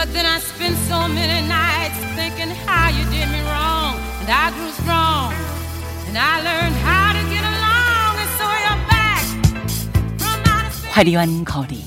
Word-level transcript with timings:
But 0.00 0.14
then 0.14 0.24
I 0.24 0.38
spent 0.40 0.78
so 0.88 1.06
many 1.08 1.46
nights 1.46 1.98
thinking 2.16 2.48
how 2.64 2.88
you 2.88 3.04
did 3.12 3.28
me 3.28 3.42
wrong. 3.52 4.00
And 4.24 4.30
I 4.32 4.48
grew 4.56 4.72
strong. 4.80 5.34
And 6.08 6.16
I 6.16 6.40
learned 6.40 6.76
how 6.80 7.12
to 7.12 7.22
get 7.28 7.44
along. 7.44 8.12
And 8.16 8.30
so 8.40 8.46
you're 8.64 8.80
back 8.88 9.20
from 10.16 10.40
outer 10.48 10.72
space. 10.72 10.90
화려한 10.94 11.44
거리, 11.44 11.84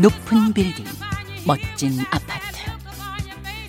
높은 0.00 0.52
빌딩, 0.54 0.84
멋진 1.44 1.98
아파트. 2.12 2.46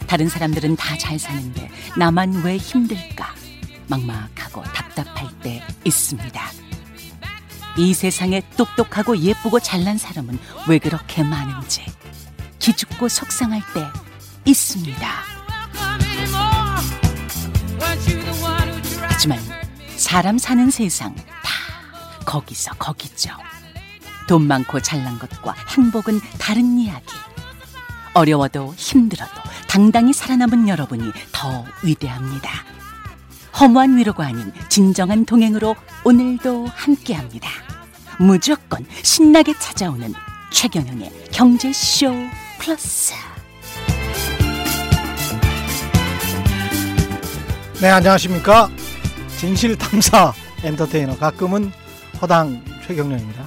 다른 0.05 0.29
사람들은 0.29 0.75
다 0.75 0.95
잘 0.95 1.17
사는데 1.17 1.71
나만 1.97 2.43
왜 2.43 2.57
힘들까? 2.57 3.33
막막하고 3.87 4.61
답답할 4.65 5.29
때 5.41 5.63
있습니다. 5.83 6.39
이 7.79 7.95
세상에 7.95 8.43
똑똑하고 8.55 9.17
예쁘고 9.17 9.59
잘난 9.59 9.97
사람은 9.97 10.37
왜 10.67 10.77
그렇게 10.77 11.23
많은지 11.23 11.83
기죽고 12.69 13.09
속상할 13.09 13.61
때 13.73 13.83
있습니다. 14.45 15.09
하지만 19.01 19.39
사람 19.95 20.37
사는 20.37 20.69
세상 20.69 21.15
다 21.15 21.23
거기서 22.25 22.73
거기죠. 22.77 23.31
돈 24.27 24.45
많고 24.45 24.81
잘난 24.81 25.17
것과 25.17 25.55
행복은 25.75 26.19
다른 26.37 26.77
이야기. 26.77 27.07
어려워도 28.13 28.75
힘들어도 28.77 29.33
당당히 29.67 30.13
살아남은 30.13 30.67
여러분이 30.67 31.11
더 31.31 31.65
위대합니다. 31.81 32.51
허무한 33.59 33.97
위로가 33.97 34.27
아닌 34.27 34.53
진정한 34.69 35.25
동행으로 35.25 35.75
오늘도 36.03 36.67
함께합니다. 36.67 37.49
무조건 38.19 38.85
신나게 39.01 39.57
찾아오는 39.57 40.13
최경영의 40.51 41.29
경제쇼 41.31 42.13
플러스. 42.59 43.13
네, 47.81 47.87
안녕하십니까. 47.87 48.69
진실 49.39 49.77
탐사 49.77 50.33
엔터테이너, 50.63 51.17
가끔은 51.17 51.71
허당 52.21 52.63
최경련입니다. 52.85 53.45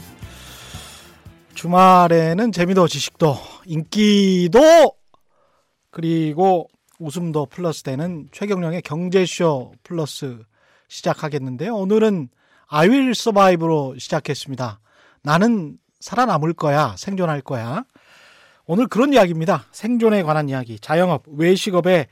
주말에는 1.55 2.51
재미도 2.51 2.89
지식도 2.89 3.37
인기도 3.67 4.95
그리고 5.91 6.69
웃음도 6.99 7.47
플러스 7.47 7.83
되는 7.83 8.29
최경령의 8.33 8.81
경제쇼 8.83 9.75
플러스 9.83 10.43
시작하겠는데요. 10.89 11.75
오늘은 11.75 12.31
will 12.73 13.11
survive로 13.11 13.97
시작했습니다. 13.99 14.81
나는 15.23 15.77
살아남을 16.01 16.55
거야, 16.55 16.95
생존할 16.97 17.43
거야. 17.43 17.85
오늘 18.67 18.87
그런 18.87 19.13
이야기입니다. 19.13 19.65
생존에 19.73 20.23
관한 20.23 20.49
이야기, 20.49 20.79
자영업, 20.79 21.25
외식업의 21.27 22.07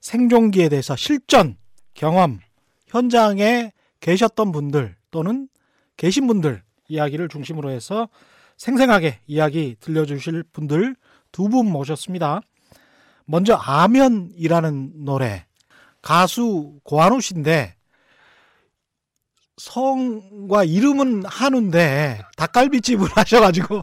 생존기에 0.00 0.68
대해서 0.68 0.96
실전, 0.96 1.56
경험, 1.94 2.40
현장에 2.86 3.72
계셨던 4.00 4.52
분들 4.52 4.96
또는 5.10 5.48
계신 5.96 6.26
분들 6.26 6.62
이야기를 6.88 7.28
중심으로 7.28 7.70
해서 7.70 8.08
생생하게 8.56 9.20
이야기 9.26 9.76
들려주실 9.80 10.44
분들 10.52 10.96
두 11.30 11.48
분 11.48 11.66
모셨습니다. 11.70 12.40
먼저 13.24 13.54
아면이라는 13.54 15.04
노래 15.04 15.46
가수 16.02 16.74
고한우 16.82 17.20
씨인데 17.20 17.74
성과 19.56 20.64
이름은 20.64 21.24
한우인데 21.26 22.22
닭갈비집을 22.36 23.08
하셔가지고 23.14 23.82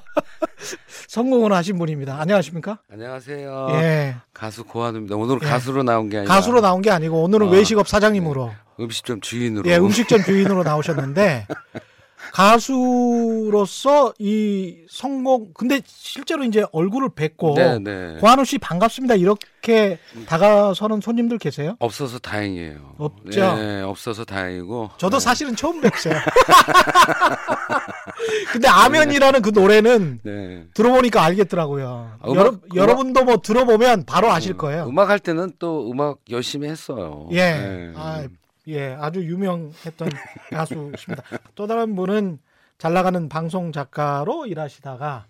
성공을 1.08 1.52
하신 1.52 1.78
분입니다. 1.78 2.20
안녕하십니까? 2.20 2.78
안녕하세요. 2.90 3.68
예. 3.72 4.16
가수 4.32 4.64
고한우입니다. 4.64 5.16
오늘 5.16 5.38
예. 5.42 5.46
가수로 5.46 5.82
나온 5.82 6.08
게 6.08 6.18
아니라 6.18 6.32
가수로 6.34 6.60
나온 6.60 6.82
게 6.82 6.90
아니고 6.90 7.22
오늘은 7.24 7.48
어, 7.48 7.50
외식업 7.50 7.88
사장님으로 7.88 8.52
음식점 8.78 9.20
주인으로. 9.20 9.68
예, 9.68 9.76
음식점 9.76 10.22
주인으로 10.22 10.62
나오셨는데 10.62 11.46
가수로서 12.32 14.14
이 14.18 14.76
성공 14.88 15.52
근데 15.54 15.80
실제로 15.86 16.44
이제 16.44 16.64
얼굴을 16.72 17.10
뵙고 17.14 17.54
네, 17.54 17.78
네. 17.78 18.16
고한우 18.20 18.44
씨 18.44 18.58
반갑습니다 18.58 19.14
이렇게 19.16 19.98
다가서는 20.26 21.00
손님들 21.00 21.38
계세요? 21.38 21.76
없어서 21.78 22.18
다행이에요. 22.18 22.94
없죠? 22.98 23.56
네, 23.56 23.82
없어서 23.82 24.24
다행이고. 24.24 24.90
저도 24.96 25.18
네. 25.18 25.24
사실은 25.24 25.56
처음 25.56 25.80
뵀어요. 25.80 26.14
근데 28.52 28.68
아면이라는 28.68 29.42
그 29.42 29.50
노래는 29.50 30.20
네. 30.22 30.64
들어보니까 30.74 31.22
알겠더라고요. 31.22 32.12
아, 32.20 32.26
음악- 32.26 32.36
여러, 32.36 32.50
음악- 32.50 32.76
여러분도 32.76 33.24
뭐 33.24 33.36
들어보면 33.38 34.04
바로 34.06 34.30
아실 34.30 34.56
거예요. 34.56 34.86
음악 34.88 35.08
할 35.10 35.18
때는 35.18 35.52
또 35.58 35.90
음악 35.90 36.18
열심히 36.30 36.68
했어요. 36.68 37.28
예. 37.32 37.36
네. 37.52 37.92
아, 37.96 38.24
예, 38.68 38.92
아주 38.98 39.22
유명했던 39.24 40.08
가수십니다. 40.50 41.22
또 41.54 41.66
다른 41.66 41.94
분은 41.96 42.38
잘 42.78 42.92
나가는 42.92 43.28
방송 43.28 43.72
작가로 43.72 44.46
일하시다가 44.46 45.26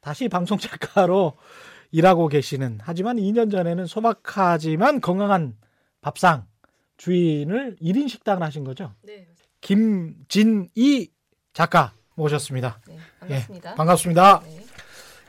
다시 0.00 0.28
방송 0.28 0.58
작가로 0.58 1.36
일하고 1.92 2.28
계시는 2.28 2.78
하지만 2.82 3.16
2년 3.16 3.50
전에는 3.50 3.86
소박하지만 3.86 5.00
건강한 5.00 5.56
밥상 6.00 6.46
주인을 6.96 7.76
1인 7.80 8.08
식당을 8.08 8.42
하신 8.42 8.64
거죠. 8.64 8.92
네, 9.02 9.26
김진희 9.60 11.10
작가 11.52 11.92
모셨습니다. 12.16 12.80
네, 12.88 12.96
예, 12.96 13.00
반갑습니다. 13.20 13.74
반갑습니다. 13.74 14.40
네. 14.44 14.64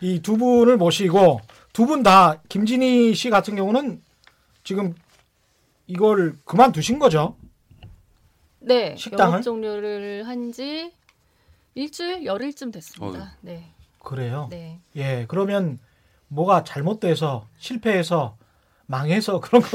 이두 0.02 0.38
분을 0.38 0.78
모시고 0.78 1.40
두 1.74 1.86
분 1.86 2.04
다 2.04 2.42
김진희 2.50 3.14
씨 3.16 3.30
같은 3.30 3.56
경우는 3.56 4.02
지금 4.64 4.94
이걸 5.88 6.38
그만두신 6.46 7.00
거죠? 7.00 7.36
네, 8.60 8.96
식당을? 8.96 9.34
영업 9.34 9.42
종료를 9.44 10.28
한 10.28 10.52
지 10.52 10.94
일주일, 11.76 12.26
열흘쯤 12.26 12.72
됐습니다. 12.72 13.36
네, 13.42 13.72
그래요. 14.00 14.48
네. 14.50 14.80
예, 14.96 15.26
그러면 15.28 15.78
뭐가 16.30 16.64
잘못돼서 16.64 17.48
실패해서 17.58 18.38
망해서 18.86 19.40
그런 19.42 19.62
거 19.62 19.70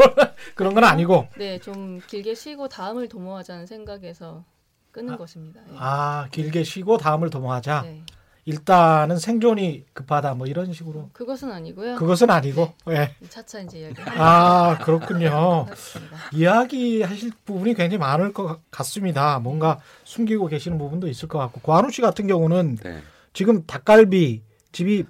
그런 0.54 0.74
건 0.74 0.84
아니고 0.84 1.28
네, 1.36 1.58
좀 1.58 2.00
길게 2.06 2.34
쉬고 2.34 2.68
다음을 2.68 3.08
도모하자는 3.08 3.66
생각에서 3.66 4.44
끊은 4.92 5.14
아, 5.14 5.16
것입니다. 5.18 5.60
네. 5.66 5.74
아 5.76 6.28
길게 6.32 6.64
쉬고 6.64 6.96
다음을 6.96 7.28
도모하자. 7.30 7.82
네. 7.82 8.02
일단은 8.50 9.18
생존이 9.18 9.84
급하다 9.92 10.34
뭐 10.34 10.46
이런 10.46 10.72
식으로 10.72 11.10
그것은 11.12 11.50
아니고요. 11.52 11.96
그것은 11.96 12.30
아니고 12.30 12.72
예. 12.90 13.14
차차 13.28 13.60
이제 13.60 13.78
이야기 13.80 13.94
아 14.16 14.78
그렇군요. 14.82 15.66
하겠습니다. 15.66 16.16
이야기 16.32 17.02
하실 17.02 17.30
부분이 17.44 17.74
굉장히 17.74 17.98
많을 17.98 18.32
것 18.32 18.60
같습니다. 18.70 19.38
뭔가 19.38 19.78
숨기고 20.04 20.48
계시는 20.48 20.78
부분도 20.78 21.08
있을 21.08 21.28
것 21.28 21.38
같고 21.38 21.60
고한우 21.60 21.90
씨 21.90 22.02
같은 22.02 22.26
경우는 22.26 22.76
네. 22.82 23.02
지금 23.32 23.64
닭갈비 23.66 24.42
집이 24.72 25.04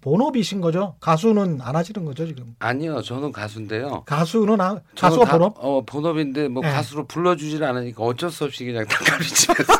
본업이신 0.00 0.60
거죠? 0.60 0.96
가수는 1.00 1.60
안 1.60 1.76
하시는 1.76 2.04
거죠 2.04 2.26
지금? 2.26 2.54
아니요, 2.58 3.02
저는 3.02 3.32
가수인데요. 3.32 4.02
가수는 4.06 4.60
아, 4.60 4.80
가수가 4.96 5.24
가- 5.26 5.32
본업? 5.32 5.54
어, 5.58 5.84
본업인데 5.84 6.48
뭐 6.48 6.62
네. 6.62 6.70
가수로 6.70 7.06
불러주질 7.06 7.62
않으니까 7.62 8.02
어쩔 8.02 8.30
수 8.30 8.44
없이 8.44 8.64
그냥 8.64 8.86
닭갈비집에서. 8.88 9.72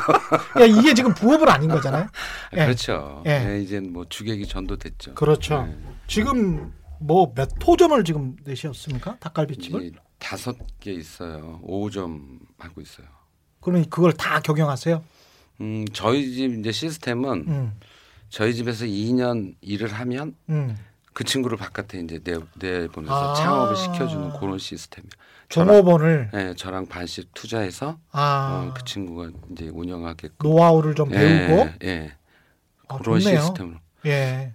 야, 0.60 0.64
이게 0.66 0.92
지금 0.94 1.14
부업은 1.14 1.48
아닌 1.48 1.70
거잖아요. 1.70 2.06
예. 2.54 2.56
그렇죠. 2.66 3.22
예. 3.26 3.38
네, 3.38 3.62
이제는 3.62 3.92
뭐 3.92 4.04
주객이 4.08 4.46
전도됐죠. 4.46 5.14
그렇죠. 5.14 5.62
네. 5.66 5.76
지금 6.06 6.72
뭐 6.98 7.32
몇 7.34 7.48
호점을 7.66 8.02
지금 8.04 8.36
내셨습니까? 8.44 9.16
닭갈비집을? 9.20 9.82
이 9.84 9.92
다섯 10.18 10.54
개 10.80 10.92
있어요. 10.92 11.60
5점 11.66 12.38
하고 12.58 12.82
있어요. 12.82 13.06
그러면 13.60 13.88
그걸 13.88 14.12
다 14.12 14.40
경영하세요? 14.40 15.02
음, 15.62 15.84
저희 15.94 16.30
집 16.34 16.58
이제 16.58 16.72
시스템은 16.72 17.44
음, 17.48 17.72
저희 18.30 18.54
집에서 18.54 18.84
2년 18.84 19.54
일을 19.60 19.92
하면 19.92 20.34
음. 20.48 20.76
그 21.12 21.24
친구를 21.24 21.58
바깥에 21.58 21.98
이제 21.98 22.20
내, 22.22 22.38
내보내서 22.56 23.32
아. 23.32 23.34
창업을 23.34 23.76
시켜주는 23.76 24.38
그런 24.38 24.58
시스템이에요. 24.58 25.10
종업원을 25.48 26.30
네, 26.32 26.54
저랑 26.54 26.86
반씩 26.86 27.34
투자해서 27.34 27.98
아 28.12 28.68
어, 28.70 28.74
그 28.74 28.84
친구가 28.84 29.30
이제 29.50 29.68
운영하게끔. 29.68 30.36
노하우를 30.48 30.94
좀 30.94 31.08
배우고 31.08 31.68
예, 31.82 31.88
예. 31.88 32.12
아, 32.86 32.98
그런 32.98 33.18
좋네요. 33.18 33.40
시스템으로. 33.40 33.78
예, 34.06 34.54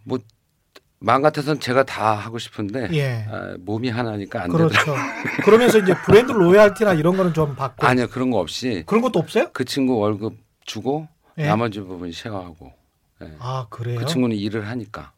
마음 1.00 1.22
같아서는 1.22 1.60
제가 1.60 1.84
다 1.84 2.14
하고 2.14 2.40
싶은데 2.40 2.88
예. 2.94 3.26
아, 3.30 3.56
몸이 3.60 3.90
하나니까 3.90 4.44
안 4.44 4.52
되더라고요. 4.52 4.80
그렇죠. 4.80 4.96
그러면서 5.44 5.78
이제 5.80 5.94
브랜드 6.06 6.32
로얄티나 6.32 6.94
이런 6.94 7.18
거는 7.18 7.34
좀 7.34 7.56
받고 7.56 7.86
아니요 7.86 8.08
그런 8.08 8.32
거 8.32 8.40
없이 8.40 8.84
그런 8.88 9.02
것도 9.02 9.20
없어요? 9.20 9.50
그 9.52 9.66
친구 9.66 9.98
월급 9.98 10.38
주고 10.64 11.08
예. 11.38 11.48
나머지 11.48 11.82
부분 11.82 12.12
쉐어하고 12.12 12.72
예. 13.22 13.32
아 13.40 13.68
그래요? 13.70 14.00
그 14.00 14.06
친구는 14.06 14.36
일을 14.36 14.68
하니까 14.68 15.12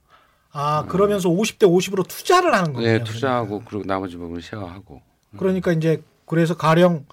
아 0.51 0.85
그러면서 0.88 1.29
50대 1.29 1.63
50으로 1.63 2.07
투자를 2.07 2.53
하는 2.53 2.73
거예요. 2.73 2.97
네, 2.99 3.03
투자하고 3.03 3.63
그리고 3.65 3.83
나머지 3.85 4.17
부분 4.17 4.41
쉐어하고 4.41 5.01
그러니까 5.38 5.71
이제 5.71 6.01
그래서 6.25 6.55
가령 6.55 7.05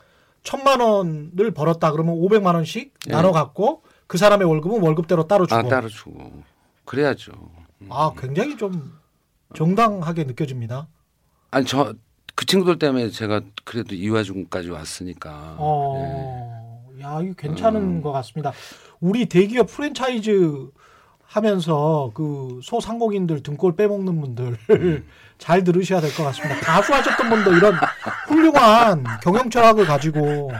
천만 0.42 0.80
원을 0.80 1.50
벌었다 1.52 1.92
그러면 1.92 2.16
500만 2.16 2.54
원씩 2.54 2.94
예. 3.08 3.12
나눠 3.12 3.32
갖고 3.32 3.82
그 4.06 4.18
사람의 4.18 4.46
월급은 4.46 4.82
월급대로 4.82 5.26
따로 5.26 5.46
주고. 5.46 5.58
아 5.58 5.62
따로 5.68 5.88
주고 5.88 6.42
그래야죠. 6.84 7.32
아, 7.90 8.12
굉장히 8.16 8.56
좀 8.56 8.98
정당하게 9.54 10.24
느껴집니다. 10.24 10.88
아니 11.50 11.66
저 11.66 11.94
그 12.34 12.46
친구들 12.46 12.78
때문에 12.78 13.10
제가 13.10 13.42
그래도 13.64 13.94
이화중까지 13.94 14.70
왔으니까. 14.70 15.54
어, 15.58 16.43
야, 17.04 17.20
이거 17.22 17.34
괜찮은 17.36 17.80
음. 17.80 18.02
것 18.02 18.12
같습니다. 18.12 18.52
우리 19.00 19.26
대기업 19.26 19.66
프랜차이즈 19.68 20.68
하면서 21.26 22.10
그 22.14 22.60
소상공인들 22.62 23.42
등골 23.42 23.76
빼먹는 23.76 24.20
분들 24.20 24.56
음. 24.70 25.04
잘 25.38 25.64
들으셔야 25.64 26.00
될 26.00 26.10
것 26.14 26.22
같습니다. 26.24 26.56
가수 26.60 26.94
하셨던 26.94 27.28
분도 27.28 27.52
이런 27.54 27.74
훌륭한 28.28 29.04
경영 29.22 29.50
철학을 29.50 29.84
가지고 29.84 30.52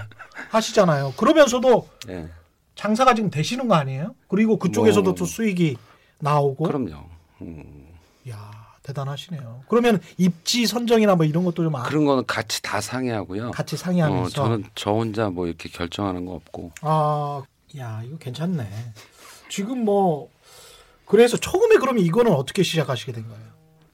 하시잖아요. 0.51 1.13
그러면서도 1.17 1.89
예. 2.09 2.29
장사가 2.75 3.15
지금 3.15 3.31
되시는 3.31 3.69
거 3.69 3.77
아니에요? 3.77 4.15
그리고 4.29 4.59
그쪽에서도 4.59 5.05
뭐. 5.05 5.15
또 5.15 5.25
수익이 5.25 5.77
나오고. 6.19 6.65
그럼요. 6.65 7.05
음. 7.43 7.87
야 8.29 8.51
대단하시네요. 8.85 9.63
그러면 9.69 10.01
입지 10.19 10.67
선정이나 10.67 11.17
뭐 11.17 11.25
이런 11.27 11.45
것도 11.45 11.65
좀 11.65 11.75
아- 11.75 11.83
그런 11.83 12.05
거는 12.05 12.25
같이 12.27 12.63
다 12.63 12.81
상의하고요. 12.81 13.51
같이 13.51 13.77
상의하면서. 13.77 14.23
어, 14.27 14.29
저는 14.29 14.65
저 14.75 14.93
혼자 14.93 15.31
뭐 15.31 15.47
이렇게 15.47 15.69
결정하는 15.69 16.25
거 16.27 16.33
없고. 16.35 16.71
아, 16.83 17.43
야, 17.79 18.03
이거 18.05 18.17
괜찮네. 18.19 18.69
지금 19.49 19.85
뭐 19.85 20.29
그래서 21.07 21.37
처음에 21.37 21.77
그러면 21.77 22.05
이거는 22.05 22.33
어떻게 22.33 22.63
시작하시게 22.63 23.13
된 23.13 23.27
거예요? 23.27 23.43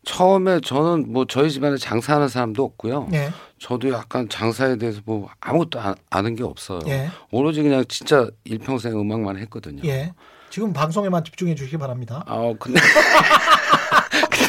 처음에 0.04 0.60
저는 0.60 1.12
뭐 1.12 1.24
저희 1.26 1.50
집안에 1.50 1.76
장사하는 1.76 2.28
사람도 2.28 2.64
없고요. 2.64 3.08
예, 3.12 3.30
저도 3.58 3.90
약간 3.90 4.28
장사에 4.28 4.76
대해서 4.76 5.00
뭐 5.04 5.28
아무것도 5.40 5.78
아, 5.78 5.94
아는 6.08 6.34
게 6.34 6.42
없어요. 6.42 6.80
예, 6.88 7.10
오로지 7.30 7.62
그냥 7.62 7.84
진짜 7.88 8.26
일평생 8.44 8.98
음악만 8.98 9.36
했거든요. 9.38 9.82
예. 9.84 10.12
지금 10.48 10.72
방송에만 10.72 11.22
집중해 11.24 11.54
주시기 11.54 11.76
바랍니다. 11.78 12.24
아 12.26 12.52
근데 12.58 12.80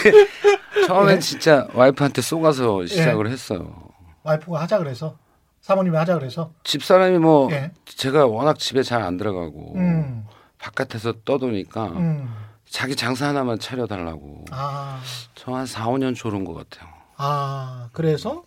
처음엔 0.88 1.18
예. 1.18 1.20
진짜 1.20 1.68
와이프한테 1.74 2.22
쏘가서 2.22 2.86
시작을 2.86 3.30
했어요. 3.30 3.90
와이프가 4.24 4.62
하자 4.62 4.78
그래서 4.80 5.18
사모님이 5.62 5.96
하자 5.98 6.18
그래서. 6.18 6.52
집사람이 6.64 7.20
뭐 7.20 7.52
예. 7.52 7.72
제가 7.86 8.26
워낙 8.28 8.58
집에 8.58 8.82
잘 8.84 9.02
안 9.04 9.18
들어가고 9.18 9.74
음, 9.76 10.26
바깥에서 10.58 11.14
떠도니까 11.26 11.86
음. 11.88 12.34
자기 12.70 12.96
장사 12.96 13.28
하나만 13.28 13.60
차려달라고 13.60 14.46
아, 14.52 15.02
저한 15.36 15.66
4, 15.66 15.86
5년 15.88 16.16
졸은 16.16 16.46
것 16.46 16.54
같아요. 16.54 16.90
아, 17.18 17.90
그래서 17.92 18.44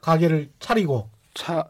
가게를 0.00 0.50
차리고 0.58 1.08
차 1.34 1.64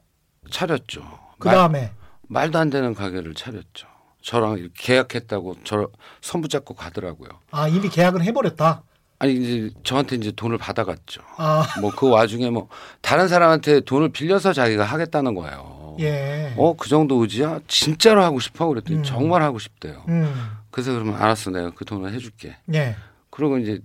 차렸죠. 0.51 1.03
그 1.39 1.49
말, 1.49 1.57
다음에 1.57 1.93
말도 2.29 2.59
안 2.59 2.71
되는 2.71 2.95
가게를 2.95 3.35
차렸죠. 3.35 3.87
저랑 4.23 4.69
계약했다고 4.77 5.63
저 5.65 5.89
손 6.21 6.41
붙잡고 6.43 6.75
가더라고요. 6.75 7.29
아 7.51 7.69
이미 7.69 7.89
계약을 7.89 8.23
해버렸다. 8.25 8.83
아니 9.21 9.35
이제 9.35 9.71
저한테 9.85 10.17
이제 10.17 10.33
돈을 10.33 10.57
받아갔죠. 10.57 11.21
아, 11.37 11.67
뭐그 11.83 12.09
와중에 12.09 12.49
뭐 12.49 12.69
다른 13.03 13.29
사람한테 13.29 13.81
돈을 13.81 14.09
빌려서 14.09 14.55
자기가 14.55 14.83
하겠다는 14.83 15.35
거예요. 15.35 15.97
예. 16.01 16.55
어그 16.57 16.89
정도 16.89 17.17
의지야? 17.23 17.61
진짜로 17.69 18.23
하고 18.25 18.41
싶어? 18.41 18.67
그랬더니 18.67 19.01
음. 19.01 19.03
정말 19.05 19.43
하고 19.43 19.59
싶대요. 19.59 20.03
음, 20.09 20.35
그래서 20.71 20.93
그러면 20.93 21.17
알았어 21.21 21.51
내가 21.51 21.71
그 21.75 21.85
돈을 21.85 22.15
해줄게. 22.15 22.57
예. 22.73 22.97
그러고 23.29 23.59
이제 23.59 23.81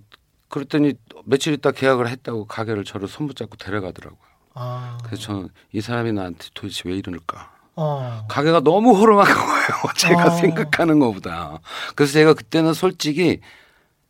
그랬더니 0.47 0.93
며칠 1.25 1.51
있다 1.53 1.71
계약을 1.71 2.07
했다고 2.07 2.45
가게를 2.47 2.85
저를 2.85 3.09
손 3.09 3.27
붙잡고 3.27 3.57
데려가더라고요. 3.57 4.19
아, 4.53 4.97
그래서 5.03 5.21
저는 5.23 5.49
이 5.73 5.81
사람이 5.81 6.13
나한테 6.13 6.47
도대체 6.53 6.83
왜 6.87 6.95
이러는가? 6.95 7.51
어, 7.75 8.25
가게가 8.29 8.61
너무 8.61 8.95
호름한 8.95 9.25
거예요. 9.35 9.93
제가 9.97 10.27
어. 10.27 10.29
생각하는 10.37 10.99
것보다. 10.99 11.59
그래서 11.93 12.13
제가 12.13 12.33
그때는 12.35 12.73
솔직히 12.73 13.41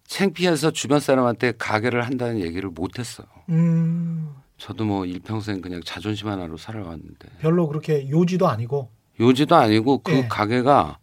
창피해서 0.07 0.71
주변 0.71 0.99
사람한테 0.99 1.53
가게를 1.57 2.05
한다는 2.05 2.39
얘기를 2.39 2.69
못 2.69 2.99
했어요. 2.99 3.27
음, 3.49 4.35
저도 4.57 4.85
뭐 4.85 5.05
일평생 5.05 5.61
그냥 5.61 5.81
자존심 5.83 6.27
하나로 6.27 6.57
살아왔는데 6.57 7.29
별로 7.39 7.67
그렇게 7.67 8.09
요지도 8.09 8.47
아니고. 8.47 8.89
요지도 9.19 9.55
아니고 9.55 9.99
그 9.99 10.11
예. 10.13 10.27
가게가 10.27 10.97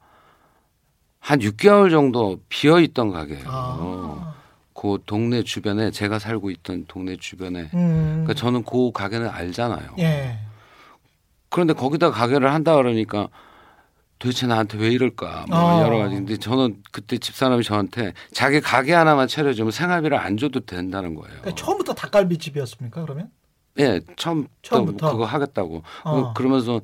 한 1.18 1.38
6개월 1.38 1.90
정도 1.90 2.40
비어 2.48 2.80
있던 2.80 3.10
가게예요. 3.10 3.44
아, 3.46 4.34
그 4.74 4.98
동네 5.06 5.42
주변에 5.42 5.90
제가 5.90 6.18
살고 6.18 6.50
있던 6.50 6.86
동네 6.88 7.16
주변에 7.16 7.70
음, 7.74 8.22
그러니까 8.24 8.34
저는 8.34 8.64
그 8.64 8.92
가게는 8.92 9.28
알잖아요. 9.28 9.94
예. 9.98 10.38
그런데 11.48 11.74
거기다 11.74 12.10
가게를 12.10 12.52
한다 12.52 12.74
그러니까 12.74 13.28
도대체 14.22 14.46
나한테 14.46 14.78
왜 14.78 14.90
이럴까 14.90 15.46
뭐 15.48 15.58
어. 15.58 15.82
여러 15.82 15.98
가지. 15.98 16.14
근데 16.14 16.36
저는 16.36 16.76
그때 16.92 17.18
집사람이 17.18 17.64
저한테 17.64 18.12
자기 18.30 18.60
가게 18.60 18.92
하나만 18.92 19.26
차려주면 19.26 19.72
생활비를 19.72 20.16
안 20.16 20.36
줘도 20.36 20.60
된다는 20.60 21.16
거예요. 21.16 21.38
그러니까 21.40 21.60
처음부터 21.60 21.92
닭갈비집이었습니까? 21.94 23.02
그러면? 23.02 23.30
예, 23.80 24.00
처음부터 24.14 24.52
처음부터? 24.62 25.10
그거 25.10 25.24
하겠다고. 25.24 25.82
어. 26.04 26.32
그러면서 26.34 26.80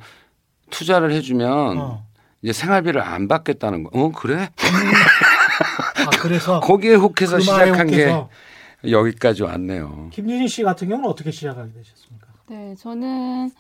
투자를 0.70 1.12
해주면 1.12 1.78
어. 1.78 2.04
이제 2.42 2.52
생활비를 2.52 3.00
안 3.00 3.28
받겠다는 3.28 3.84
거. 3.84 3.90
어 3.92 4.10
그래? 4.10 4.50
아 4.58 6.10
그래서 6.20 6.58
거기에 6.60 6.96
혹해서 6.96 7.36
그 7.36 7.42
시작한 7.42 7.88
혹해서 7.88 8.28
게 8.82 8.90
여기까지 8.90 9.44
왔네요. 9.44 10.08
김윤희 10.12 10.48
씨 10.48 10.64
같은 10.64 10.88
경우는 10.88 11.08
어떻게 11.08 11.30
시작하게 11.30 11.70
되셨습니까? 11.72 12.26
네, 12.48 12.74
저는 12.74 13.52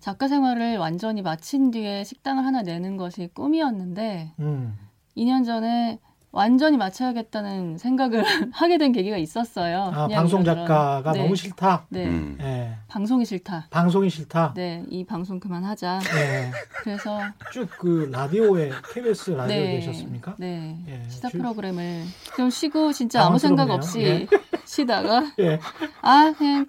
작가 0.00 0.28
생활을 0.28 0.78
완전히 0.78 1.22
마친 1.22 1.70
뒤에 1.70 2.04
식당을 2.04 2.44
하나 2.44 2.62
내는 2.62 2.96
것이 2.96 3.28
꿈이었는데 3.34 4.32
음. 4.40 4.78
2년 5.16 5.44
전에 5.44 5.98
완전히 6.32 6.76
마쳐야겠다는 6.76 7.76
생각을 7.76 8.22
하게 8.54 8.78
된 8.78 8.92
계기가 8.92 9.16
있었어요. 9.16 9.90
아 9.92 10.06
방송. 10.06 10.44
작가가 10.44 11.10
네, 11.10 11.22
너무 11.24 11.34
싫다. 11.34 11.86
네, 11.88 12.06
음. 12.06 12.38
예. 12.40 12.76
방송이 12.86 13.24
싫다. 13.24 13.66
방송이 13.70 14.08
싫다. 14.08 14.52
네, 14.54 14.84
이 14.90 15.04
방송 15.04 15.40
그만하자. 15.40 15.98
예. 16.14 16.50
그래서 16.84 17.18
쭉 17.52 17.68
그 17.80 18.08
라디오에 18.12 18.70
KBS 18.94 19.30
라디오에 19.32 19.58
네, 19.64 19.80
계셨습니까? 19.80 20.36
네, 20.38 20.78
예, 20.86 21.02
시사 21.08 21.30
주- 21.30 21.38
프로그램을 21.38 22.04
좀 22.36 22.48
쉬고 22.48 22.92
진짜 22.92 23.24
아무 23.24 23.36
생각. 23.36 23.68
없이 23.68 24.28
쉬다가 24.64 25.32
예. 25.40 25.58
아 26.00 26.32
그냥 26.38 26.64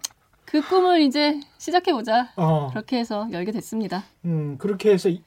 그 0.51 0.61
꿈을 0.61 1.01
이제 1.01 1.39
시작해 1.57 1.93
보자. 1.93 2.29
어. 2.35 2.67
그렇게 2.71 2.97
해서 2.99 3.25
열게 3.31 3.53
됐습니다. 3.53 4.03
음 4.25 4.57
그렇게 4.57 4.91
해서 4.91 5.07
이- 5.07 5.21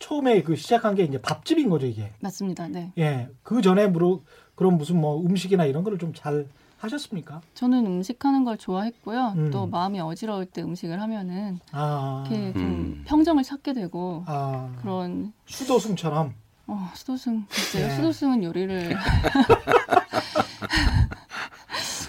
처음에 0.00 0.42
그 0.42 0.56
시작한 0.56 0.96
게 0.96 1.04
이제 1.04 1.20
밥집인 1.22 1.70
거죠 1.70 1.86
이게. 1.86 2.10
맞습니다. 2.20 2.66
네, 2.66 2.92
예. 2.98 3.28
그 3.44 3.62
전에 3.62 3.86
뭐 3.86 4.22
그런 4.56 4.76
무슨 4.76 5.00
뭐 5.00 5.20
음식이나 5.24 5.64
이런 5.66 5.84
거를 5.84 5.98
좀 5.98 6.12
잘 6.12 6.46
하셨습니까? 6.78 7.40
저는 7.54 7.86
음식하는 7.86 8.44
걸 8.44 8.58
좋아했고요. 8.58 9.34
음. 9.36 9.50
또 9.52 9.66
마음이 9.66 10.00
어지러울 10.00 10.44
때 10.46 10.62
음식을 10.62 11.00
하면은 11.00 11.58
아. 11.72 12.24
이렇게 12.28 12.52
좀 12.52 12.62
음. 12.62 13.04
평정을 13.06 13.42
찾게 13.44 13.72
되고 13.72 14.24
아. 14.26 14.70
그런 14.82 15.32
수도승처럼. 15.46 16.34
어, 16.66 16.90
수도승 16.94 17.46
글쎄요. 17.48 17.86
네. 17.88 17.94
수도승은 17.96 18.42
요리를 18.42 18.96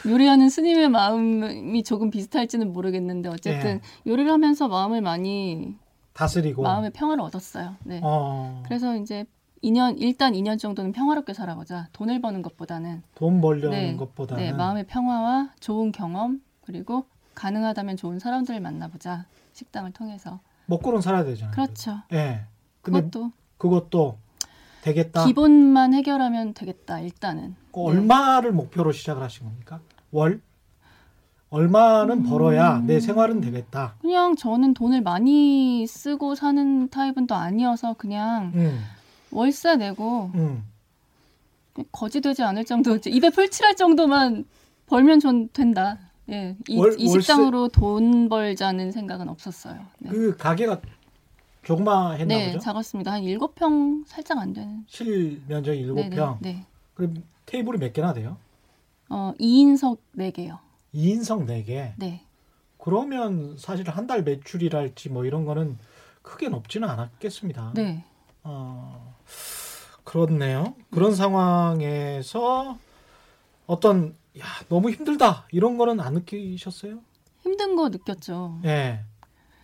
요리하는 0.05 0.49
스님의 0.49 0.89
마음이 0.89 1.83
조금 1.83 2.09
비슷할지는 2.09 2.71
모르겠는데 2.73 3.29
어쨌든 3.29 3.79
네. 3.79 3.81
요리를 4.07 4.31
하면서 4.31 4.67
마음을 4.67 5.01
많이 5.01 5.75
다스리고. 6.13 6.63
마음의 6.63 6.91
평화를 6.91 7.23
얻었어요. 7.23 7.75
네. 7.83 7.99
어. 8.03 8.61
그래서 8.65 8.95
이제 8.97 9.25
2년 9.63 9.95
일단 9.97 10.33
2년 10.33 10.59
정도는 10.59 10.91
평화롭게 10.91 11.33
살아보자. 11.33 11.89
돈을 11.93 12.21
버는 12.21 12.41
것보다는 12.43 13.03
돈 13.15 13.41
벌려는 13.41 13.71
네. 13.71 13.95
것보다는 13.95 14.43
네, 14.43 14.51
마음의 14.53 14.85
평화와 14.87 15.51
좋은 15.59 15.91
경험 15.91 16.41
그리고 16.65 17.05
가능하다면 17.33 17.97
좋은 17.97 18.19
사람들을 18.19 18.59
만나보자. 18.59 19.25
식당을 19.53 19.91
통해서. 19.91 20.39
먹고는 20.67 21.01
살아야 21.01 21.23
되잖아요. 21.23 21.53
그렇죠. 21.53 21.99
예. 22.13 22.41
근데 22.81 23.01
그것도 23.01 23.31
그것도 23.57 24.17
되겠다. 24.81 25.25
기본만 25.25 25.93
해결하면 25.93 26.53
되겠다. 26.53 26.99
일단은. 26.99 27.55
그 27.71 27.79
네. 27.79 27.85
얼마를 27.87 28.51
목표로 28.51 28.91
시작을 28.91 29.21
하신 29.23 29.45
겁니까? 29.47 29.79
월? 30.15 30.41
얼마는 31.49 32.23
벌어야 32.23 32.77
음. 32.77 32.85
내 32.87 32.99
생활은 32.99 33.41
되겠다. 33.41 33.95
그냥 34.01 34.35
저는 34.35 34.73
돈을 34.73 35.01
많이 35.01 35.85
쓰고 35.87 36.35
사는 36.35 36.89
타입은 36.89 37.27
또 37.27 37.35
아니어서 37.35 37.93
그냥 37.93 38.51
음, 38.55 38.79
월세 39.31 39.75
내고 39.75 40.31
음. 40.35 40.63
거지되지 41.91 42.43
않을 42.43 42.65
정도 42.65 42.97
입에 43.05 43.29
풀칠할 43.29 43.75
정도만 43.75 44.45
벌면 44.87 45.19
전 45.19 45.49
된다. 45.49 45.97
예, 46.29 46.55
이, 46.67 46.77
월- 46.77 46.95
이 46.97 47.07
월세- 47.07 47.21
식당으로 47.21 47.67
돈 47.67 48.29
벌자는 48.29 48.91
생각은 48.91 49.29
없었어요. 49.29 49.79
네, 49.99 50.09
그 50.09 50.35
가게가 50.37 50.79
조그마했나 51.63 52.25
네 52.35 52.47
보죠? 52.53 52.59
작았습니다. 52.59 53.11
한 53.11 53.23
일곱 53.23 53.53
평 53.55 54.03
살짝 54.07 54.37
안 54.39 54.53
되는. 54.53 54.83
실 54.87 55.41
면적이 55.47 55.79
일곱 55.79 55.95
네, 55.95 56.09
네, 56.09 56.15
평. 56.15 56.37
네. 56.41 56.65
그럼 56.95 57.23
테이블이 57.45 57.77
몇 57.79 57.93
개나 57.93 58.13
돼요? 58.13 58.37
어, 59.09 59.33
2인석 59.39 59.97
4개요. 60.17 60.59
2인석 60.93 61.45
4개. 61.47 61.93
네. 61.97 62.21
그러면 62.77 63.55
사실 63.57 63.89
한 63.89 64.07
달 64.07 64.23
매출이랄지 64.23 65.09
뭐 65.09 65.25
이런 65.25 65.45
거는 65.45 65.77
크게 66.21 66.49
높지는 66.49 66.89
않았겠습니다. 66.89 67.71
네. 67.75 68.03
어, 68.43 69.15
그렇네요. 70.03 70.75
그런 70.91 71.15
상황에서 71.15 72.77
어떤 73.67 74.15
야 74.39 74.43
너무 74.69 74.91
힘들다 74.91 75.47
이런 75.51 75.77
거는 75.77 75.99
안 75.99 76.13
느끼셨어요? 76.13 76.99
힘든 77.41 77.75
거 77.75 77.89
느꼈죠. 77.89 78.59
예. 78.65 79.01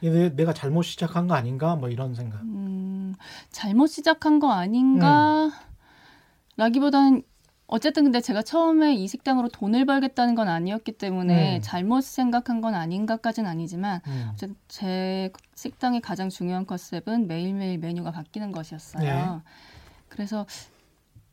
이게 0.02 0.30
내가 0.36 0.52
잘못 0.54 0.82
시작한 0.82 1.28
거 1.28 1.36
아닌가 1.36 1.76
뭐 1.76 1.90
이런 1.90 2.16
생각. 2.16 2.42
음, 2.42 3.14
잘못 3.52 3.88
시작한 3.88 4.40
거 4.40 4.52
아닌가? 4.52 5.46
음. 5.46 5.52
라기보다는 6.58 7.24
어쨌든 7.72 8.04
근데 8.04 8.20
제가 8.20 8.42
처음에 8.42 8.94
이 8.96 9.08
식당으로 9.08 9.48
돈을 9.48 9.86
벌겠다는 9.86 10.36
건 10.36 10.50
아니었기 10.50 10.92
때문에 10.92 11.56
음. 11.56 11.62
잘못 11.62 12.04
생각한 12.04 12.60
건 12.60 12.76
아닌가까지는 12.76 13.50
아니지만 13.50 14.02
음. 14.08 14.30
어쨌든 14.34 14.58
제 14.68 15.32
식당의 15.56 16.02
가장 16.02 16.28
중요한 16.28 16.66
컨셉은 16.66 17.28
매일매일 17.28 17.78
메뉴가 17.78 18.12
바뀌는 18.12 18.52
것이었어요. 18.52 19.04
네. 19.04 19.52
그래서 20.10 20.46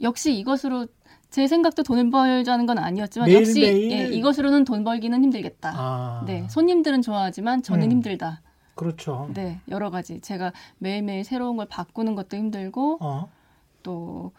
역시 0.00 0.38
이것으로 0.38 0.86
제 1.28 1.48
생각도 1.48 1.82
돈을 1.82 2.10
벌자는 2.10 2.66
건 2.66 2.78
아니었지만 2.78 3.32
역시? 3.32 3.64
예, 3.90 4.06
이것으로는 4.06 4.64
돈 4.64 4.84
벌기는 4.84 5.20
힘들겠다. 5.20 5.72
아. 5.74 6.24
네, 6.24 6.46
손님들은 6.48 7.02
좋아하지만 7.02 7.64
저는 7.64 7.88
음. 7.88 7.90
힘들다. 7.90 8.42
그렇죠. 8.76 9.28
네, 9.34 9.58
여러 9.68 9.90
가지 9.90 10.20
제가 10.20 10.52
매일매일 10.78 11.24
새로운 11.24 11.56
걸 11.56 11.66
바꾸는 11.66 12.14
것도 12.14 12.36
힘들고 12.36 12.98
어. 13.00 13.28
또 13.82 14.30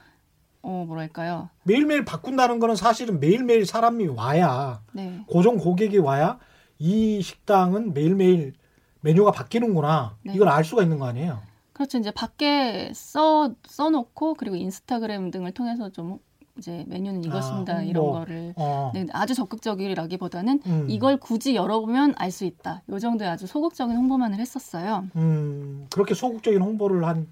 어, 0.62 0.84
뭐랄까요? 0.88 1.50
매일매일 1.64 2.04
바꾼다는 2.06 2.60
거는 2.60 2.76
사실은 2.76 3.20
매일매일 3.20 3.66
사람이 3.66 4.08
와야 4.08 4.82
네. 4.94 5.24
고정 5.28 5.58
고객이 5.58 5.98
와야 6.00 6.38
이 6.78 7.22
식당은 7.22 7.94
매일매일 7.94 8.54
메뉴가 9.02 9.32
바뀌는구나. 9.32 10.18
네. 10.24 10.34
이걸 10.36 10.50
알 10.50 10.64
수가 10.64 10.84
있는 10.84 11.00
거 11.00 11.06
아니에요? 11.08 11.42
그렇죠. 11.74 11.98
이제 11.98 12.12
밖에 12.12 12.92
써 12.94 13.54
써놓고 13.66 14.34
그리고 14.34 14.58
인스타그램 14.58 15.32
등을 15.32 15.54
통해서 15.54 15.90
좀 15.90 16.20
이제 16.58 16.84
메뉴는 16.90 17.24
이것입니다 17.24 17.78
아, 17.78 17.82
이런 17.82 18.04
뭐. 18.04 18.20
거를 18.20 18.54
어. 18.58 18.92
네, 18.94 19.06
아주 19.14 19.34
적극적이라기보다는 19.34 20.62
음. 20.66 20.86
이걸 20.90 21.16
굳이 21.16 21.56
열어보면 21.56 22.16
알 22.18 22.32
수 22.32 22.44
있다. 22.44 22.82
요 22.90 23.00
정도의 23.00 23.30
아주 23.30 23.48
소극적인 23.48 23.96
홍보만을 23.96 24.40
했었어요. 24.40 25.08
음, 25.16 25.88
그렇게 25.90 26.14
소극적인 26.14 26.62
홍보를 26.62 27.06
한 27.06 27.28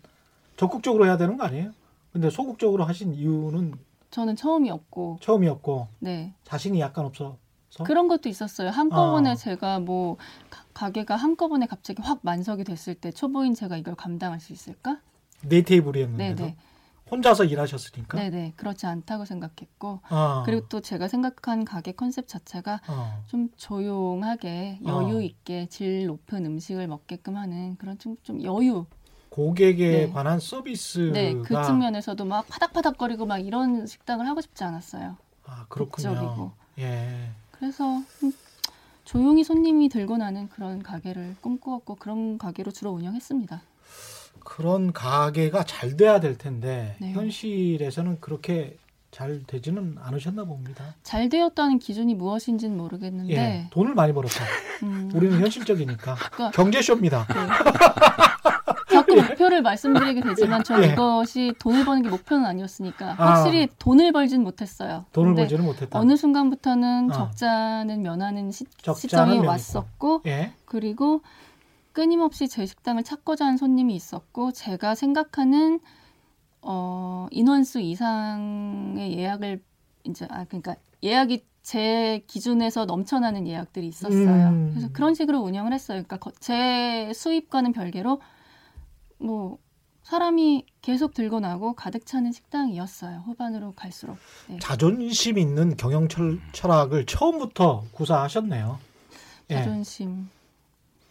적극적으로 0.56 1.06
해야 1.06 1.18
되는 1.18 1.36
거 1.36 1.44
아니에요? 1.44 1.72
근데 2.18 2.32
소극적으로 2.32 2.84
하신 2.84 3.14
이유는 3.14 3.76
저는 4.10 4.36
처음이었고, 4.36 5.20
처음이었고 5.22 5.88
네 6.00 6.34
자신이 6.46 6.80
약간 6.80 7.06
없어서 7.06 7.38
그런 7.84 8.08
것도 8.08 8.28
있었어요. 8.28 8.72
한꺼번에 8.72 9.30
아. 9.32 9.36
제가 9.36 9.80
뭐 9.80 10.18
가- 10.50 10.64
가게가 10.74 11.16
한꺼번에 11.16 11.68
갑자기 11.68 12.02
확 12.02 12.22
만석이 12.24 12.64
됐을 12.64 12.96
때 12.96 13.12
초보인 13.12 13.54
제가 13.54 13.78
이걸 13.78 13.94
감당할 13.94 14.40
수 14.40 14.52
있을까? 14.52 15.00
네 15.44 15.62
테이블이었는데도 15.62 16.44
네네 16.44 16.58
혼자서 17.12 17.44
일하셨으니까. 17.46 18.18
네네 18.18 18.54
그렇지 18.56 18.88
않다고 18.88 19.26
생각했고 19.26 20.00
아, 20.10 20.42
그리고 20.44 20.68
또 20.70 20.82
제가 20.82 21.08
생각한 21.08 21.66
가게 21.66 21.92
컨셉 21.92 22.28
자체가 22.28 22.82
어. 22.88 23.24
좀 23.28 23.50
조용하게 23.58 24.80
어. 24.86 24.88
여유 24.88 25.22
있게 25.22 25.68
질 25.68 26.08
높은 26.08 26.48
음식을 26.48 26.88
먹게끔 26.88 27.38
하는 27.38 27.76
그런 27.78 28.00
좀, 28.00 28.16
좀 28.24 28.42
여유 28.42 28.88
고객에 29.38 29.92
네. 30.08 30.10
관한 30.12 30.40
서비스가 30.40 31.12
네 31.14 31.34
그 31.44 31.64
측면에서도 31.64 32.26
막 32.26 32.48
파닥파닥거리고 32.50 33.26
막 33.26 33.38
이런 33.38 33.86
식당을 33.86 34.28
하고 34.28 34.42
싶지 34.42 34.64
않았어요 34.64 35.16
아, 35.46 35.66
그렇군요. 35.70 36.10
극적이고. 36.10 36.52
예. 36.80 37.30
그래서 37.52 38.02
좀 38.20 38.34
조용히 39.06 39.44
손님이 39.44 39.90
들고 39.90 40.18
나는 40.18 40.50
그런 40.50 40.82
가게를 40.84 41.36
꿈꾸었고 41.42 41.96
그런 41.96 42.38
가게로 42.38 42.72
주로 42.72 42.92
운영했습니다 42.92 43.62
그런 44.44 44.92
가게가 44.92 45.64
잘 45.66 45.96
돼야 45.98 46.20
될 46.20 46.38
텐데 46.38 46.96
네. 47.00 47.12
현실에서는 47.14 48.20
그렇게 48.20 48.78
잘 49.12 49.42
되지는 49.48 49.96
않으셨나 50.00 50.44
봅니다. 50.44 50.94
잘 51.04 51.30
되었다는 51.30 51.80
기준이 51.80 52.14
무엇인지는 52.16 52.78
모르겠는데 52.78 53.34
예, 53.34 53.68
돈을 53.72 53.96
많이 53.96 54.14
벌었다. 54.14 54.44
음, 54.84 55.10
우리는 55.14 55.40
현실적이니까 55.40 56.16
그러니까 56.32 56.52
경제쇼입니다. 56.52 57.26
자 57.26 57.34
꾸 59.08 59.16
목표를 59.16 59.62
말씀드리게 59.62 60.22
되지만 60.22 60.64
저 60.64 60.76
예. 60.84 60.90
이것이 60.94 61.54
돈을 61.60 61.86
버는 61.86 62.02
게 62.04 62.10
목표는 62.10 62.46
아니었으니까 62.46 63.16
아. 63.18 63.26
확실히 63.36 63.68
돈을 63.80 64.12
벌진 64.12 64.44
못했어요. 64.44 65.06
돈을 65.14 65.34
벌지는 65.36 65.66
못했다. 65.66 65.98
어느 66.00 66.16
순간부터는 66.16 67.10
어. 67.12 67.14
적자는 67.14 68.02
면하는 68.02 68.52
시, 68.52 68.66
면했고. 69.12 69.48
왔었고 69.48 70.22
예, 70.28 70.54
그리고 70.66 71.22
끊임없이 71.94 72.48
제 72.48 72.66
식당을 72.66 73.04
찾고자 73.04 73.46
하는 73.46 73.58
손님이 73.58 73.96
있었고 73.96 74.52
제가 74.52 74.94
생각하는 74.94 75.80
어, 76.62 77.28
인원수 77.32 77.80
이상의 77.80 79.18
예약을 79.18 79.62
이제 80.04 80.28
아 80.30 80.44
그러니까 80.46 80.76
예약이 81.04 81.46
제 81.64 82.24
기준에서 82.28 82.86
넘쳐나는 82.86 83.48
예약들이 83.48 83.88
있었어요. 83.88 84.48
음. 84.50 84.70
그래서 84.72 84.90
그런 84.94 85.14
식으로 85.16 85.40
운영을 85.40 85.74
했어요. 85.74 85.98
그러니까 86.04 86.18
거- 86.18 86.32
제 86.40 87.12
수입과는 87.14 87.74
별개로 87.74 88.22
뭐 89.18 89.58
사람이 90.04 90.66
계속 90.82 91.14
들고 91.14 91.42
나고 91.42 91.74
가득 91.74 92.06
차는 92.06 92.32
식당이었어요. 92.32 93.24
후반으로 93.26 93.74
갈수록. 93.74 94.18
네. 94.48 94.58
자존심 94.62 95.38
있는 95.38 95.76
경영 95.76 96.08
철, 96.08 96.40
철학을 96.54 97.06
처음부터 97.06 97.86
구사하셨네요. 97.92 98.80
예. 99.50 99.56
자존심. 99.56 100.30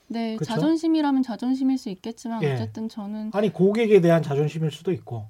네, 0.09 0.37
그쵸? 0.37 0.53
자존심이라면 0.53 1.23
자존심일 1.23 1.79
수 1.79 1.91
있겠지만 1.91 2.43
예. 2.43 2.55
어쨌든 2.55 2.89
저는 2.89 3.33
아니 3.35 3.53
고객에 3.53 4.01
대한 4.01 4.23
자존심일 4.23 4.71
수도 4.71 4.93
있고 4.93 5.27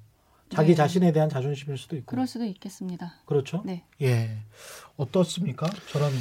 자기 0.49 0.69
네. 0.69 0.75
자신에 0.75 1.11
대한 1.11 1.29
자존심일 1.29 1.77
수도 1.77 1.95
있고 1.97 2.05
그럴 2.05 2.25
수도 2.25 2.45
있겠습니다. 2.45 3.15
그렇죠. 3.25 3.63
네. 3.65 3.83
예, 4.01 4.37
어떻습니까? 4.95 5.69
저런 5.91 6.11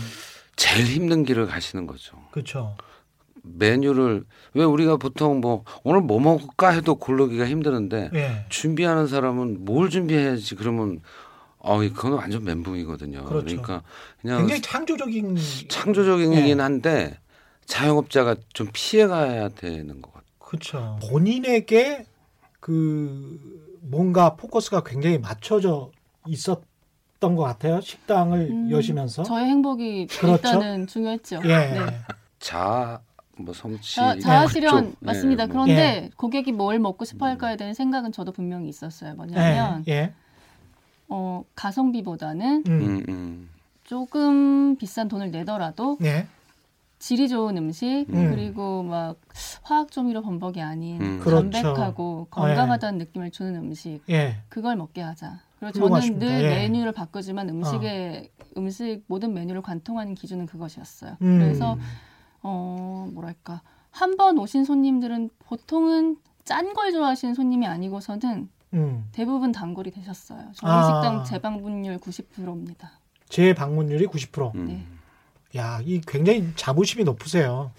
제일 0.57 0.87
힘든 0.87 1.25
길을 1.25 1.47
가시는 1.47 1.87
거죠. 1.87 2.21
그렇죠. 2.33 2.77
메뉴를 3.55 4.25
왜 4.55 4.65
우리가 4.65 4.97
보통 4.97 5.41
뭐 5.41 5.65
오늘 5.85 6.01
뭐 6.01 6.21
먹을까 6.21 6.71
해도 6.71 6.95
고르기가 6.97 7.47
힘드는데 7.47 8.11
예, 8.15 8.45
준비하는 8.49 9.07
사람은 9.07 9.65
뭘 9.65 9.89
준비해야지 9.91 10.55
그러면 10.57 11.01
어 11.59 11.79
그건 11.81 12.13
완전 12.15 12.45
멘붕이거든요. 12.45 13.25
그렇죠. 13.25 13.47
러니까 13.47 13.83
그냥 14.21 14.39
굉장히 14.39 14.63
창조적인 14.63 15.37
창조적이긴 15.69 16.49
예. 16.49 16.53
한데 16.63 17.19
자영업자가 17.67 18.37
좀 18.53 18.69
피해가야 18.73 19.49
되는 19.51 20.01
것 20.03 20.13
같아요. 20.13 20.27
그렇죠. 20.39 20.99
본인에게 21.09 22.07
그 22.61 23.39
뭔가 23.83 24.35
포커스가 24.37 24.83
굉장히 24.85 25.19
맞춰져 25.19 25.91
있었 26.27 26.63
던 27.19 27.35
것 27.35 27.45
같아요. 27.45 27.81
식당을 27.81 28.39
음, 28.51 28.71
여시면서. 28.71 29.23
저의 29.23 29.47
행복이 29.47 30.07
그렇죠. 30.09 30.35
일단은 30.35 30.87
중요했죠. 30.87 31.41
예. 31.45 31.49
네. 31.49 31.77
자, 32.39 33.01
뭐 33.39 33.53
성취, 33.53 33.97
자, 33.97 34.19
자아 34.19 34.47
실현 34.47 34.93
그쪽. 34.93 35.05
맞습니다. 35.05 35.43
예, 35.45 35.47
뭐. 35.47 35.53
그런데 35.65 36.11
고객이 36.17 36.53
뭘 36.53 36.79
먹고 36.79 37.05
싶어 37.05 37.27
할까에 37.27 37.57
대한 37.57 37.75
생각은 37.75 38.13
저도 38.13 38.33
분명히 38.33 38.69
있었어요. 38.69 39.15
뭐냐면 39.15 39.85
예, 39.89 39.93
예. 39.93 40.13
어, 41.09 41.45
가성비보다는 41.55 42.65
음, 42.67 42.81
음, 42.81 43.05
음. 43.09 43.49
조금 43.85 44.77
비싼 44.77 45.09
돈을 45.09 45.31
내더라도 45.31 45.99
예. 46.03 46.27
질이 46.99 47.29
좋은 47.29 47.57
음식 47.59 48.07
음. 48.09 48.31
그리고 48.31 48.83
막 48.83 49.17
화학 49.63 49.91
조미료 49.91 50.23
범벅이 50.23 50.63
아닌 50.63 51.01
음. 51.03 51.21
그렇죠. 51.21 51.51
담백하고 51.51 52.29
건강하다는 52.31 52.99
느낌을 52.99 53.31
주는 53.31 53.55
음식 53.57 54.01
예. 54.09 54.37
그걸 54.49 54.77
먹게 54.77 55.03
하자. 55.03 55.41
그리고 55.61 55.89
저는. 55.89 56.19
늘 56.19 56.43
예. 56.43 56.49
메뉴를 56.49 56.93
바꾸지만 56.93 57.49
음식의 57.51 58.31
음식 58.57 59.03
모든 59.07 59.35
메뉴를 59.35 59.61
관통하는 59.63 60.15
기준은 60.15 60.47
그것이었어요. 60.47 61.17
음. 61.21 61.39
그래서 61.39 61.79
어 62.49 63.09
뭐랄까 63.13 63.63
한 63.91 64.17
번 64.17 64.39
오신 64.39 64.65
손님들은 64.65 65.31
보통은 65.41 66.19
짠 66.45 66.75
걸 66.75 66.93
좋아하시는 66.93 67.35
손님이 67.35 67.67
아니고서는 67.67 68.49
음. 68.75 69.09
대부분 69.13 69.51
단골이 69.53 69.91
되셨어요. 69.91 70.53
저희 70.55 70.71
아. 70.71 70.85
식당 70.85 71.25
재방문율 71.25 71.99
90%입니다. 71.99 72.93
재방문율이 73.29 74.07
90%. 74.07 74.55
음. 74.55 74.67
네. 74.67 74.87
야, 75.57 75.81
이 75.83 76.01
굉장히 76.07 76.53
자부심이 76.55 77.03
높으세요. 77.05 77.73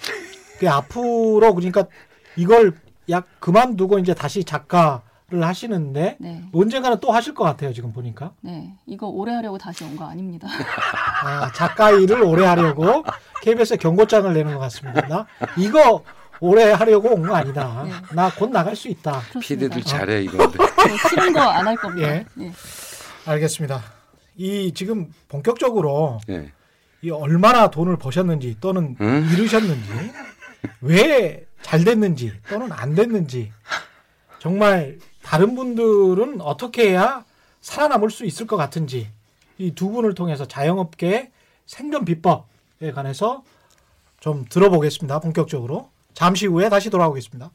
그 0.60 0.70
앞으로 0.70 1.54
그러니까 1.54 1.86
이걸 2.36 2.74
약 3.10 3.28
그만두고 3.40 4.00
이제 4.00 4.14
다시 4.14 4.44
작가 4.44 5.04
를 5.30 5.44
하시는데 5.44 6.16
네. 6.22 6.44
언젠가는 6.54 7.02
또 7.02 7.12
하실 7.12 7.34
것 7.34 7.44
같아요. 7.44 7.74
지금 7.74 7.92
보니까. 7.92 8.32
네. 8.40 8.74
이거 8.86 9.08
오래 9.08 9.34
하려고 9.34 9.58
다시 9.58 9.84
온 9.84 9.98
거 9.98 10.06
아닙니다. 10.06 10.48
아, 11.22 11.52
작가 11.52 11.92
일을 11.92 12.22
오래 12.22 12.46
하려고 12.46 13.04
KBS에 13.42 13.76
경고장을 13.76 14.34
내는 14.34 14.54
것 14.54 14.60
같습니다. 14.60 15.06
나 15.08 15.28
이거 15.58 16.02
오래 16.40 16.72
하려고 16.72 17.10
온 17.14 17.28
거 17.28 17.36
아니다. 17.36 17.84
네. 17.84 17.92
나곧 18.14 18.52
나갈 18.52 18.74
수 18.78 18.88
있다. 18.88 19.20
피디들 19.42 19.84
잘해 19.84 20.24
이건데. 20.24 20.60
저 20.60 21.10
싫은 21.10 21.34
거 21.34 21.42
안 21.42 21.68
할 21.68 21.76
겁니다. 21.76 22.08
예. 22.10 22.26
예. 22.40 22.52
알겠습니다. 23.26 23.82
이 24.38 24.72
지금 24.74 25.12
본격적으로 25.28 26.20
예. 26.30 26.54
이 27.02 27.10
얼마나 27.12 27.70
돈을 27.70 27.98
버셨는지 27.98 28.56
또는 28.62 28.96
응? 29.02 29.28
잃으셨는지 29.34 29.90
왜 30.80 31.46
잘 31.62 31.84
됐는지 31.84 32.32
또는 32.48 32.72
안 32.72 32.96
됐는지 32.96 33.52
정말 34.40 35.00
다른 35.28 35.56
분들은 35.56 36.40
어떻게 36.40 36.92
해야 36.92 37.26
살아남을 37.60 38.10
수 38.12 38.24
있을 38.24 38.48
것 38.48 38.56
같은지 38.56 39.10
이 39.58 39.72
두 39.72 39.90
분을 39.90 40.14
통해서 40.16 40.46
자영업계의 40.46 41.32
생존 41.66 42.06
비법에 42.06 42.92
관해서 42.94 43.44
좀 44.22 44.46
들어보겠습니다. 44.50 45.20
본격적으로. 45.20 45.90
잠시 46.14 46.48
후에 46.48 46.70
다시 46.70 46.90
돌아오겠습니다. 46.90 47.52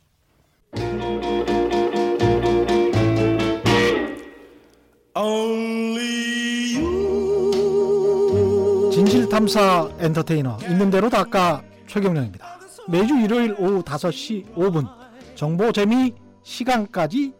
진실탐사 8.92 9.90
엔터테이너 9.98 10.58
있는 10.68 10.90
대로 10.90 11.08
닦아 11.08 11.62
최경령입니다. 11.86 12.60
매주 12.88 13.16
일요일 13.18 13.54
오후 13.58 13.82
5시 13.82 14.54
5분 14.54 14.86
정보 15.34 15.72
재미 15.72 16.14
시간까지 16.42 17.32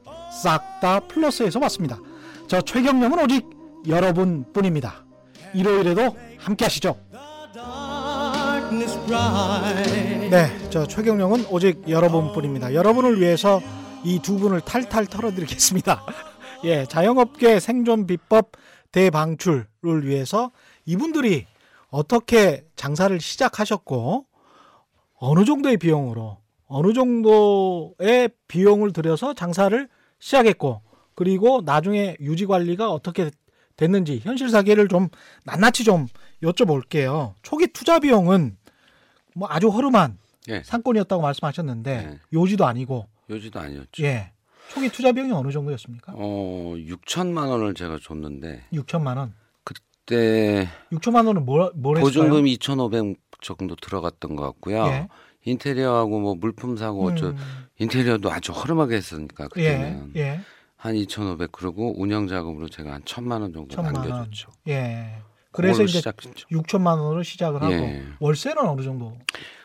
싹 0.43 0.81
다 0.81 1.01
플러스에서 1.01 1.61
왔습니다. 1.61 1.99
저 2.49 2.61
최경령은 2.61 3.19
오직 3.25 3.47
여러분 3.87 4.45
뿐입니다. 4.53 5.05
일요일에도 5.55 6.17
함께 6.39 6.65
하시죠. 6.65 6.97
네, 10.31 10.71
저 10.71 10.87
최경령은 10.87 11.47
오직 11.51 11.89
여러분 11.89 12.33
뿐입니다. 12.33 12.75
여러분을 12.75 13.21
위해서 13.21 13.61
이 14.05 14.19
두 14.21 14.39
분을 14.39 14.61
탈탈 14.63 15.07
털어드리겠습니다. 15.07 16.05
예, 16.65 16.85
자영업계 16.87 17.61
생존 17.61 18.07
비법 18.07 18.53
대방출을 18.91 20.05
위해서 20.07 20.51
이분들이 20.87 21.47
어떻게 21.91 22.65
장사를 22.77 23.19
시작하셨고 23.21 24.27
어느 25.19 25.45
정도의 25.45 25.77
비용으로 25.77 26.39
어느 26.67 26.93
정도의 26.95 28.31
비용을 28.49 28.93
들여서 28.93 29.35
장사를 29.35 29.89
시작했고 30.23 30.81
그리고 31.15 31.61
나중에 31.65 32.17
유지 32.21 32.47
관리가 32.47 32.91
어떻게 32.91 33.31
됐는지 33.77 34.21
현실 34.23 34.49
사계를 34.49 34.89
좀 34.89 35.09
낱낱이 35.45 35.85
좀 35.85 36.07
여쭤볼게요. 36.43 37.35
초기 37.43 37.67
투자 37.67 37.99
비용은 37.99 38.57
뭐 39.35 39.49
아주 39.51 39.69
허름한 39.69 40.19
예. 40.49 40.63
상권이었다고 40.65 41.21
말씀하셨는데 41.23 41.97
네. 42.07 42.19
요지도 42.33 42.65
아니고 42.65 43.09
요지도 43.31 43.61
아니었죠. 43.61 44.03
예. 44.05 44.33
초기 44.69 44.89
투자 44.89 45.13
비용이 45.13 45.33
어느 45.33 45.51
정도였습니까? 45.51 46.13
어, 46.17 46.75
6천만 46.77 47.49
원을 47.49 47.75
제가 47.75 47.99
줬는데 48.01 48.65
6천만 48.73 49.17
원. 49.17 49.35
그때 49.65 50.69
6천만 50.93 51.27
원은 51.27 51.45
뭘, 51.45 51.73
뭘 51.75 51.97
했어요? 51.97 52.07
보증금 52.07 52.47
2,500 52.47 53.17
정도 53.41 53.75
들어갔던 53.75 54.37
것 54.37 54.45
같고요. 54.45 54.85
예. 54.87 55.09
인테리어하고 55.45 56.21
뭐 56.21 56.35
물품 56.37 56.77
사고 56.77 57.07
어쩌 57.07 57.31
음, 57.31 57.37
인테리어도 57.83 58.31
아주 58.31 58.53
허름하게 58.53 58.97
했으니까 58.97 59.45
예, 59.45 59.49
그때는 59.49 60.13
예, 60.17 60.41
한 60.77 60.95
2,500 60.95 61.53
그리고 61.53 61.95
운영 62.01 62.27
자금으로 62.29 62.69
제가 62.69 62.93
한 62.93 63.03
1,000만 63.03 63.41
원 63.43 63.53
정도 63.53 63.75
천만 63.75 63.95
원. 63.95 64.09
남겨줬죠. 64.09 64.51
예. 64.69 65.19
그래서 65.53 65.83
이제 65.83 65.99
시작했죠. 65.99 66.49
6천만 66.49 66.99
원으로 66.99 67.23
시작을 67.23 67.63
하고 67.63 67.73
예. 67.73 68.03
월세는 68.21 68.67
어느 68.67 68.83
정도? 68.83 69.17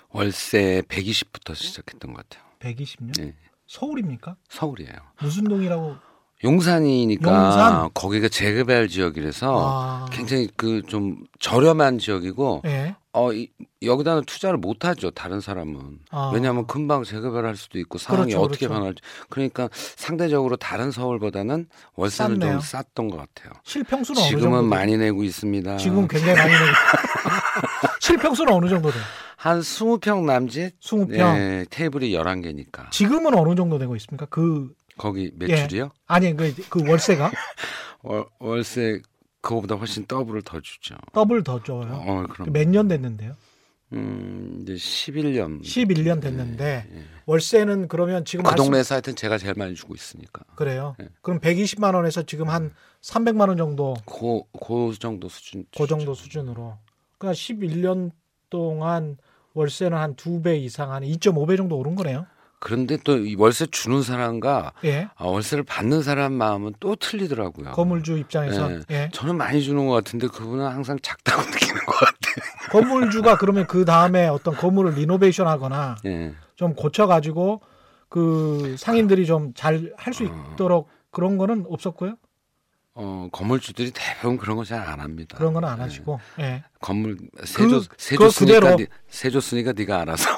월세 0.09 0.81
120부터 0.89 1.55
시작했던 1.55 2.13
것 2.13 2.27
같아요. 2.29 2.45
120년? 2.59 3.19
예. 3.21 3.33
서울입니까? 3.67 4.35
서울이에요. 4.49 4.93
무슨 5.21 5.45
동이라고? 5.45 5.95
용산이니까 6.43 7.31
용산? 7.45 7.89
거기가 7.93 8.27
재개발 8.29 8.87
지역이라서 8.87 9.59
아, 9.59 10.05
굉장히 10.11 10.47
그 10.55 10.81
좀 10.87 11.23
저렴한 11.39 11.97
지역이고 11.99 12.61
예. 12.65 12.95
어 13.13 13.33
이, 13.33 13.49
여기다는 13.81 14.23
투자를 14.25 14.57
못 14.57 14.85
하죠 14.85 15.09
다른 15.11 15.41
사람은 15.41 15.99
아. 16.11 16.31
왜냐하면 16.33 16.67
금방 16.67 17.03
재개발할 17.03 17.55
수도 17.55 17.79
있고 17.79 17.97
상황이 17.97 18.31
그렇죠, 18.31 18.43
어떻게 18.45 18.67
그렇죠. 18.67 18.79
변할지 18.79 19.01
그러니까 19.29 19.69
상대적으로 19.73 20.55
다른 20.57 20.91
서울보다는 20.91 21.67
월세는 21.95 22.35
쌌네요. 22.39 22.51
좀 22.53 22.61
쌌던 22.61 23.09
것 23.09 23.17
같아요. 23.17 23.53
실평수는? 23.63 24.21
지금은? 24.21 24.65
많이 24.65 24.95
내고 24.97 25.23
있습니다. 25.23 25.77
지금 25.77 26.07
굉장히 26.07 26.35
많이 26.37 26.51
내고 26.53 26.65
실평수는 27.99 28.53
어느 28.53 28.69
정도 28.69 28.91
돼요? 28.91 29.01
한 29.35 29.59
20평 29.61 30.25
남짓 30.25 30.79
20평. 30.79 31.09
네, 31.09 31.65
테이블이 31.69 32.11
11개니까 32.11 32.89
지금은 32.91 33.35
어느 33.35 33.55
정도 33.55 33.77
되고 33.79 33.95
있습니까? 33.95 34.25
그 34.29 34.71
거기 34.97 35.31
매출이요? 35.35 35.91
아니 36.07 36.35
그, 36.35 36.53
그 36.69 36.87
월세가 36.89 37.31
월, 38.03 38.25
월세 38.39 39.01
그거보다 39.41 39.75
훨씬 39.75 40.05
더블을 40.05 40.41
더 40.41 40.59
주죠. 40.59 40.95
더블 41.13 41.43
더 41.43 41.61
줘요. 41.63 41.87
어, 41.91 42.25
그럼 42.29 42.51
몇 42.51 42.67
년 42.67 42.87
됐는데요? 42.87 43.35
음, 43.93 44.59
이제 44.61 44.73
11년 44.73 45.61
11년 45.63 46.21
됐는데 46.21 46.87
예. 46.93 47.03
월세는 47.25 47.87
그러면 47.87 48.25
지금 48.25 48.43
그 48.43 48.49
말씀- 48.49 48.65
동네에서 48.65 48.95
하여튼 48.95 49.15
제가 49.15 49.37
제일 49.37 49.53
많이 49.55 49.75
주고 49.75 49.95
있으니까. 49.95 50.43
그래요. 50.55 50.95
예. 51.01 51.07
그럼 51.21 51.39
120만 51.39 51.95
원에서 51.95 52.23
지금 52.23 52.49
한 52.49 52.73
300만 53.01 53.47
원 53.47 53.55
정도 53.57 53.95
그, 54.05 54.41
그 54.59 54.93
정도 54.99 55.29
수준. 55.29 55.65
그 55.77 55.87
정도 55.87 56.13
수준으로. 56.13 56.77
그러니까 57.17 57.33
11년 57.33 58.11
동안 58.49 59.17
월세는 59.53 59.97
한 59.97 60.15
두 60.17 60.41
배 60.41 60.57
이상 60.57 60.91
한 60.91 61.03
2.5배 61.03 61.55
정도 61.55 61.77
오른 61.77 61.95
거네요. 61.95 62.25
그런데 62.59 62.97
또이 62.97 63.35
월세 63.35 63.67
주는 63.67 64.01
사람과 64.01 64.73
예. 64.83 65.07
아, 65.15 65.25
월세를 65.25 65.63
받는 65.63 66.01
사람 66.01 66.33
마음은 66.33 66.73
또 66.79 66.95
틀리더라고요. 66.95 67.71
건물주 67.71 68.17
입장에서 68.17 68.71
예. 68.71 68.81
예. 68.89 69.09
저는 69.13 69.35
많이 69.37 69.61
주는 69.61 69.85
것 69.85 69.93
같은데 69.93 70.27
그분은 70.27 70.65
항상 70.65 70.97
작다고 71.01 71.41
느끼는 71.51 71.85
것 71.85 71.93
같아요. 71.93 72.71
건물주가 72.71 73.37
그러면 73.37 73.67
그 73.67 73.85
다음에 73.85 74.27
어떤 74.27 74.55
건물을 74.55 74.93
리노베이션하거나 74.95 75.97
예. 76.05 76.33
좀 76.55 76.73
고쳐가지고 76.73 77.61
그 78.09 78.75
상인들이 78.79 79.25
좀 79.25 79.53
잘 79.53 79.93
할수 79.97 80.25
어. 80.25 80.51
있도록 80.53 80.89
그런 81.11 81.37
거는 81.37 81.65
없었고요. 81.69 82.15
어, 82.95 83.29
건물주들이 83.31 83.91
대부분 83.93 84.37
그런 84.37 84.57
거 84.57 84.63
잘 84.63 84.79
안 84.81 84.99
합니다. 84.99 85.37
그런 85.37 85.53
건안 85.53 85.77
예. 85.77 85.81
하시고. 85.83 86.19
예. 86.39 86.63
건물 86.81 87.17
세조 87.43 87.81
그 87.81 87.87
세줬으니까. 87.97 88.75
니, 88.75 88.85
세줬으니까 89.09 89.73
네가 89.73 90.01
알아서 90.01 90.29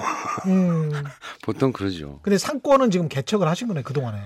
음. 0.47 0.91
보통 1.43 1.71
그러죠. 1.71 2.19
근데 2.23 2.38
상권은 2.38 2.91
지금 2.91 3.08
개척을 3.10 3.47
하신 3.47 3.67
거네 3.67 3.82
그 3.84 3.93
동안에. 3.93 4.21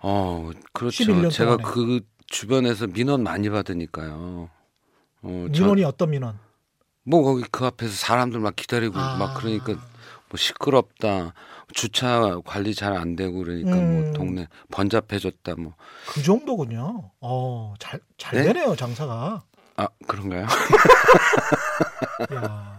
어, 0.00 0.50
11년 0.52 0.62
그렇죠. 0.72 1.30
제가 1.30 1.56
동안에. 1.58 1.74
그 1.74 2.00
주변에서 2.26 2.86
민원 2.88 3.22
많이 3.22 3.48
받으니까요. 3.50 4.50
어, 5.22 5.46
저- 5.52 5.62
민원이 5.62 5.84
어떤 5.84 6.10
민원? 6.10 6.38
뭐 7.04 7.22
거기 7.22 7.42
그 7.50 7.64
앞에서 7.64 7.92
사람들 7.94 8.38
막 8.40 8.54
기다리고 8.54 8.98
아. 8.98 9.16
막 9.16 9.34
그러니까 9.38 9.72
뭐 9.74 10.36
시끄럽다 10.36 11.32
주차 11.72 12.38
관리 12.44 12.74
잘 12.74 12.92
안 12.94 13.16
되고 13.16 13.38
그러니까 13.38 13.72
음. 13.72 14.02
뭐 14.02 14.12
동네 14.12 14.46
번잡해졌다 14.70 15.54
뭐아그 15.54 16.22
정도군요. 16.22 17.10
어, 17.20 17.74
잘, 17.78 18.00
잘 18.18 18.34
네? 18.40 18.52
되네요, 18.52 18.76
장사가. 18.76 19.42
아, 19.78 19.88
그런가요? 20.06 20.44
야. 22.34 22.78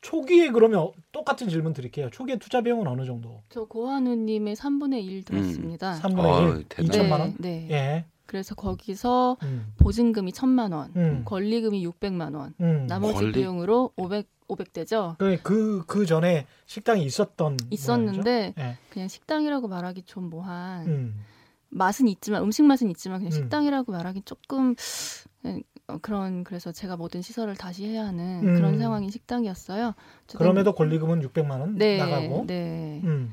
초기에 0.00 0.50
그러면 0.50 0.80
어- 0.80 0.92
똑같은 1.12 1.48
질문 1.48 1.72
드릴게요. 1.72 2.10
초기에 2.10 2.36
투자 2.36 2.60
비용은 2.60 2.86
어느 2.86 3.04
정도? 3.06 3.42
저 3.48 3.64
고한우님의 3.64 4.54
3분의 4.56 5.04
1 5.04 5.24
들었습니다. 5.24 5.94
3분의 6.00 6.18
어이, 6.24 6.58
1, 6.58 6.64
대단하네. 6.68 7.08
2천만 7.08 7.20
원? 7.20 7.34
네. 7.38 7.68
예. 7.70 8.04
그래서 8.26 8.56
거기서 8.56 9.36
음. 9.44 9.72
보증금이 9.78 10.32
1천만 10.32 10.72
원, 10.72 10.92
음. 10.96 11.22
권리금이 11.24 11.86
600만 11.86 12.34
원, 12.34 12.54
음. 12.60 12.86
나머지 12.88 13.14
권리? 13.14 13.32
비용으로 13.32 13.92
500 13.96 14.28
500대죠. 14.48 15.18
그, 15.18 15.38
그, 15.42 15.82
그 15.86 16.06
전에 16.06 16.46
식당이 16.66 17.04
있었던. 17.04 17.56
있었는데 17.70 18.30
모양이죠? 18.56 18.60
예. 18.60 18.78
그냥 18.90 19.08
식당이라고 19.08 19.66
말하기 19.66 20.02
좀 20.02 20.30
뭐한 20.30 20.86
음. 20.86 21.24
맛은 21.70 22.06
있지만 22.06 22.42
음식 22.42 22.62
맛은 22.62 22.88
있지만 22.90 23.18
그냥 23.18 23.32
음. 23.32 23.34
식당이라고 23.34 23.90
말하기 23.90 24.22
조금 24.22 24.76
어, 25.44 25.58
그런 26.02 26.42
그래서 26.44 26.72
제가 26.72 26.96
모든 26.96 27.22
시설을 27.22 27.54
다시 27.56 27.86
해야 27.86 28.06
하는 28.06 28.40
음. 28.46 28.54
그런 28.54 28.78
상황인 28.78 29.10
식당이었어요. 29.10 29.94
그럼에도 30.36 30.72
권리금은 30.72 31.20
600만 31.22 31.60
원 31.60 31.76
네, 31.76 31.98
나가고. 31.98 32.44
네. 32.46 33.00
음. 33.04 33.32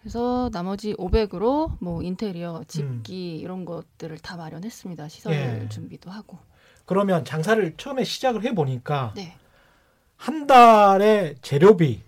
그래서 0.00 0.48
나머지 0.52 0.94
500으로 0.94 1.72
뭐 1.80 2.02
인테리어, 2.02 2.62
집기 2.68 3.36
이런 3.38 3.64
것들을 3.64 4.16
다 4.18 4.36
마련했습니다. 4.36 5.08
시설 5.08 5.32
예. 5.34 5.68
준비도 5.68 6.08
하고. 6.10 6.38
그러면 6.86 7.24
장사를 7.24 7.74
처음에 7.76 8.04
시작을 8.04 8.44
해 8.44 8.54
보니까 8.54 9.12
네. 9.16 9.34
한 10.16 10.46
달에 10.46 11.34
재료비 11.42 12.00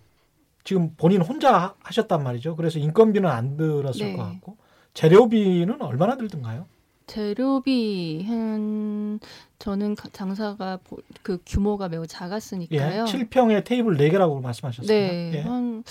지금 0.62 0.94
본인 0.96 1.20
혼자 1.20 1.52
하- 1.58 1.74
하셨단 1.82 2.22
말이죠. 2.22 2.54
그래서 2.54 2.78
인건비는 2.78 3.28
안 3.28 3.56
들었을 3.56 4.06
네. 4.12 4.16
것 4.16 4.22
같고 4.22 4.56
재료비는 4.94 5.82
얼마나 5.82 6.16
들던가요? 6.16 6.66
재료비 7.08 8.24
한 8.28 9.18
저는 9.60 9.94
가- 9.94 10.08
장사가 10.10 10.78
보- 10.82 10.98
그 11.22 11.38
규모가 11.46 11.88
매우 11.88 12.02
예, 12.02 12.06
작았으니까요. 12.06 13.04
7평에 13.04 13.62
테이블 13.64 13.96
4개라고 13.98 14.40
말씀하셨습니다. 14.42 14.92
네, 14.92 15.32
예. 15.34 15.40
한 15.42 15.84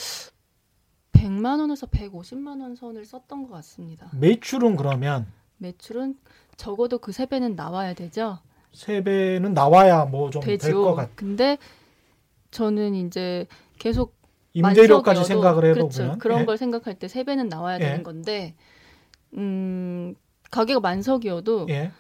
100만 1.14 1.60
원에서 1.60 1.86
150만 1.88 2.62
원 2.62 2.76
선을 2.76 3.06
썼던 3.06 3.44
것 3.44 3.54
같습니다. 3.56 4.10
매출은 4.14 4.76
그러면 4.76 5.28
매출은 5.58 6.16
적어도 6.58 6.98
그 6.98 7.12
세 7.12 7.26
배는 7.28 7.56
나와야 7.56 7.94
되죠. 7.94 8.40
세 8.74 9.04
배는 9.04 9.54
나와야 9.54 10.06
뭐 10.06 10.30
좀 10.32 10.42
될 10.42 10.58
것. 10.74 10.96
같. 10.96 11.10
근데 11.16 11.58
저는 12.52 12.96
이제 12.96 13.46
계속 13.78 14.16
임대료까지 14.54 15.26
생각을 15.26 15.66
해보면 15.66 15.90
그렇죠. 15.90 16.18
그런 16.20 16.42
예. 16.42 16.46
걸 16.46 16.58
생각할 16.58 16.98
때 16.98 17.08
세 17.08 17.24
배는 17.24 17.50
나와야 17.50 17.76
예. 17.76 17.80
되는 17.80 18.04
건데 18.04 18.56
음 19.36 20.16
가게가 20.50 20.80
만석이어도 20.80 21.68
예. 21.70 21.92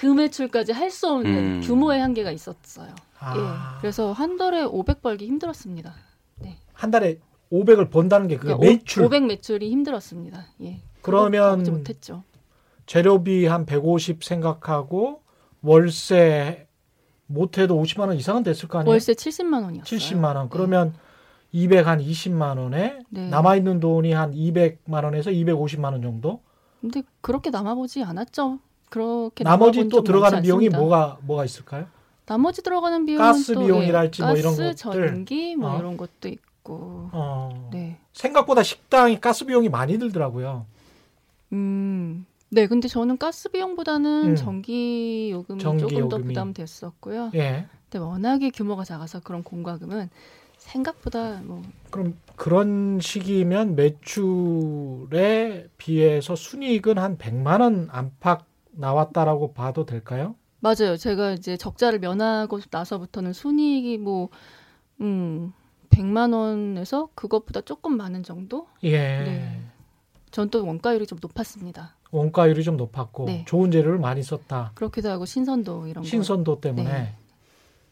그 0.00 0.06
매출까지 0.06 0.72
할 0.72 0.90
수 0.90 1.08
없는 1.10 1.36
음. 1.36 1.60
규모의 1.62 2.00
한계가 2.00 2.30
있었어요. 2.30 2.94
아. 3.18 3.36
예. 3.36 3.80
그래서 3.82 4.12
한 4.12 4.38
달에 4.38 4.62
500 4.64 5.02
벌기 5.02 5.26
힘들었습니다. 5.26 5.94
한 6.72 6.90
달에 6.90 7.18
500을 7.52 7.90
번다는 7.90 8.26
게 8.26 8.36
그게 8.36 8.54
그러니까 8.54 8.72
매출. 8.72 9.04
500 9.04 9.26
매출이 9.26 9.70
힘들었습니다. 9.70 10.46
예. 10.62 10.80
그러면 11.02 11.62
못했죠. 11.64 12.24
재료비 12.86 13.44
한 13.44 13.66
150 13.66 14.24
생각하고 14.24 15.20
월세 15.60 16.66
못해도 17.26 17.80
50만 17.82 18.08
원 18.08 18.16
이상은 18.16 18.42
됐을 18.42 18.68
거 18.68 18.78
아니에요? 18.78 18.90
월세 18.90 19.12
70만 19.12 19.62
원이었어요. 19.64 19.84
70만 19.98 20.36
원. 20.36 20.48
그러면 20.48 20.94
200 21.52 21.86
한 21.86 22.00
20만 22.00 22.56
원에 22.58 23.00
네. 23.10 23.28
남아 23.28 23.56
있는 23.56 23.78
돈이 23.80 24.12
한 24.14 24.32
200만 24.32 25.04
원에서 25.04 25.30
250만 25.30 25.92
원 25.92 26.00
정도. 26.00 26.40
근데 26.80 27.02
그렇게 27.20 27.50
남아보지 27.50 28.02
않았죠. 28.02 28.58
그렇게 28.90 29.44
나머지 29.44 29.84
또적 29.88 30.04
들어가는 30.04 30.42
비용이 30.42 30.66
않습니다. 30.66 30.78
뭐가 30.78 31.18
뭐가 31.22 31.44
있을까요? 31.44 31.86
나머지 32.26 32.62
들어가는 32.62 33.06
비용은 33.06 33.24
가스 33.24 33.54
또, 33.54 33.60
비용이랄지 33.64 34.22
예, 34.22 34.26
뭐 34.26 34.36
이런 34.36 34.52
것들. 34.56 34.76
전기 34.76 35.56
뭐 35.56 35.74
어. 35.74 35.78
이런 35.78 35.96
것도 35.96 36.28
있고. 36.28 37.08
어. 37.12 37.70
네. 37.72 37.98
생각보다 38.12 38.62
식당이 38.62 39.20
가스 39.20 39.46
비용이 39.46 39.68
많이 39.68 39.98
들더라고요. 39.98 40.66
음. 41.52 42.26
네, 42.50 42.66
근데 42.66 42.88
저는 42.88 43.16
가스 43.16 43.48
비용보다는 43.48 44.30
음. 44.30 44.36
전기 44.36 45.30
요금이 45.30 45.60
전기 45.60 45.80
조금 45.82 46.08
더 46.08 46.16
요금이. 46.16 46.24
부담됐었고요. 46.34 47.30
예. 47.34 47.66
근데 47.88 48.04
워낙에 48.04 48.50
규모가 48.50 48.84
작아서 48.84 49.20
그런 49.20 49.42
공과금은 49.44 50.10
생각보다 50.58 51.40
뭐 51.44 51.62
그럼 51.90 52.16
그런 52.36 52.98
시기면 53.00 53.76
매출에 53.76 55.68
비해서 55.78 56.36
순이익은 56.36 56.98
한 56.98 57.18
100만 57.18 57.60
원 57.60 57.88
안팎 57.90 58.49
나왔다라고 58.72 59.52
봐도 59.52 59.84
될까요? 59.84 60.34
맞아요. 60.60 60.96
제가 60.96 61.32
이제 61.32 61.56
적자를 61.56 61.98
면하고 61.98 62.60
나서부터는 62.70 63.32
순이익이 63.32 63.98
뭐 63.98 64.28
음, 65.00 65.52
100만 65.90 66.34
원에서 66.34 67.08
그것보다 67.14 67.62
조금 67.62 67.96
많은 67.96 68.22
정도? 68.22 68.66
예. 68.82 68.98
네. 68.98 69.62
전또 70.30 70.64
원가율이 70.64 71.06
좀 71.06 71.18
높았습니다. 71.20 71.96
원가율이 72.10 72.62
좀 72.62 72.76
높았고 72.76 73.24
네. 73.26 73.44
좋은 73.48 73.70
재료를 73.70 73.98
많이 73.98 74.22
썼다. 74.22 74.72
그렇기도 74.74 75.10
하고 75.10 75.24
신선도 75.24 75.86
이런 75.86 76.02
거. 76.02 76.08
신선도 76.08 76.60
때문에 76.60 76.92
네. 76.92 77.14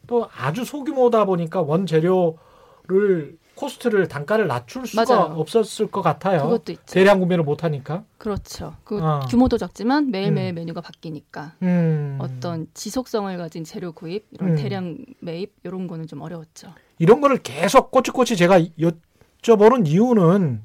또 0.07 0.27
아주 0.35 0.63
소규모다 0.65 1.25
보니까 1.25 1.61
원 1.61 1.85
재료를 1.85 3.37
코스트를 3.59 4.07
단가를 4.07 4.47
낮출 4.47 4.87
수가 4.87 5.03
맞아요. 5.05 5.33
없었을 5.35 5.87
것 5.87 6.01
같아요. 6.01 6.43
그것도 6.43 6.71
있죠. 6.71 6.83
대량 6.85 7.19
구매를 7.19 7.43
못 7.43 7.65
하니까. 7.65 8.03
그렇죠. 8.17 8.75
그 8.85 9.03
어. 9.03 9.19
규모도 9.29 9.57
작지만 9.57 10.11
매일매일 10.11 10.53
메뉴가 10.53 10.79
바뀌니까 10.79 11.55
음. 11.63 12.17
어떤 12.21 12.67
지속성을 12.73 13.37
가진 13.37 13.65
재료 13.65 13.91
구입, 13.91 14.27
이런 14.31 14.51
음. 14.51 14.55
대량 14.55 14.97
매입 15.19 15.55
이런 15.63 15.87
거는 15.87 16.07
좀 16.07 16.21
어려웠죠. 16.21 16.73
이런 16.99 17.19
거를 17.19 17.37
계속 17.37 17.91
꼬치꼬치 17.91 18.37
제가 18.37 18.61
여쭤보는 18.61 19.87
이유는 19.87 20.63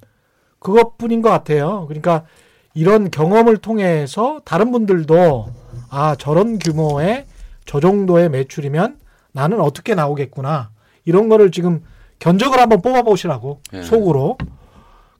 그것뿐인 0.61 1.21
것 1.21 1.31
같아요. 1.31 1.87
그러니까 1.89 2.25
이런 2.75 3.11
경험을 3.11 3.57
통해서 3.57 4.41
다른 4.45 4.71
분들도 4.71 5.47
아 5.91 6.15
저런 6.15 6.61
규모의 6.61 7.27
저 7.67 7.81
정도의 7.81 8.31
매출이면 8.31 9.01
나는 9.33 9.61
어떻게 9.61 9.97
나오겠구나 9.97 10.71
이런 11.05 11.29
거를 11.29 11.51
지금 11.51 11.83
견적을 12.19 12.59
한번 12.59 12.81
뽑아보시라고 12.83 13.61
예. 13.75 13.83
속으로 13.83 14.39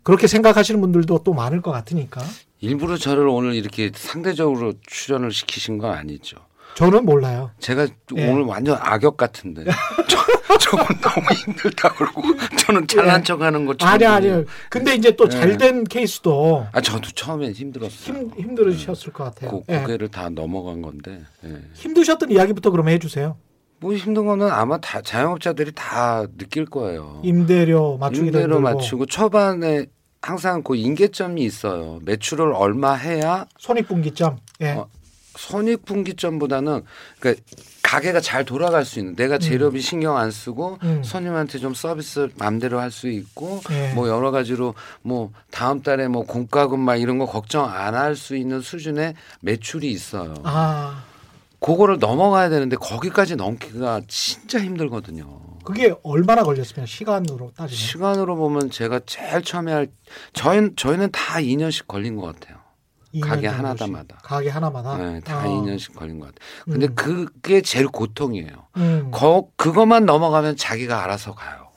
그렇게 0.03 0.27
생각하시는 0.27 0.81
분들도 0.81 1.23
또 1.25 1.33
많을 1.33 1.63
것 1.63 1.71
같으니까 1.71 2.23
일부러 2.61 2.97
저를 2.97 3.27
오늘 3.29 3.55
이렇게 3.55 3.91
상대적으로 3.95 4.75
출연을 4.87 5.33
시키신 5.33 5.79
건 5.79 5.93
아니죠. 5.93 6.37
저는 6.77 7.05
몰라요. 7.05 7.51
제가 7.61 7.87
예. 8.17 8.29
오늘 8.29 8.43
완전 8.43 8.79
악역 8.81 9.17
같은데 9.17 9.65
저, 10.09 10.59
저건 10.59 10.87
너무 11.01 11.27
힘들다 11.33 11.93
그러고 11.95 12.23
저는 12.59 12.87
잘난 12.89 13.21
예. 13.21 13.25
척하는 13.25 13.65
거 13.65 13.77
처음 13.77 13.93
아니. 13.93 14.05
아니요. 14.07 14.45
근데 14.71 14.95
이제 14.95 15.15
또 15.15 15.25
예. 15.27 15.31
잘된 15.31 15.85
케이스도 15.85 16.67
아 16.73 16.81
저도 16.81 17.11
처음엔 17.11 17.53
힘들었어요. 17.53 18.19
힘 18.19 18.31
힘들으셨을 18.37 19.13
것 19.13 19.25
같아요. 19.25 19.51
고, 19.51 19.65
예. 19.69 19.79
고개를 19.81 20.09
다 20.09 20.29
넘어간 20.31 20.83
건데 20.83 21.23
예. 21.45 21.59
힘드셨던 21.75 22.31
이야기부터 22.31 22.71
그러면 22.71 22.93
해주세요. 22.95 23.37
뭐 23.85 23.95
힘든 23.95 24.25
거는 24.25 24.51
아마 24.51 24.79
다 24.79 25.03
자영업자들이 25.03 25.73
다 25.75 26.27
느낄 26.39 26.65
거예요. 26.65 27.21
임대료 27.23 27.99
맞추기도 27.99 28.41
임대료. 28.41 28.59
맞추고 28.61 29.05
초반에 29.05 29.85
항상 30.23 30.63
그 30.63 30.75
인계점이 30.75 31.43
있어요. 31.45 31.99
매출을 32.03 32.55
얼마 32.55 32.95
해야 32.95 33.45
손익분기점. 33.59 34.39
예. 34.63 34.71
어, 34.71 34.89
손익분기점보다는 35.37 36.83
그러니까 37.21 37.45
가게가 37.83 38.21
잘 38.21 38.47
돌아갈 38.47 38.87
수 38.87 39.01
있는 39.01 39.15
내가 39.17 39.37
재료비 39.37 39.83
신경 39.83 40.17
안 40.17 40.31
쓰고 40.31 40.79
음. 40.83 41.03
손님한테 41.05 41.59
좀 41.59 41.75
서비스 41.75 42.29
마음대로 42.39 42.81
할 42.81 42.91
수 42.91 43.09
있고 43.11 43.61
예. 43.71 43.93
뭐 43.93 44.09
여러 44.09 44.31
가지로 44.31 44.75
뭐 45.03 45.31
다음 45.51 45.83
달에 45.83 46.09
뭐 46.09 46.25
공과금 46.25 46.81
막 46.81 46.97
이런 46.97 47.19
거 47.19 47.27
걱정 47.27 47.69
안 47.71 47.95
할 47.95 48.17
수 48.17 48.35
있는 48.35 48.63
수준의 48.63 49.13
매출이 49.41 49.91
있어요. 49.91 50.33
아, 50.45 51.05
그거를 51.65 51.99
넘어가야 51.99 52.51
되는데 52.51 52.77
거기까지 52.77 53.37
넘기가 53.37 54.03
진짜 54.07 54.61
힘들거든요. 54.61 55.41
그게 55.65 55.95
얼마나 56.03 56.43
걸렸으면 56.43 56.87
시간으로 56.87 57.53
따지면 57.57 57.69
시간으로 57.69 58.37
보면 58.37 58.71
제가 58.71 59.01
제일 59.07 59.41
처음에 59.43 59.73
할 59.73 59.89
저희 60.35 60.75
저희는 60.77 61.11
다 61.11 61.41
2년씩 61.41 61.87
걸린 61.87 62.17
것 62.17 62.27
같아요. 62.27 62.59
2년 63.15 63.21
가게. 63.23 63.47
하나다마다. 63.47 64.17
가게 64.23 64.51
하나마다. 64.51 64.99
네, 64.99 65.21
다 65.21 65.39
아. 65.39 65.45
2년씩 65.47 65.95
걸린 65.95 66.19
것 66.19 66.27
같아요. 66.27 66.49
근데 66.65 66.87
음. 66.87 66.95
그게 66.95 67.63
제일 67.63 67.87
고통이에요. 67.87 68.67
음. 68.77 69.11
거, 69.11 69.49
그것만 69.57 70.05
넘어가면 70.05 70.57
자기가 70.57 71.03
알아서 71.03 71.35
가요. 71.35 71.71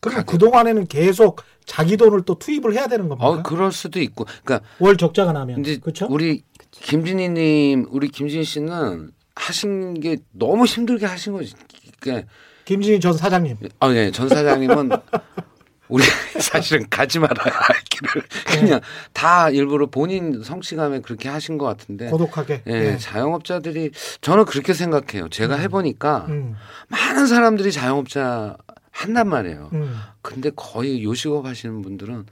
그럼. 0.00 0.24
그 0.24 0.38
동안에는 0.38 0.86
계속 0.86 1.42
자기 1.66 1.98
돈을 1.98 2.22
또 2.22 2.38
투입을 2.38 2.74
해야 2.74 2.86
되는 2.86 3.08
겁니까? 3.08 3.28
어, 3.28 3.42
그럴 3.42 3.72
수도 3.72 4.00
있고. 4.00 4.24
그러니까 4.44 4.66
월 4.78 4.96
적자가 4.96 5.32
나면 5.32 5.60
이제 5.60 5.78
그렇죠? 5.78 6.06
우리 6.08 6.44
김진희님, 6.70 7.88
우리 7.90 8.08
김진희 8.08 8.44
씨는 8.44 9.10
하신 9.36 9.94
게 10.00 10.16
너무 10.32 10.64
힘들게 10.64 11.06
하신 11.06 11.32
거지. 11.32 11.54
그러니까 12.00 12.28
김진희 12.64 13.00
전 13.00 13.12
사장님. 13.12 13.56
아, 13.80 13.88
네. 13.88 14.10
전 14.10 14.28
사장님은 14.28 14.90
우리 15.88 16.02
사실은 16.40 16.86
가지 16.88 17.18
말아야 17.18 17.54
할 17.54 17.76
길을 17.90 18.22
그냥 18.46 18.80
다 19.12 19.50
일부러 19.50 19.86
본인 19.86 20.42
성취감에 20.42 21.00
그렇게 21.00 21.28
하신 21.28 21.58
것 21.58 21.66
같은데. 21.66 22.08
고독하게. 22.08 22.62
예, 22.66 22.72
예. 22.72 22.96
자영업자들이 22.98 23.90
저는 24.20 24.46
그렇게 24.46 24.72
생각해요. 24.72 25.28
제가 25.28 25.56
해보니까 25.56 26.26
음. 26.28 26.56
많은 26.88 27.26
사람들이 27.26 27.70
자영업자 27.70 28.56
한단 28.90 29.28
말이에요. 29.28 29.70
음. 29.74 30.00
근데 30.22 30.50
거의 30.54 31.04
요식업 31.04 31.44
하시는 31.44 31.82
분들은 31.82 32.26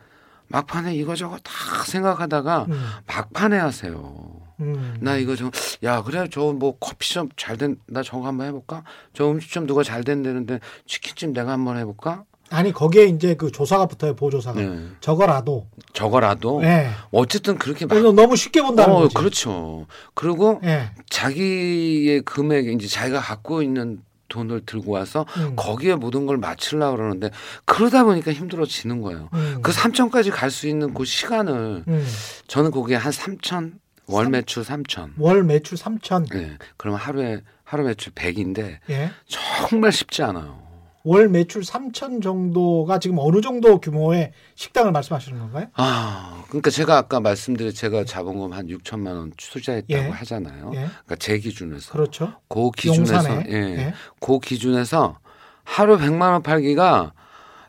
막판에 0.49 0.95
이거저거 0.95 1.37
다 1.39 1.53
생각하다가 1.85 2.67
음. 2.69 2.91
막판에 3.07 3.59
하세요. 3.59 4.42
음. 4.63 4.97
나 5.01 5.17
이거 5.17 5.35
좀, 5.37 5.51
야, 5.83 6.03
그래, 6.03 6.29
저 6.31 6.53
뭐 6.53 6.77
커피숍 6.79 7.31
잘 7.37 7.57
된, 7.57 7.77
나 7.87 8.03
저거 8.03 8.27
한번 8.27 8.47
해볼까? 8.49 8.85
저 9.15 9.31
음식점 9.31 9.67
누가 9.67 9.83
잘 9.83 10.05
된다는데 10.05 10.61
치킨집 10.87 11.31
내가 11.31 11.53
한번 11.53 11.77
해볼까? 11.79 12.25
아니 12.51 12.71
거기에 12.71 13.05
이제 13.07 13.35
그 13.35 13.51
조사가 13.51 13.87
붙어요 13.87 14.15
보조사가. 14.15 14.61
네. 14.61 14.79
저거라도. 15.01 15.67
저거라도. 15.95 16.63
예. 16.65 16.89
어쨌든 17.11 17.57
그렇게 17.57 17.87
막. 17.87 17.99
너무 18.15 18.37
쉽게 18.37 18.61
본다는 18.61 18.95
어, 18.95 18.99
거지. 19.01 19.15
그렇죠. 19.15 19.87
그리고 20.15 20.61
예. 20.65 20.91
자기의 21.09 22.21
금액, 22.23 22.67
이제 22.69 22.87
자기가 22.87 23.21
갖고 23.21 23.63
있는 23.63 24.03
돈을 24.29 24.65
들고 24.67 24.93
와서 24.93 25.27
음. 25.39 25.55
거기에 25.57 25.95
모든 25.95 26.27
걸 26.27 26.39
맞추려고 26.39 26.97
그러는데 26.97 27.31
그러다 27.67 28.05
보니까 28.05 28.33
힘들어지는 28.33 29.01
거예요. 29.03 29.29
음. 29.35 29.59
그 29.63 29.73
3천까지 29.73 30.31
갈 30.31 30.51
수 30.51 30.69
있는 30.69 30.93
그 30.95 31.05
시간을 31.05 31.85
음. 31.89 32.07
저는 32.49 32.71
거기에 32.71 32.97
한 32.97 33.13
3천 33.13 33.73
월 34.07 34.29
매출 34.29 34.63
3천. 34.63 35.13
월 35.19 35.45
매출 35.45 35.79
3천. 35.79 36.35
예. 36.35 36.59
그럼 36.77 36.97
하루에 36.97 37.41
하루 37.65 37.85
매출 37.85 38.13
100인데 38.13 38.79
예. 38.91 39.11
정말 39.27 39.93
쉽지 39.93 40.23
않아요. 40.23 40.61
월 41.05 41.29
매출 41.29 41.63
3천 41.63 42.23
정도가 42.23 42.99
지금 43.01 43.19
어느 43.19 43.41
정도 43.41 43.81
규모의 43.81 44.33
식당을 44.55 44.93
말씀하시는 44.93 45.37
건가요? 45.39 45.67
아, 45.75 46.45
그러니까 46.49 46.71
제가 46.71 46.97
아까 46.97 47.19
말씀드린 47.19 47.73
제가 47.73 48.05
자본금 48.05 48.53
한 48.53 48.67
6천만 48.69 49.17
원 49.17 49.33
투자했다고 49.37 50.05
예. 50.05 50.09
하잖아요. 50.09 50.71
예. 50.75 50.79
그러니까 50.79 51.17
제 51.19 51.39
기준에서 51.39 51.93
그렇죠. 51.93 52.35
그 52.49 52.71
기준에서 52.71 53.15
용산에. 53.15 53.47
예. 53.49 53.55
예. 53.79 53.95
그 54.21 54.39
기준에서 54.39 55.19
하루 55.65 55.99
100만 55.99 56.33
원 56.33 56.43
팔기가 56.43 57.13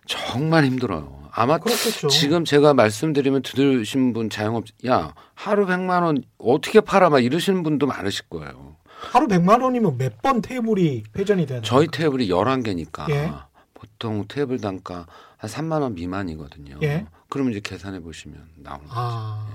정말 0.05 0.65
힘들어요. 0.65 1.22
아마 1.35 1.57
그렇겠죠. 1.57 2.07
지금 2.09 2.45
제가 2.45 2.73
말씀드리면 2.75 3.41
들으신 3.41 4.13
분 4.13 4.29
자영업 4.29 4.65
야 4.87 5.13
하루 5.33 5.65
100만 5.65 6.03
원 6.03 6.23
어떻게 6.37 6.79
팔아 6.79 7.09
막 7.09 7.19
이러시는 7.23 7.63
분도 7.63 7.87
많으실 7.87 8.25
거예요. 8.29 8.75
하루 9.11 9.27
100만 9.27 9.61
원이면 9.63 9.97
몇 9.97 10.21
번 10.21 10.41
테이블이 10.41 11.03
회전이 11.17 11.45
되는 11.45 11.63
저희 11.63 11.87
테이블이 11.87 12.27
11개니까 12.29 13.09
예. 13.09 13.31
보통 13.73 14.25
테이블 14.27 14.59
단가 14.61 15.07
한 15.37 15.49
3만 15.49 15.81
원 15.81 15.95
미만이거든요. 15.95 16.77
예. 16.83 17.05
그러면 17.29 17.51
이제 17.51 17.59
계산해 17.61 17.99
보시면 18.01 18.37
나오는 18.57 18.85
거죠. 18.85 18.95
아. 18.99 19.47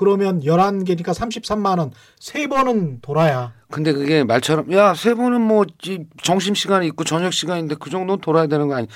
그러면 0.00 0.40
11개니까 0.40 1.08
33만 1.12 1.78
원. 1.78 1.92
세 2.18 2.46
번은 2.46 3.00
돌아야. 3.02 3.52
근데 3.70 3.92
그게 3.92 4.24
말처럼 4.24 4.72
야 4.72 4.94
세 4.94 5.12
번은 5.14 5.42
뭐 5.42 5.66
점심 6.22 6.54
시간이 6.54 6.86
있고 6.86 7.04
저녁 7.04 7.34
시간인데 7.34 7.74
그 7.78 7.90
정도는 7.90 8.22
돌아야 8.22 8.46
되는 8.46 8.66
거 8.68 8.76
아니? 8.76 8.88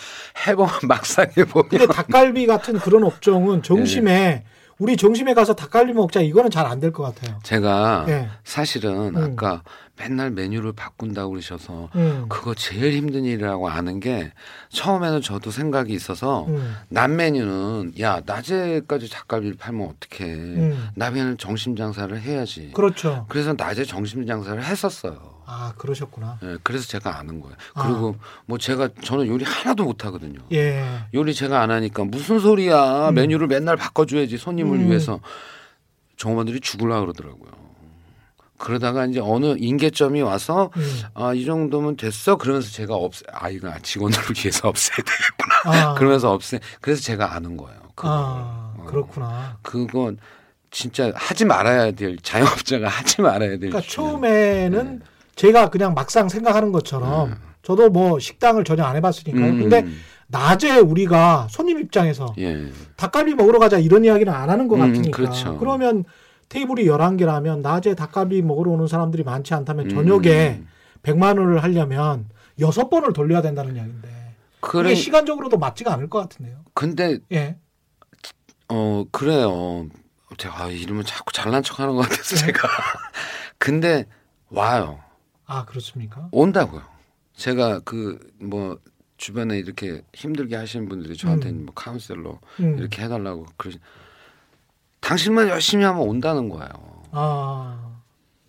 해보면 0.47 0.71
막상 0.89 1.27
해보면 1.37 1.69
근데 1.69 1.87
닭갈비 1.87 2.47
같은 2.47 2.79
그런 2.79 3.05
업종은 3.05 3.63
점심에 3.63 4.45
우리 4.79 4.97
점심에 4.97 5.35
가서 5.35 5.55
닭갈비 5.55 5.93
먹자 5.93 6.21
이거는 6.21 6.51
잘 6.51 6.67
안 6.67 6.81
될 6.81 6.93
것 6.93 7.03
같아요. 7.05 7.39
제가 7.43 8.07
예. 8.09 8.29
사실은 8.43 9.17
음. 9.17 9.23
아까 9.35 9.63
맨날 9.97 10.31
메뉴를 10.33 10.73
바꾼다고 10.73 11.31
그러셔서 11.31 11.89
음. 11.95 12.27
그거 12.29 12.55
제일 12.55 12.93
힘든 12.95 13.25
일이라고 13.25 13.69
아는 13.69 14.01
게 14.01 14.33
처음에는 14.71 15.21
저도 15.21 15.51
생각이 15.53 15.93
있어서 15.95 16.47
음. 16.49 16.75
낮 16.89 17.09
메뉴는 17.09 17.93
야 18.01 18.21
낮에까지 18.27 19.09
닭갈비를 19.11 19.57
팔면 19.57 19.89
어떡해 19.89 20.31
음. 20.33 20.89
낮에는 20.97 21.39
점심 21.39 21.77
장사를 21.77 22.21
해야지 22.21 22.73
그렇죠. 22.75 23.27
그래서 23.29 23.55
낮에 23.57 23.85
점심 23.85 24.27
장사를 24.27 24.63
했었어요 24.65 25.34
아, 25.47 25.73
그러셨구나. 25.77 26.39
예, 26.43 26.57
그래서 26.63 26.87
제가 26.87 27.19
아는 27.19 27.41
거예요 27.41 27.57
아. 27.75 27.83
그리고 27.87 28.17
뭐 28.47 28.59
제가 28.59 28.89
저는 29.03 29.27
요리 29.27 29.45
하나도 29.45 29.85
못 29.85 30.05
하거든요 30.07 30.41
예. 30.53 30.85
요리 31.13 31.35
제가 31.35 31.61
안 31.61 31.71
하니까 31.71 32.05
무슨 32.05 32.39
소리야 32.39 33.11
음. 33.11 33.15
메뉴를 33.15 33.47
맨날 33.47 33.77
바꿔줘야지 33.77 34.39
손님을 34.39 34.79
음. 34.79 34.91
위해서 34.91 35.21
종업원들이 36.17 36.61
죽을라 36.61 37.01
그러더라고요 37.01 37.53
그러다가 38.57 39.05
이제 39.05 39.21
어느 39.21 39.57
인계점이 39.59 40.23
와서 40.23 40.71
음. 40.77 41.01
아이 41.15 41.45
정도면 41.45 41.97
됐어 41.97 42.37
그러면서 42.37 42.71
제가 42.71 42.95
없애 42.95 43.25
아 43.33 43.51
이거 43.51 43.73
직원들을 43.83 44.25
위해서 44.43 44.69
없애야 44.69 44.97
되겠구나 44.97 45.91
아, 45.91 45.95
그러면서 45.95 46.33
없애 46.33 46.61
그래서 46.81 47.03
제가 47.03 47.35
아는 47.35 47.57
거예요 47.57 47.81
그거 47.95 48.09
아, 48.09 48.75
어. 48.79 48.85
그렇구나. 48.87 49.59
그건 49.63 50.19
진짜 50.71 51.13
하지 51.15 51.45
말아야 51.45 51.93
될 51.93 52.17
자영업자가 52.19 52.89
하지 52.89 53.23
말아야 53.23 53.51
될 53.51 53.71
그러니까 53.71 53.81
처음에는 53.89 55.03
제가 55.37 55.71
그냥 55.71 55.95
막상 55.95 56.29
생각하는 56.29 56.73
것처럼 56.73 57.31
음. 57.31 57.37
저도 57.63 57.91
뭐 57.91 58.19
식당을 58.19 58.65
전혀 58.65 58.85
안 58.85 58.97
해봤으니까요. 58.97 59.45
음, 59.45 59.59
근데 59.61 59.81
음. 59.81 59.97
낮에 60.29 60.79
우리가 60.79 61.49
손님 61.51 61.79
입장에서 61.81 62.35
예 62.39 62.69
닭갈비 62.97 63.35
먹으러 63.35 63.59
가자 63.59 63.79
이런 63.79 64.05
이야기는 64.05 64.33
안 64.33 64.51
하는 64.51 64.69
것 64.69 64.77
음, 64.77 64.81
같으니까. 64.81 65.17
그렇죠. 65.17 65.59
그러면 65.59 66.05
테이블이 66.49 66.85
11개라면 66.85 67.61
낮에 67.61 67.95
닭갈비 67.95 68.43
먹으러 68.43 68.73
오는 68.73 68.87
사람들이 68.87 69.23
많지 69.25 69.55
않다면 69.55 69.89
저녁에 69.89 70.61
음. 70.61 70.69
100만 71.03 71.39
원을 71.39 71.63
하려면 71.63 72.27
여섯 72.61 72.89
번을 72.89 73.13
돌려야 73.13 73.43
된다는 73.43 73.77
이야기인데. 73.77 74.09
그게 74.61 74.83
그래 74.83 74.95
시간적으로도 74.95 75.59
맞지가 75.59 75.93
않을 75.95 76.09
것 76.09 76.21
같은데요. 76.21 76.57
근데 76.75 77.19
예. 77.33 77.57
어 78.69 79.05
그래요 79.13 79.87
제가 80.39 80.65
아, 80.65 80.67
이러면 80.69 81.05
자꾸 81.05 81.33
잘난 81.33 81.63
척하는 81.63 81.95
것 81.95 82.03
네. 82.03 82.09
같아서 82.09 82.37
제가 82.37 82.69
근데 83.59 84.07
와요 84.49 84.99
아, 85.47 85.65
그렇습니까? 85.65 86.29
온다고요. 86.33 86.83
제가 87.37 87.81
그 87.81 88.19
뭐 88.41 88.79
주변에 89.17 89.59
이렇게 89.59 90.03
힘들게 90.13 90.57
하시는 90.57 90.89
분들이 90.89 91.17
저한테 91.17 91.49
음. 91.51 91.65
뭐 91.67 91.75
카운셀러 91.75 92.39
음. 92.61 92.79
이렇게 92.79 93.03
해달라고 93.03 93.47
그러시. 93.57 93.79
당신만 95.01 95.49
열심히 95.49 95.85
하면 95.85 96.03
온다는 96.03 96.49
거예요. 96.49 96.69
아. 97.13 97.97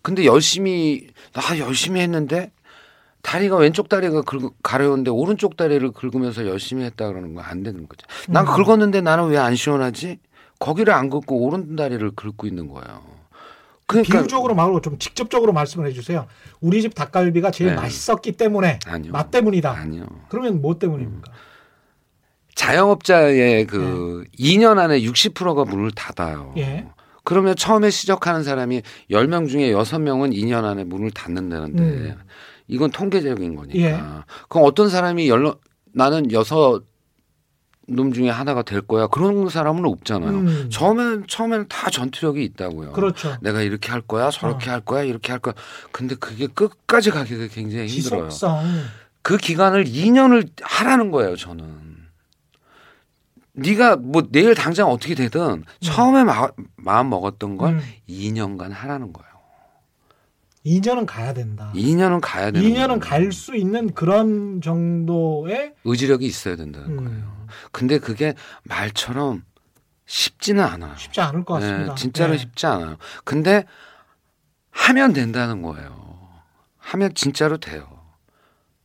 근데 0.02 0.24
열심히 0.24 1.08
나 1.32 1.58
열심히 1.58 2.00
했는데 2.00 2.52
다리가 3.22 3.56
왼쪽 3.56 3.88
다리가 3.88 4.22
긁, 4.22 4.54
가려운데 4.62 5.10
오른쪽 5.10 5.56
다리를 5.56 5.90
긁으면서 5.92 6.46
열심히 6.46 6.84
했다 6.84 7.08
그러는 7.08 7.34
거 7.34 7.42
안 7.42 7.62
되는 7.62 7.88
거죠. 7.88 8.06
난 8.28 8.46
음. 8.46 8.52
긁었는데 8.64 9.00
나는 9.00 9.28
왜 9.28 9.36
안 9.38 9.54
시원하지? 9.56 10.18
거기를 10.58 10.92
안 10.94 11.10
긁고 11.10 11.44
오른 11.44 11.76
다리를 11.76 12.10
긁고 12.12 12.46
있는 12.46 12.68
거예요. 12.68 13.02
그러니까 13.86 14.18
비유적으로 14.18 14.54
말고 14.54 14.80
좀 14.80 14.98
직접적으로 14.98 15.52
말씀을 15.52 15.86
해주세요. 15.88 16.26
우리 16.60 16.82
집 16.82 16.94
닭갈비가 16.94 17.50
제일 17.52 17.70
네. 17.70 17.76
맛있었기 17.76 18.32
때문에 18.32 18.80
아니요. 18.84 19.12
맛 19.12 19.30
때문이다. 19.30 19.70
아니요. 19.70 20.06
그러면 20.28 20.60
뭐 20.60 20.78
때문입니까? 20.78 21.32
자영업자의 22.56 23.66
그 23.66 24.24
2년 24.38 24.78
안에 24.78 25.00
60%가 25.00 25.64
문을 25.64 25.92
닫아요. 25.92 26.54
예. 26.56 26.86
그러면 27.22 27.54
처음에 27.54 27.90
시작하는 27.90 28.42
사람이 28.42 28.82
10명 29.10 29.48
중에 29.48 29.72
6명은 29.72 30.34
2년 30.34 30.64
안에 30.64 30.84
문을 30.84 31.10
닫는다는데 31.10 31.82
음. 31.82 32.18
이건 32.66 32.90
통계적인 32.90 33.54
거니까. 33.54 33.78
예. 33.78 34.00
그럼 34.48 34.64
어떤 34.66 34.88
사람이 34.88 35.28
열 35.28 35.54
나는 35.92 36.32
여섯 36.32 36.82
놈 37.88 38.12
중에 38.12 38.28
하나가 38.28 38.62
될 38.62 38.80
거야. 38.80 39.06
그런 39.06 39.48
사람은 39.48 39.84
없잖아요. 39.84 40.30
음. 40.30 40.70
처음에는 40.70 41.26
처음에는 41.28 41.68
다 41.68 41.88
전투력이 41.88 42.42
있다고요. 42.44 42.92
그렇죠. 42.92 43.36
내가 43.40 43.62
이렇게 43.62 43.90
할 43.90 44.00
거야, 44.00 44.30
저렇게 44.30 44.70
어. 44.70 44.72
할 44.72 44.80
거야, 44.80 45.02
이렇게 45.04 45.30
할 45.30 45.38
거야. 45.38 45.54
근데 45.92 46.16
그게 46.16 46.48
끝까지 46.48 47.10
가기가 47.10 47.46
굉장히 47.46 47.86
힘들어요. 47.86 48.28
지속성. 48.28 48.64
그 49.22 49.36
기간을 49.36 49.84
2년을 49.84 50.48
하라는 50.62 51.10
거예요, 51.10 51.36
저는. 51.36 51.86
네가 53.52 53.96
뭐 53.96 54.22
내일 54.30 54.54
당장 54.54 54.90
어떻게 54.90 55.14
되든 55.14 55.64
처음에 55.80 56.24
마, 56.24 56.48
마음 56.76 57.08
먹었던 57.08 57.56
걸 57.56 57.74
음. 57.74 57.82
2년간 58.08 58.70
하라는 58.70 59.12
거예요. 59.12 59.30
2년은 60.66 61.06
가야 61.06 61.32
된다. 61.32 61.72
2년은 61.74 62.18
가야 62.20 62.50
되는 62.50 62.68
2년은 62.68 62.86
거예요. 62.88 63.00
갈수 63.00 63.54
있는 63.56 63.94
그런 63.94 64.60
정도의 64.60 65.74
의지력이 65.84 66.26
있어야 66.26 66.56
된다는 66.56 66.96
거예요. 66.96 67.35
음, 67.64 67.68
근데 67.72 67.98
그게 67.98 68.34
말처럼 68.64 69.44
쉽지는 70.06 70.64
않아요. 70.64 70.94
쉽지 70.96 71.20
않을 71.20 71.44
것 71.44 71.54
같습니다. 71.54 71.94
네, 71.94 72.00
진짜로 72.00 72.32
네. 72.32 72.38
쉽지 72.38 72.66
않아요. 72.66 72.96
근데 73.24 73.64
하면 74.70 75.12
된다는 75.12 75.62
거예요. 75.62 76.06
하면 76.78 77.14
진짜로 77.14 77.58
돼요. 77.58 77.88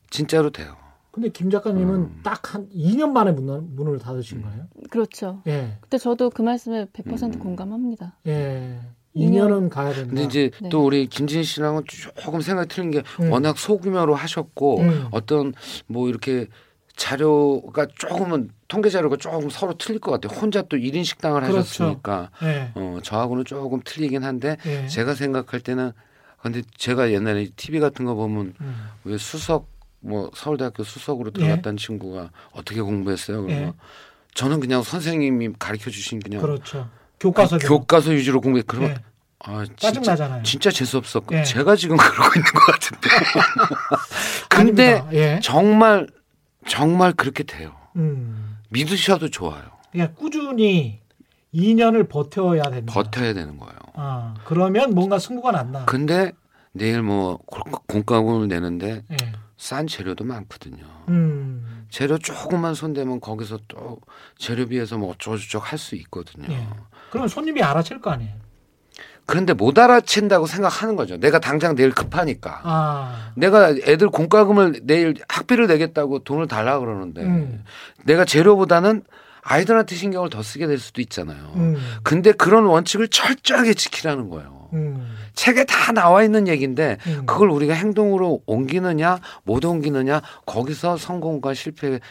진짜로 0.09 0.49
돼요. 0.49 0.75
근데 1.11 1.29
김 1.29 1.49
작가님은 1.49 1.95
음. 1.95 2.19
딱한 2.23 2.69
2년 2.69 3.11
만에 3.11 3.31
문, 3.31 3.75
문을 3.75 3.99
닫으신 3.99 4.41
거예요? 4.41 4.67
그렇죠. 4.89 5.41
예. 5.45 5.77
근데 5.81 5.97
저도 5.97 6.29
그 6.29 6.41
말씀에 6.41 6.85
100% 6.85 7.35
음. 7.35 7.39
공감합니다. 7.39 8.17
예. 8.27 8.79
2년. 9.15 9.31
2년은 9.31 9.69
가야 9.69 9.93
된다. 9.93 10.07
근데 10.07 10.23
이제 10.23 10.51
네. 10.61 10.69
또 10.69 10.85
우리 10.85 11.07
김진 11.07 11.43
씨랑은 11.43 11.83
조금 11.85 12.39
생각이 12.39 12.69
틀린 12.69 12.91
게 12.91 13.03
음. 13.19 13.29
워낙 13.29 13.57
소규모로 13.57 14.15
하셨고 14.15 14.79
음. 14.79 15.07
어떤 15.11 15.53
뭐 15.87 16.07
이렇게 16.07 16.47
자료가 16.95 17.87
조금은 17.97 18.49
통계 18.67 18.89
자료가 18.89 19.17
조금 19.17 19.49
서로 19.49 19.73
틀릴 19.77 19.99
것 19.99 20.11
같아요. 20.11 20.37
혼자 20.39 20.61
또 20.63 20.77
1인 20.77 21.03
식당을 21.03 21.41
그렇죠. 21.41 21.59
하셨으니까 21.59 22.29
예. 22.43 22.71
어, 22.75 22.99
저하고는 23.03 23.45
조금 23.45 23.81
틀리긴 23.83 24.23
한데 24.23 24.57
예. 24.65 24.87
제가 24.87 25.15
생각할 25.15 25.61
때는 25.61 25.91
근데 26.41 26.61
제가 26.75 27.11
옛날에 27.11 27.49
TV 27.55 27.79
같은 27.79 28.05
거 28.05 28.15
보면 28.15 28.53
음. 28.61 28.87
왜 29.03 29.17
수석 29.17 29.69
뭐 29.99 30.31
서울대학교 30.33 30.83
수석으로 30.83 31.31
예. 31.35 31.39
들어갔다는 31.39 31.77
친구가 31.77 32.31
어떻게 32.51 32.81
공부했어요? 32.81 33.43
그러면 33.43 33.67
예. 33.67 33.73
저는 34.33 34.59
그냥 34.59 34.81
선생님이 34.81 35.53
가르쳐 35.59 35.89
주신 35.89 36.19
그냥 36.19 36.41
그렇죠. 36.41 36.89
교과서 37.19 37.57
그 37.59 37.67
교과서 37.67 38.11
위주로 38.11 38.41
공부해. 38.41 38.63
그러면 38.65 38.91
예. 38.91 38.95
아 39.43 39.65
짜증 39.75 40.01
진짜 40.01 40.11
나잖아요. 40.11 40.43
진짜 40.43 40.71
재수 40.71 40.97
없었고 40.97 41.35
예. 41.35 41.43
제가 41.43 41.75
지금 41.75 41.97
그러고 41.97 42.31
있는 42.35 42.51
것 42.51 42.65
같은데. 42.71 43.09
근데. 44.49 45.03
예. 45.13 45.39
정말 45.43 46.07
정말 46.67 47.13
그렇게 47.13 47.43
돼요. 47.43 47.75
음. 47.95 48.57
믿으셔도 48.69 49.29
좋아요. 49.29 49.63
그냥 49.91 50.13
꾸준히 50.15 50.99
2년을 51.53 52.07
버텨야 52.07 52.63
된다. 52.63 52.93
버텨야 52.93 53.33
되는 53.33 53.57
거예요. 53.57 53.75
아, 53.95 54.35
그러면 54.45 54.93
뭔가 54.93 55.19
승부가 55.19 55.51
난다. 55.51 55.85
근데 55.85 56.31
내일 56.71 57.01
뭐 57.01 57.37
공과금을 57.87 58.47
내는데 58.47 59.03
예. 59.11 59.17
싼 59.57 59.85
재료도 59.87 60.23
많거든요. 60.23 60.85
음. 61.09 61.85
재료 61.89 62.17
조금만 62.17 62.73
손대면 62.73 63.19
거기서 63.19 63.59
또 63.67 63.99
재료비에서 64.37 64.97
뭐 64.97 65.11
어쩌고저쩌고 65.11 65.65
할 65.65 65.77
수 65.77 65.95
있거든요. 65.95 66.47
예. 66.49 66.65
그러면 67.09 67.27
손님이 67.27 67.61
알아챌 67.61 67.99
거 67.99 68.11
아니에요. 68.11 68.33
그런데 69.31 69.53
못 69.53 69.75
알아챈다고 69.75 70.45
생각하는 70.45 70.97
거죠. 70.97 71.15
내가 71.17 71.39
당장 71.39 71.73
내일 71.73 71.91
급하니까. 71.91 72.59
아. 72.63 73.31
내가 73.35 73.69
애들 73.69 74.09
공과금을 74.09 74.81
내일 74.83 75.15
학비를 75.29 75.67
내겠다고 75.67 76.19
돈을 76.19 76.49
달라 76.49 76.79
그러는데 76.79 77.21
음. 77.23 77.63
내가 78.03 78.25
재료보다는 78.25 79.03
아이들한테 79.41 79.95
신경을 79.95 80.29
더 80.29 80.43
쓰게 80.43 80.67
될 80.67 80.77
수도 80.77 80.99
있잖아요. 80.99 81.53
음. 81.55 81.77
근데 82.03 82.33
그런 82.33 82.65
원칙을 82.65 83.07
철저하게 83.07 83.73
지키라는 83.73 84.29
거예요. 84.29 84.67
음. 84.73 85.15
책에 85.33 85.63
다 85.63 85.93
나와 85.93 86.23
있는 86.23 86.49
얘기인데 86.49 86.97
음. 87.07 87.25
그걸 87.25 87.49
우리가 87.51 87.73
행동으로 87.73 88.41
옮기느냐 88.45 89.19
못 89.43 89.63
옮기느냐 89.63 90.21
거기서 90.45 90.97
성공과 90.97 91.53
실패 91.53 92.01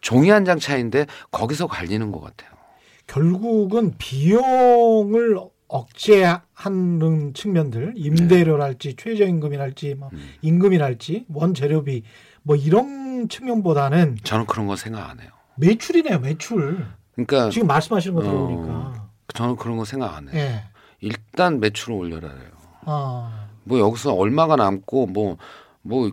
종이 0.00 0.30
한 0.30 0.46
장 0.46 0.58
차이인데 0.58 1.06
거기서 1.30 1.66
갈리는 1.66 2.10
것 2.10 2.22
같아요. 2.22 2.50
결국은 3.06 3.92
비용을 3.98 5.36
억제하는 5.72 7.32
측면들, 7.34 7.94
임대료랄지 7.96 8.94
최저임금이랄지 8.96 9.94
뭐 9.96 10.10
음. 10.12 10.18
임금이랄지 10.42 11.26
원재료비 11.32 12.02
뭐 12.42 12.56
이런 12.56 13.28
측면보다는 13.28 14.18
저는 14.22 14.46
그런 14.46 14.66
거 14.66 14.76
생각 14.76 15.08
안 15.10 15.20
해요. 15.20 15.30
매출이네요, 15.56 16.20
매출. 16.20 16.84
그러니까 17.14 17.50
지금 17.50 17.66
말씀하시는 17.66 18.14
거 18.14 18.20
어. 18.20 18.24
들어보니까. 18.24 19.08
저는 19.34 19.56
그런 19.56 19.76
거 19.76 19.84
생각 19.84 20.14
안 20.16 20.28
해요. 20.28 20.34
예. 20.36 20.62
일단 21.00 21.60
매출을 21.60 21.94
올려라 21.96 22.28
해요. 22.28 22.50
아. 22.84 23.46
뭐 23.64 23.78
여기서 23.78 24.14
얼마가 24.14 24.56
남고 24.56 25.06
뭐뭐 25.06 25.36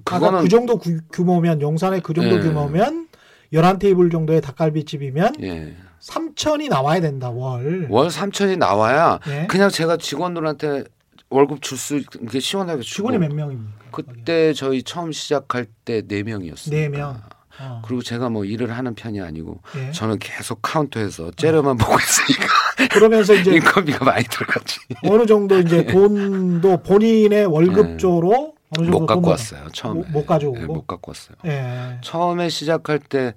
아까 0.05 0.19
그거는 0.19 0.41
그 0.43 0.49
정도 0.49 0.77
구- 0.77 0.99
규모면 1.11 1.61
용산의 1.61 2.01
그 2.01 2.13
정도 2.13 2.35
예. 2.35 2.39
규모면 2.39 3.07
11테이블 3.53 4.11
정도의 4.11 4.41
닭갈비집이면 4.41 5.35
예. 5.41 5.75
3천이 6.01 6.69
나와야 6.69 7.01
된다 7.01 7.29
월. 7.29 7.87
월 7.89 8.07
3천이 8.07 8.57
나와야 8.57 9.19
예. 9.27 9.47
그냥 9.47 9.69
제가 9.69 9.97
직원들한테 9.97 10.83
월급 11.29 11.61
줄수 11.61 11.97
있게 11.97 12.39
시원하게 12.39 12.81
주고 12.81 12.95
직원이 13.09 13.17
몇 13.17 13.33
명입니까? 13.33 13.71
그때 13.91 14.53
저희 14.53 14.81
처음 14.83 15.11
시작할 15.11 15.65
때 15.85 16.01
네 16.07 16.23
명이었어요. 16.23 16.75
네 16.75 16.89
명. 16.89 17.21
어. 17.61 17.81
그리고 17.85 18.01
제가 18.01 18.29
뭐 18.29 18.45
일을 18.45 18.71
하는 18.75 18.95
편이 18.95 19.19
아니고 19.19 19.61
예. 19.77 19.91
저는 19.91 20.17
계속 20.19 20.59
카운터에서 20.61 21.31
째려만 21.31 21.77
보고 21.77 21.93
있으니까 21.99 22.47
그러면서 22.93 23.33
이제 23.33 23.53
인건비가 23.55 24.05
많이 24.05 24.23
들어갔지. 24.23 24.79
어느 25.03 25.25
정도 25.25 25.59
이제 25.59 25.83
돈도 25.87 26.83
본인의 26.83 27.45
월급조로 27.47 28.55
어느 28.77 28.85
정도 28.85 28.99
못 28.99 29.05
갖고 29.05 29.29
왔어요. 29.29 29.67
처음에. 29.73 29.99
못, 30.01 30.09
못 30.11 30.25
가져오고. 30.25 30.59
예, 30.61 30.65
못 30.65 30.87
갖고 30.87 31.09
왔어요. 31.11 31.35
예. 31.45 31.97
처음에 32.01 32.47
시작할 32.49 32.99
때 32.99 33.33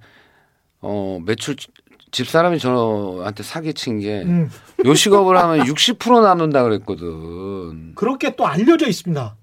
어, 0.80 1.18
매출 1.24 1.56
집사람이 2.12 2.58
저한테 2.58 3.42
사기친 3.42 4.00
게 4.00 4.22
음. 4.22 4.50
요식업을 4.84 5.36
하면 5.36 5.66
60% 5.66 6.22
남는다 6.22 6.62
그랬거든. 6.62 7.94
그렇게 7.94 8.36
또 8.36 8.46
알려져 8.46 8.86
있습니다. 8.86 9.34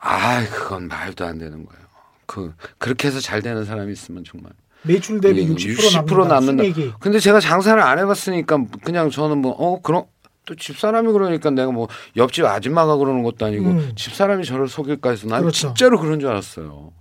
아, 0.00 0.44
그건 0.50 0.88
말도 0.88 1.24
안 1.24 1.38
되는 1.38 1.64
거예요. 1.64 1.86
그 2.26 2.52
그렇게 2.78 3.08
해서 3.08 3.20
잘 3.20 3.42
되는 3.42 3.64
사람이 3.64 3.92
있으면 3.92 4.24
정말. 4.24 4.50
매출 4.82 5.20
대비 5.20 5.42
예, 5.42 5.46
60%, 5.46 5.76
60% 6.06 6.26
남는다. 6.28 6.62
남는다. 6.62 6.96
근데 7.00 7.18
제가 7.18 7.38
장사를 7.40 7.80
안 7.82 7.98
해봤으니까 7.98 8.64
그냥 8.84 9.10
저는 9.10 9.38
뭐 9.38 9.52
어 9.58 9.80
그럼 9.80 10.04
또 10.46 10.54
집사람이 10.54 11.12
그러니까 11.12 11.50
내가 11.50 11.72
뭐 11.72 11.88
옆집 12.16 12.44
아줌마가 12.44 12.96
그러는 12.96 13.24
것도 13.24 13.46
아니고 13.46 13.64
음. 13.66 13.92
집사람이 13.96 14.44
저를 14.44 14.68
속일까 14.68 15.10
해서 15.10 15.26
난 15.26 15.40
그렇죠. 15.40 15.68
진짜로 15.68 15.98
그런 16.00 16.20
줄 16.20 16.28
알았어요. 16.30 16.92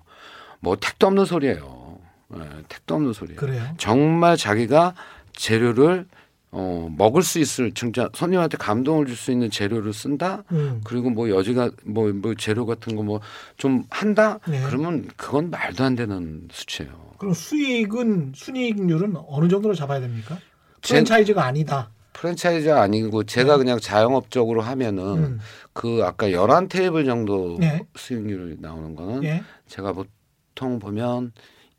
뭐 0.60 0.76
택도 0.76 1.08
없는 1.08 1.26
소리예요. 1.26 1.85
예, 2.34 2.40
택도 2.68 2.96
없는 2.96 3.14
소리예요. 3.14 3.40
그래요. 3.40 3.64
정말 3.78 4.38
자기가 4.38 4.96
재료를 5.34 6.08
어, 6.52 6.90
먹을 6.98 7.22
수 7.22 7.40
있을 7.40 7.74
진짜 7.74 8.08
손님한테 8.14 8.58
감동을 8.58 9.06
줄 9.08 9.16
수 9.18 9.32
있는 9.32 9.50
재료를 9.52 9.92
쓴다. 9.94 10.44
음. 10.54 10.80
그리고 10.86 11.10
뭐 11.10 11.30
여지가 11.30 11.70
뭐, 11.84 12.12
뭐 12.14 12.34
재료 12.36 12.66
같은 12.66 12.96
거 12.96 13.04
뭐 13.04 13.20
좀 13.58 13.84
한다. 13.90 14.40
네. 14.48 14.62
그러면 14.66 15.08
그건 15.18 15.50
말도 15.50 15.84
안 15.84 15.96
되는 15.96 16.48
수치예요. 16.52 16.92
그럼 17.18 17.34
수익은 17.34 18.32
순이익률은 18.36 19.16
어느 19.28 19.48
정도로 19.50 19.74
잡아야 19.76 20.00
됩니까? 20.00 20.38
제- 20.82 20.94
프랜차이즈가 20.96 21.44
아니다. 21.46 21.90
프랜차이즈가 22.14 22.82
아니고 22.82 23.24
제가 23.26 23.58
그냥 23.58 23.78
자영업적으로 23.80 24.62
하면은 24.62 25.04
음. 25.18 25.40
그 25.74 26.02
아까 26.06 26.28
11테이블 26.30 27.06
정도 27.06 27.58
네. 27.60 27.86
수익률이 27.96 28.58
나오는 28.60 28.96
거는 28.96 29.24
예. 29.26 29.44
제가 29.68 29.92
보통 29.92 30.80
보면 30.80 31.34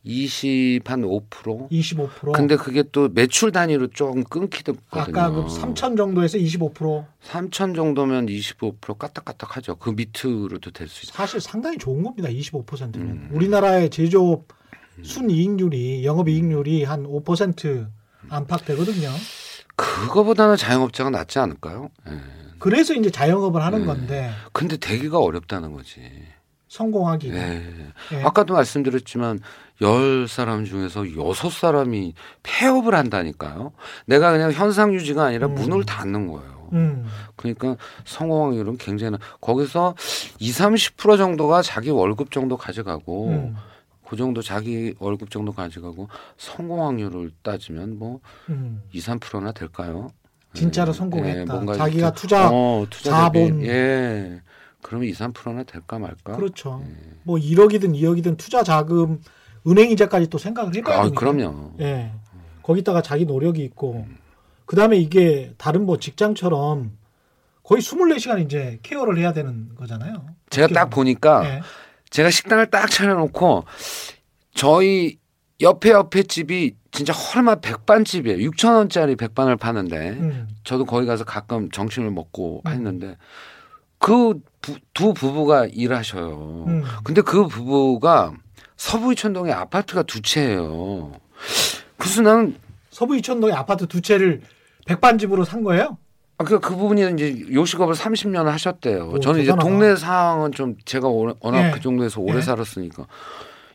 20한 0.06 1.02
5%. 1.28 1.68
25%. 1.70 2.32
근데 2.32 2.56
그게 2.56 2.84
또 2.92 3.08
매출 3.08 3.50
단위로 3.52 3.88
조금 3.88 4.22
끊기거든요. 4.24 4.78
아까 4.90 5.30
그 5.30 5.42
3천 5.46 5.96
정도에서 5.96 6.38
25% 6.38 7.04
3천 7.24 7.74
정도면 7.74 8.26
25% 8.26 8.98
까딱까딱하죠. 8.98 9.76
그 9.76 9.90
밑으로도 9.90 10.70
될 10.70 10.88
수 10.88 11.04
있어요. 11.04 11.16
사실 11.16 11.40
상당히 11.40 11.76
좋은 11.78 12.02
겁니다. 12.02 12.28
25%면 12.28 12.94
음. 12.94 13.28
우리나라의 13.32 13.90
제조업 13.90 14.46
순이익률이 15.02 16.04
영업이익률이 16.04 16.84
한 16.84 17.04
5% 17.04 17.86
안팎 18.30 18.64
되거든요. 18.66 19.10
그거보다는 19.76 20.56
자영업자가 20.56 21.10
낫지 21.10 21.38
않을까요? 21.38 21.90
예. 22.08 22.12
그래서 22.58 22.94
이제 22.94 23.10
자영업을 23.10 23.62
하는 23.62 23.80
네. 23.80 23.86
건데 23.86 24.30
근데 24.52 24.76
되기가 24.78 25.18
어렵다는 25.18 25.72
거지. 25.72 26.00
성공하기. 26.68 27.28
예. 27.30 27.62
예. 28.12 28.22
아까도 28.22 28.54
말씀드렸지만 28.54 29.40
열 29.82 30.26
사람 30.28 30.64
중에서 30.64 31.16
여섯 31.16 31.50
사람이 31.50 32.14
폐업을 32.42 32.94
한다니까요. 32.94 33.72
내가 34.06 34.32
그냥 34.32 34.52
현상 34.52 34.94
유지가 34.94 35.24
아니라 35.26 35.48
음. 35.48 35.54
문을 35.54 35.84
닫는 35.84 36.26
거예요. 36.28 36.68
음. 36.72 37.06
그러니까 37.36 37.76
성공 38.04 38.46
확률은 38.46 38.76
굉장히 38.78 39.12
나- 39.12 39.18
거기서 39.40 39.94
2, 40.38 40.50
30% 40.50 41.16
정도가 41.16 41.62
자기 41.62 41.90
월급 41.90 42.30
정도 42.32 42.56
가져가고 42.56 43.28
음. 43.28 43.56
그 44.08 44.16
정도 44.16 44.40
자기 44.42 44.94
월급 44.98 45.30
정도 45.30 45.52
가져가고 45.52 46.08
성공 46.36 46.84
확률을 46.86 47.30
따지면 47.42 47.98
뭐 47.98 48.20
음. 48.48 48.82
2, 48.92 49.00
3%나 49.00 49.52
될까요? 49.52 50.08
진짜로 50.54 50.88
예, 50.90 50.92
성공했다. 50.96 51.52
뭔가 51.52 51.74
자기가 51.74 52.12
투자 52.14 52.48
어, 52.50 52.86
투자 52.88 53.10
자본. 53.10 53.58
대비 53.60 53.68
예. 53.68 54.40
그러면 54.80 55.08
2, 55.08 55.12
3%나 55.12 55.64
될까 55.64 55.98
말까? 55.98 56.36
그렇죠. 56.36 56.82
예. 56.88 56.94
뭐 57.24 57.36
1억이든 57.36 57.94
2억이든 57.94 58.38
투자 58.38 58.62
자금 58.62 59.20
은행 59.66 59.90
이자까지 59.90 60.28
또 60.28 60.38
생각을 60.38 60.74
해봐야 60.74 60.98
아, 60.98 61.02
되니까. 61.04 61.18
그럼요. 61.20 61.72
예. 61.80 62.12
거기다가 62.62 63.02
자기 63.02 63.24
노력이 63.24 63.62
있고 63.64 64.06
그 64.64 64.76
다음에 64.76 64.96
이게 64.96 65.52
다른 65.56 65.86
뭐 65.86 65.98
직장처럼 65.98 66.92
거의 67.62 67.82
24시간 67.82 68.44
이제 68.44 68.78
케어를 68.82 69.18
해야 69.18 69.32
되는 69.32 69.74
거잖아요. 69.76 70.26
제가 70.50 70.68
딱. 70.68 70.90
보니까 70.90 71.44
예. 71.46 71.62
제가 72.10 72.30
식당을 72.30 72.70
딱 72.70 72.90
차려놓고 72.90 73.64
저희 74.54 75.18
옆에 75.60 75.90
옆에 75.90 76.22
집이 76.22 76.76
진짜 76.90 77.12
헐마 77.12 77.56
백반집이에요. 77.56 78.50
6천 78.50 78.74
원짜리 78.74 79.16
백반을 79.16 79.56
파는데 79.56 80.10
음. 80.10 80.48
저도 80.64 80.84
거기 80.84 81.06
가서 81.06 81.24
가끔 81.24 81.70
점심을 81.70 82.10
먹고 82.10 82.62
음. 82.66 82.70
했는데 82.70 83.16
그 83.98 84.40
두 84.94 85.12
부부가 85.14 85.66
일하셔요. 85.66 86.64
음. 86.66 86.82
근데 87.04 87.20
그 87.20 87.46
부부가 87.46 88.32
서부 88.76 89.12
이천동에 89.12 89.52
아파트가 89.52 90.02
두 90.02 90.20
채예요. 90.22 91.12
그래서 91.96 92.22
나는 92.22 92.56
서부 92.90 93.16
이천동에 93.16 93.52
아파트 93.52 93.86
두 93.86 94.00
채를 94.00 94.42
백반집으로 94.86 95.44
산 95.44 95.62
거예요? 95.64 95.98
아, 96.38 96.44
그, 96.44 96.60
그 96.60 96.76
부분이 96.76 97.14
이제 97.14 97.46
요식업을 97.52 97.94
30년 97.94 98.44
하셨대요. 98.44 99.08
오, 99.08 99.20
저는 99.20 99.40
대단하다. 99.40 99.42
이제 99.42 99.52
동네 99.56 99.96
상황은 99.96 100.52
좀 100.52 100.76
제가 100.84 101.08
워낙 101.08 101.68
예. 101.68 101.70
그 101.70 101.80
정도에서 101.80 102.20
오래 102.20 102.36
예. 102.36 102.40
살았으니까 102.42 103.06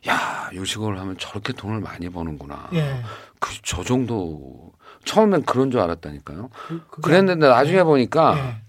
야, 0.07 0.49
요식업을 0.53 0.99
하면 0.99 1.17
저렇게 1.17 1.53
돈을 1.53 1.79
많이 1.79 2.09
버는구나. 2.09 2.69
예. 2.73 3.01
그, 3.39 3.55
저 3.63 3.83
정도. 3.83 4.71
처음엔 5.03 5.43
그런 5.43 5.71
줄 5.71 5.79
알았다니까요. 5.79 6.49
그, 6.67 6.81
그게 6.87 7.01
그랬는데 7.01 7.47
나중에 7.47 7.83
보니까 7.83 8.37
예. 8.37 8.61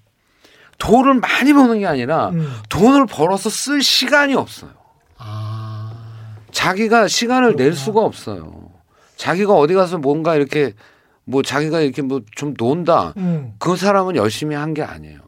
돈을 0.79 1.14
많이 1.14 1.53
버는 1.53 1.81
게 1.81 1.87
아니라 1.87 2.31
음. 2.31 2.51
돈을 2.71 3.05
벌어서 3.05 3.51
쓸 3.51 3.83
시간이 3.83 4.35
없어요. 4.35 4.71
아. 6.53 6.55
자기가 6.55 7.09
시간을 7.09 7.57
낼. 7.57 7.73
수가 7.73 8.01
없어요. 8.01 8.71
자기가 9.17 9.55
어디 9.55 9.75
가서 9.75 9.99
뭔가 9.99 10.35
이렇게 10.37 10.75
뭐 11.25 11.43
자기가 11.43 11.81
이렇게 11.81 12.03
뭐 12.03 12.21
좀 12.35 12.55
논다. 12.59 13.15
음. 13.17 13.55
그 13.59 13.77
사람은 13.77 14.17
열심히 14.17 14.55
한 14.55 14.75
게 14.75 14.83
아니에요. 14.83 15.21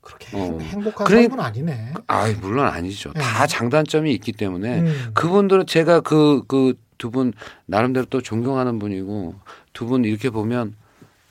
그렇게 0.00 0.36
어. 0.36 0.58
행복한 0.60 1.06
그러니- 1.06 1.28
삶은 1.28 1.40
아니네. 1.40 1.92
아, 2.08 2.32
물론 2.40 2.66
아니죠. 2.66 3.12
네. 3.14 3.20
다 3.20 3.46
장단점이 3.46 4.12
있기 4.14 4.32
때문에 4.32 4.80
음. 4.80 5.10
그분들은 5.14 5.66
제가 5.66 6.00
그 6.00 6.42
그 6.48 6.74
두 6.98 7.10
분 7.10 7.32
나름대로 7.66 8.06
또 8.10 8.20
존경하는 8.20 8.78
분이고 8.78 9.34
두 9.72 9.86
분 9.86 10.04
이렇게 10.04 10.30
보면 10.30 10.76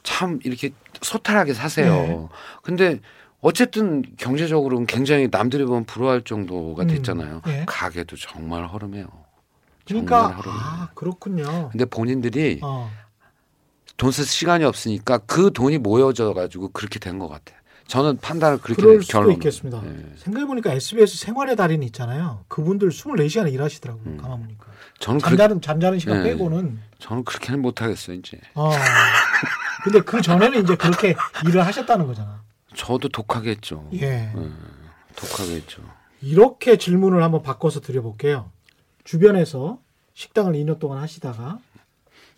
참 0.04 0.40
이렇게 0.44 0.72
소탈하게 1.02 1.54
사세요. 1.54 1.94
네. 1.94 2.28
근데 2.62 3.00
어쨌든 3.42 4.04
경제적으로는 4.18 4.86
굉장히 4.86 5.28
남들이 5.32 5.66
보면 5.66 5.86
부러워할 5.86 6.22
정도가 6.22 6.84
음. 6.84 6.88
됐잖아요. 6.88 7.42
예. 7.48 7.64
가게도 7.68 8.16
정말 8.18 8.68
허름해요. 8.68 9.08
그러니까 9.86 10.20
정말 10.28 10.38
허름해요. 10.38 10.62
아 10.64 10.90
그렇군요. 10.94 11.70
근데 11.72 11.86
본인들이 11.86 12.60
어. 12.62 12.90
돈쓸 13.98 14.26
시간이 14.26 14.64
없으니까 14.64 15.18
그 15.20 15.52
돈이 15.54 15.80
모여져 15.80 16.34
가지고 16.34 16.70
그렇게 16.70 17.00
된 17.00 17.18
것 17.20 17.28
같아요. 17.28 17.60
저는 17.88 18.18
판단을 18.18 18.60
그렇게 18.60 18.82
그럴 18.82 18.98
내- 19.00 19.02
수도 19.02 19.12
결론을. 19.18 19.34
있겠습니다. 19.36 19.82
예. 19.86 20.14
생각해 20.18 20.46
보니까 20.46 20.72
SBS 20.74 21.18
생활의 21.18 21.56
달인 21.58 21.84
있잖아요. 21.84 22.46
그분들 22.48 22.90
24시간 22.90 23.52
일하시더라고요. 23.52 24.04
음. 24.06 24.18
가만 24.18 24.40
보니까. 24.44 24.68
저는 25.00 25.20
그렇게, 25.20 25.36
잠자는, 25.36 25.62
잠자는 25.62 26.00
시간 26.00 26.20
예. 26.20 26.24
빼고는. 26.30 26.80
저는 27.00 27.26
그렇게는 27.26 27.62
못 27.62 27.82
하겠어요, 27.82 28.16
이제. 28.18 28.40
어. 28.54 28.72
근데 29.84 30.00
그 30.02 30.22
전에는 30.22 30.64
이제 30.64 30.76
그렇게 30.76 31.16
일을 31.48 31.66
하셨다는 31.66 32.06
거잖아. 32.08 32.41
저도 32.76 33.10
독하게 33.10 33.52
했죠. 33.52 33.88
예. 33.94 34.32
독하게 35.16 35.56
했죠. 35.56 35.82
이렇게 36.22 36.78
질문을 36.78 37.24
한번 37.24 37.42
바꿔서 37.42 37.80
드려볼게요. 37.80 38.50
주변에서 39.04 39.80
식당을 40.14 40.54
2년 40.54 40.80
동안 40.80 41.00
하시다가 41.00 41.60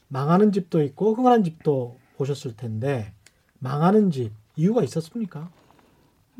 망하는 0.07 0.51
집도 0.51 0.81
있고 0.84 1.13
흥하는 1.13 1.43
집도 1.43 1.97
보셨을 2.17 2.55
텐데 2.55 3.13
망하는 3.59 4.11
집 4.11 4.31
이유가 4.55 4.84
있었습니까? 4.84 5.49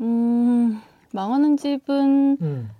음, 0.00 0.80
망하는 1.12 1.56
집은 1.56 2.38
음. 2.40 2.70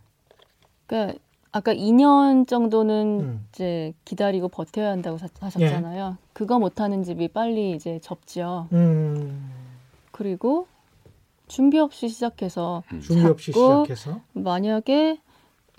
그러니까 0.87 1.19
아까 1.53 1.73
2년 1.75 2.49
정도는 2.49 3.21
음. 3.21 3.47
이제 3.51 3.93
기다리고 4.05 4.49
버텨야 4.49 4.91
한다고 4.91 5.19
사- 5.19 5.29
하셨잖아요. 5.39 6.17
그거 6.33 6.59
못하는 6.59 7.05
집이 7.05 7.29
빨리 7.29 7.73
이제 7.73 8.01
접죠. 8.03 8.69
음, 8.73 9.51
그리고 10.11 10.67
준비 11.47 11.79
없이 11.79 12.09
시작해서 12.09 12.83
준비 13.01 13.27
없이 13.27 13.53
시작해서 13.53 14.21
만약에 14.33 15.19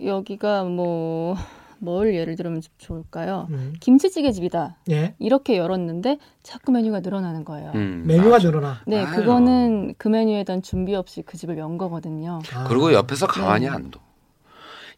여기가 0.04 0.64
뭐 0.66 1.36
뭘 1.78 2.16
예를 2.16 2.36
들면 2.36 2.62
좋을까요? 2.78 3.48
음. 3.52 3.74
김치찌개 3.82 4.32
집이다. 4.32 4.78
예 4.90 5.14
이렇게 5.20 5.58
열었는데 5.58 6.18
자꾸 6.42 6.72
메뉴가 6.72 7.02
늘어나는 7.02 7.44
거예요. 7.44 7.72
음, 7.76 8.04
메뉴가 8.08 8.30
맞아. 8.30 8.48
늘어나. 8.48 8.82
네, 8.88 9.04
아유. 9.04 9.16
그거는 9.18 9.94
그 9.98 10.08
메뉴에 10.08 10.46
대한 10.46 10.62
준비 10.62 10.96
없이 10.96 11.22
그 11.22 11.38
집을 11.38 11.58
연 11.58 11.78
거거든요. 11.78 12.40
아, 12.54 12.64
그리고 12.64 12.94
옆에서 12.94 13.28
가만히 13.28 13.66
네. 13.66 13.72
안 13.72 13.92
둬. 13.92 14.00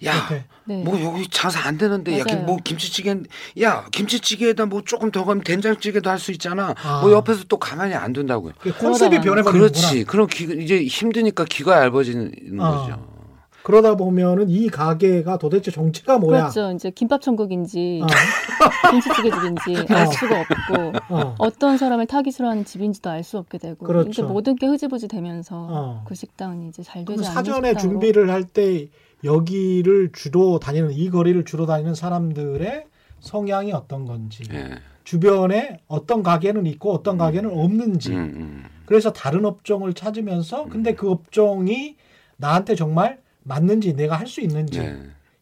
야, 0.05 0.15
옆에. 0.15 0.43
네. 0.65 0.83
뭐 0.83 1.01
여기 1.01 1.27
장사 1.29 1.67
안 1.67 1.77
되는데 1.77 2.19
야, 2.19 2.23
맞아요. 2.27 2.43
뭐 2.45 2.57
김치찌개 2.63 3.15
야 3.61 3.85
김치찌개에다 3.91 4.65
뭐 4.67 4.81
조금 4.85 5.09
더 5.11 5.25
가면 5.25 5.43
된장찌개도 5.43 6.09
할 6.09 6.19
수 6.19 6.31
있잖아. 6.31 6.75
아. 6.83 7.01
뭐 7.01 7.11
옆에서 7.11 7.45
또 7.47 7.57
가만히 7.57 7.93
안 7.95 8.13
둔다고요. 8.13 8.53
그 8.59 8.71
컨셉이 8.77 9.17
그러다가- 9.17 9.23
변해버리는구나. 9.23 9.51
그렇지. 9.59 10.03
그럼 10.05 10.27
귀, 10.31 10.43
이제 10.63 10.83
힘드니까 10.83 11.45
귀가 11.45 11.83
얇아지는 11.83 12.31
아. 12.59 12.71
거죠. 12.71 13.17
그러다 13.63 13.95
보면은 13.95 14.49
이 14.49 14.69
가게가 14.69 15.37
도대체 15.37 15.71
정체가 15.71 16.19
뭐야? 16.19 16.49
그렇죠. 16.49 16.71
이제 16.73 16.89
김밥 16.89 17.21
천국인지 17.21 18.01
어, 18.63 18.91
김치찌개 18.91 19.29
집인지 19.29 19.93
알 19.93 20.07
수가 20.07 20.39
없고 20.39 20.93
어, 21.13 21.35
어떤 21.37 21.77
사람을 21.77 22.05
타깃으로 22.07 22.47
하는 22.49 22.63
집인지도 22.63 23.09
알 23.09 23.23
수 23.23 23.37
없게 23.37 23.57
되고 23.57 23.85
그렇죠. 23.85 24.09
이제 24.09 24.21
모든 24.21 24.55
게 24.55 24.67
흐지부지 24.67 25.09
되면서 25.09 25.67
어. 25.69 26.03
그 26.07 26.15
식당이 26.15 26.69
이제 26.69 26.81
잘 26.81 27.03
되지 27.03 27.19
않는 27.19 27.33
사전에 27.33 27.69
식당으로 27.71 27.79
준비를 27.99 28.29
할 28.31 28.45
때 28.45 28.87
여기를 29.23 30.11
주로 30.13 30.59
다니는 30.59 30.91
이 30.91 31.09
거리를 31.09 31.43
주로 31.45 31.65
다니는 31.65 31.95
사람들의 31.95 32.85
성향이 33.19 33.73
어떤 33.73 34.05
건지 34.05 34.43
예. 34.53 34.79
주변에 35.03 35.79
어떤 35.87 36.21
가게는 36.21 36.65
있고 36.67 36.93
어떤 36.93 37.17
가게는 37.17 37.49
없는지 37.51 38.11
음, 38.11 38.17
음. 38.35 38.63
그래서 38.85 39.11
다른 39.11 39.45
업종을 39.45 39.93
찾으면서 39.93 40.65
근데 40.65 40.93
그 40.93 41.09
업종이 41.09 41.95
나한테 42.37 42.75
정말 42.75 43.19
맞는지 43.43 43.93
내가 43.95 44.17
할 44.17 44.27
수 44.27 44.41
있는지 44.41 44.79
네. 44.79 44.99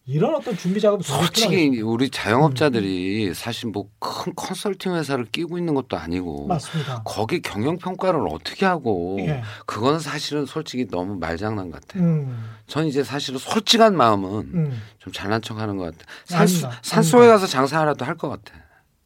이런 0.08 0.36
어떤 0.36 0.56
준비 0.56 0.80
작업이 0.80 1.04
정말 1.04 1.26
솔직히 1.26 1.82
우리 1.82 2.06
음. 2.06 2.10
자영업자들이 2.12 3.34
사실 3.34 3.70
뭐 3.70 3.88
큰 4.00 4.34
컨설팅 4.36 4.94
회사를 4.96 5.26
끼고 5.26 5.58
있는 5.58 5.74
것도 5.74 5.98
아니고 5.98 6.46
맞습니다. 6.48 7.02
거기 7.06 7.42
경영 7.42 7.78
평가를 7.78 8.20
어떻게 8.30 8.66
하고 8.66 9.18
예. 9.20 9.42
그건 9.66 10.00
사실은 10.00 10.46
솔직히 10.46 10.88
너무 10.88 11.16
말장난 11.16 11.72
같아요. 11.72 12.04
음, 12.04 12.50
전 12.68 12.86
이제 12.86 13.04
사실은 13.04 13.40
솔직한 13.40 13.96
마음은 13.98 14.30
음. 14.54 14.82
좀 15.00 15.12
잘난 15.12 15.42
척하는 15.42 15.78
것 15.78 15.86
같아. 15.98 16.40
아닙니다. 16.40 16.72
산속에 16.84 17.26
가서 17.28 17.48
장사하라도 17.48 18.06
할 18.06 18.16
것 18.16 18.30
같아. 18.30 18.54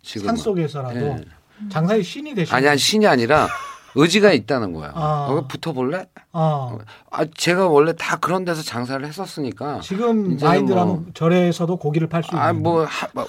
지금 0.02 0.28
산 0.28 0.36
속에서라도 0.36 1.00
예. 1.00 1.26
장사의 1.70 2.04
신이 2.04 2.36
되시 2.36 2.54
아니 2.54 2.68
아니 2.68 2.78
신이 2.78 3.08
아니라 3.08 3.48
의지가 4.00 4.32
있다는 4.32 4.74
거야. 4.74 4.92
아. 4.96 5.26
거기 5.28 5.48
붙어볼래? 5.48 6.06
아, 6.32 6.78
아 7.12 7.26
제가 7.36 7.68
원래 7.68 7.94
다 7.98 8.18
그런 8.18 8.46
데서 8.46 8.62
장사를 8.62 9.06
했었으니까. 9.06 9.82
지금 9.82 10.38
마인드라면 10.38 10.88
뭐- 10.88 11.06
절에서도 11.14 11.76
고기를 11.76 12.08
팔 12.08 12.24
수 12.24 12.30
있는 12.34 12.42
아뭐 12.42 12.86
뭐, 13.14 13.26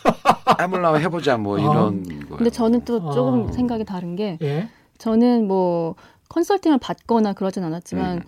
해보려면 0.61 1.01
해보자 1.01 1.37
뭐 1.37 1.59
아. 1.59 1.61
이런 1.61 2.03
거예요. 2.05 2.37
근데 2.37 2.51
저는 2.51 2.85
또 2.85 3.11
조금 3.13 3.49
어. 3.49 3.53
생각이 3.53 3.85
다른 3.85 4.15
게 4.17 4.39
예. 4.43 4.69
저는 4.99 5.49
뭐 5.49 5.95
컨설팅을 6.29 6.79
받거나 6.79 7.33
그러진 7.33 7.65
않았지만 7.65 8.19
음. 8.19 8.23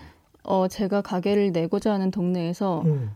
어 0.44 0.66
제가 0.68 1.02
가게를 1.02 1.52
내고자 1.52 1.92
하는 1.92 2.10
동네에서 2.10 2.82
음. 2.86 3.12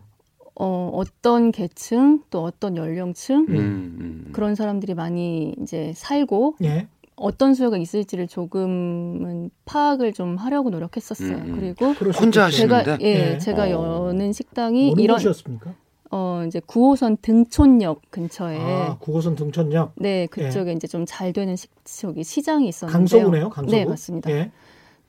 어 0.55 0.89
어떤 0.93 1.51
계층 1.51 2.21
또 2.29 2.43
어떤 2.43 2.77
연령층 2.77 3.45
음, 3.49 3.55
음. 3.55 4.29
그런 4.31 4.55
사람들이 4.55 4.93
많이 4.93 5.53
이제 5.61 5.91
살고 5.95 6.55
예. 6.63 6.87
어떤 7.17 7.53
수요가 7.55 7.77
있을지를 7.77 8.27
조금은 8.27 9.49
파악을 9.65 10.13
좀 10.13 10.35
하려고 10.37 10.69
노력했었어요. 10.69 11.35
음, 11.37 11.43
음. 11.47 11.75
그리고 11.75 11.91
혼자 12.11 12.45
있겠죠. 12.45 12.57
제가 12.61 12.77
하시는데? 12.77 13.05
예, 13.05 13.33
예. 13.33 13.37
제가 13.39 13.63
어. 13.77 14.07
여는 14.09 14.31
식당이 14.33 14.93
이런 14.97 15.17
곳이었습니까? 15.17 15.73
어 16.09 16.43
이제 16.47 16.61
9호선 16.61 17.17
등촌역 17.21 18.01
근처에 18.11 18.57
아, 18.61 18.97
구호선 18.99 19.35
등촌역 19.35 19.91
네 19.97 20.25
그쪽에 20.27 20.71
이제 20.71 20.87
좀 20.87 21.03
잘 21.05 21.33
되는 21.33 21.57
식 21.57 21.69
저기 21.83 22.23
시장이 22.23 22.67
있었는데요. 22.69 22.97
강서구네요. 22.99 23.49
강서구. 23.49 23.75
네 23.75 23.83
맞습니다. 23.85 24.31
예. 24.31 24.51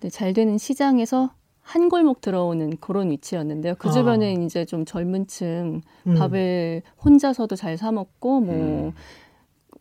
네, 0.01 0.09
잘 0.09 0.33
되는 0.33 0.59
시장에서 0.59 1.31
한 1.61 1.89
골목 1.89 2.21
들어오는 2.21 2.79
그런 2.81 3.11
위치였는데요. 3.11 3.75
그 3.79 3.91
아. 3.91 3.93
주변에 3.93 4.33
이제 4.45 4.65
좀 4.65 4.85
젊은층 4.87 5.83
음. 6.07 6.15
밥을 6.15 6.83
혼자서도 7.05 7.55
잘 7.55 7.77
사 7.77 7.93
먹고 7.93 8.41
뭐 8.41 8.55
음. 8.55 8.93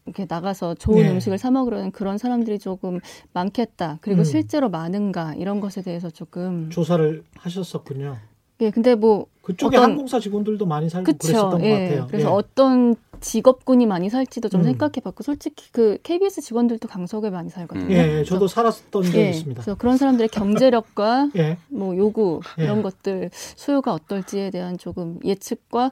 이렇게 0.08 0.26
나가서 0.28 0.76
좋은 0.76 1.03
네. 1.03 1.12
음식을 1.12 1.38
사 1.38 1.51
먹으려는 1.51 1.91
그런 1.91 2.18
사람들이 2.18 2.60
조금 2.60 2.99
많겠다. 3.34 3.99
그리고 4.01 4.22
음. 4.22 4.24
실제로 4.24 4.70
많은가 4.70 5.36
이런 5.36 5.60
것에 5.60 5.82
대해서 5.82 6.10
조금 6.10 6.70
조사를 6.70 7.24
하셨었군요. 7.38 8.18
예 8.62 8.72
근데 8.72 8.95
뭐 8.95 9.28
그쪽에 9.43 9.78
어떤- 9.78 9.91
항공사 9.91 10.20
직원들도 10.20 10.66
많이 10.66 10.89
살고 10.89 11.05
그쵸 11.05 11.28
그랬었던 11.28 11.60
것예 11.60 11.72
같아요. 11.89 12.08
그래서 12.08 12.30
예. 12.30 12.34
어떤 12.34 12.95
직업군이 13.20 13.86
많이 13.86 14.10
살지도 14.10 14.49
좀 14.49 14.62
음. 14.62 14.64
생각해봤고 14.66 15.24
솔직히 15.24 15.72
그 15.72 15.97
KBS 16.03 16.41
직원들도 16.41 16.88
강석에 16.88 17.30
많이 17.30 17.49
살거든요. 17.49 17.86
음. 17.86 17.91
예, 17.91 18.20
예, 18.20 18.24
저도 18.24 18.47
살았던 18.47 19.03
적이 19.03 19.18
예, 19.18 19.30
있습니다. 19.30 19.62
그래서 19.62 19.78
그런 19.78 19.97
사람들의 19.97 20.30
경제력과 20.30 21.30
예. 21.38 21.58
뭐 21.68 21.95
요구 21.97 22.39
예. 22.60 22.64
이런 22.64 22.82
것들 22.82 23.30
수요가 23.34 23.93
어떨지에 23.93 24.49
대한 24.51 24.78
조금 24.78 25.20
예측과 25.24 25.91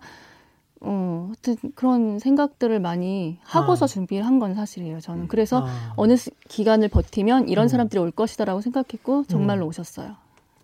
어 0.88 1.26
하여튼 1.30 1.72
그런 1.76 2.20
생각들을 2.20 2.80
많이 2.80 3.38
하고서 3.44 3.86
아. 3.86 3.88
준비를 3.88 4.26
한 4.26 4.40
건 4.40 4.54
사실이에요. 4.54 5.00
저는 5.00 5.28
그래서 5.28 5.66
아, 5.66 5.94
어느 5.96 6.16
시- 6.16 6.30
기간을 6.48 6.90
버티면 6.90 7.50
이런 7.50 7.66
음. 7.66 7.68
사람들이 7.68 8.00
올 8.00 8.12
것이다라고 8.12 8.62
생각했고 8.62 9.24
정말로 9.28 9.66
오셨어요. 9.68 10.16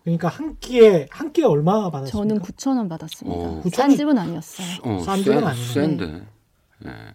그러니까 0.04 0.28
한 0.28 0.56
끼에 0.60 1.06
한 1.10 1.32
끼에 1.32 1.44
얼마 1.44 1.90
받았습니까? 1.90 2.10
저는 2.10 2.42
9천 2.42 2.76
원 2.76 2.88
받았습니다. 2.88 3.38
오. 3.48 3.62
싼 3.72 3.90
9,000원? 3.90 3.96
집은 3.96 4.18
아니었어요. 4.18 4.66
어, 4.84 4.98
싼 5.02 5.16
센- 5.16 5.24
집은 5.24 5.44
아니네. 5.46 5.64
센데. 5.72 6.22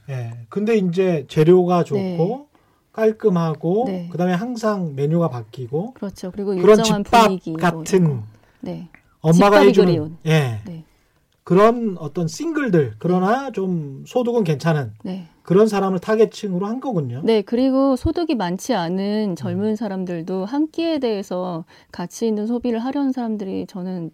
예. 0.09 0.31
근데 0.49 0.77
이제 0.77 1.25
재료가 1.27 1.83
좋고 1.83 1.99
네. 1.99 2.45
깔끔하고 2.93 3.83
네. 3.87 4.07
그다음에 4.11 4.33
항상 4.33 4.95
메뉴가 4.95 5.29
바뀌고 5.29 5.93
그렇죠. 5.93 6.31
그리고 6.31 6.55
그런 6.55 6.81
집밥 6.83 7.25
분위기 7.25 7.51
뭐 7.51 7.59
같은 7.59 8.03
거. 8.17 8.23
네. 8.61 8.87
엄마가 9.21 9.59
해주는. 9.59 10.17
예. 10.25 10.59
네. 10.65 10.83
그런 11.47 11.95
어떤 11.97 12.27
싱글들 12.27 12.95
그러나 12.99 13.51
좀 13.51 14.03
소득은 14.05 14.43
괜찮은 14.43 14.91
네. 15.05 15.29
그런 15.43 15.69
사람을 15.69 15.99
타겟층으로 15.99 16.65
한 16.65 16.81
거군요. 16.81 17.21
네, 17.23 17.41
그리고 17.41 17.95
소득이 17.95 18.35
많지 18.35 18.73
않은 18.73 19.37
젊은 19.37 19.77
사람들도 19.77 20.43
한 20.43 20.69
끼에 20.69 20.99
대해서 20.99 21.63
가치 21.89 22.27
있는 22.27 22.47
소비를 22.47 22.79
하려는 22.79 23.13
사람들이 23.13 23.65
저는 23.65 24.11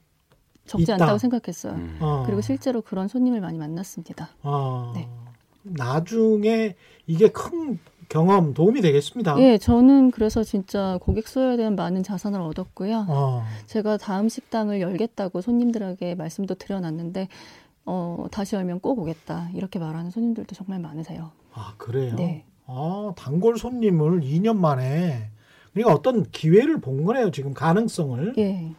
적지 0.67 0.83
있다. 0.83 0.93
않다고 0.93 1.17
생각했어요. 1.17 1.73
음. 1.73 1.97
어. 2.01 2.21
그리고 2.27 2.41
실제로 2.41 2.83
그런 2.83 3.07
손님을 3.07 3.41
많이 3.41 3.57
만났습니다. 3.57 4.29
어. 4.43 4.93
네. 4.93 5.09
나중에 5.63 6.75
이게 7.07 7.29
큰 7.29 7.79
경험 8.09 8.53
도움이 8.53 8.81
되겠습니다. 8.81 9.39
예, 9.39 9.57
저는 9.57 10.11
그래서 10.11 10.43
진짜 10.43 10.97
고객 11.01 11.27
수요에 11.27 11.57
대한 11.57 11.75
많은 11.75 12.03
자산을 12.03 12.41
얻었고요. 12.41 13.05
어. 13.09 13.43
제가 13.65 13.97
다음 13.97 14.29
식당을 14.29 14.81
열겠다고 14.81 15.41
손님들에게 15.41 16.15
말씀도 16.15 16.55
드려놨는데 16.55 17.27
어, 17.85 18.25
다시 18.31 18.55
열면 18.55 18.79
꼭 18.79 18.99
오겠다 18.99 19.49
이렇게 19.53 19.79
말하는 19.79 20.09
손님들도 20.09 20.55
정말 20.55 20.79
많으세요. 20.79 21.31
아 21.53 21.73
그래요. 21.77 22.15
네. 22.15 22.45
아 22.65 23.13
단골 23.17 23.57
손님을 23.57 24.21
2년 24.21 24.55
만에 24.57 25.29
그러니까 25.73 25.93
어떤 25.93 26.23
기회를 26.23 26.79
본 26.79 27.03
거네요. 27.03 27.31
지금 27.31 27.53
가능성을 27.53 28.35
예. 28.37 28.71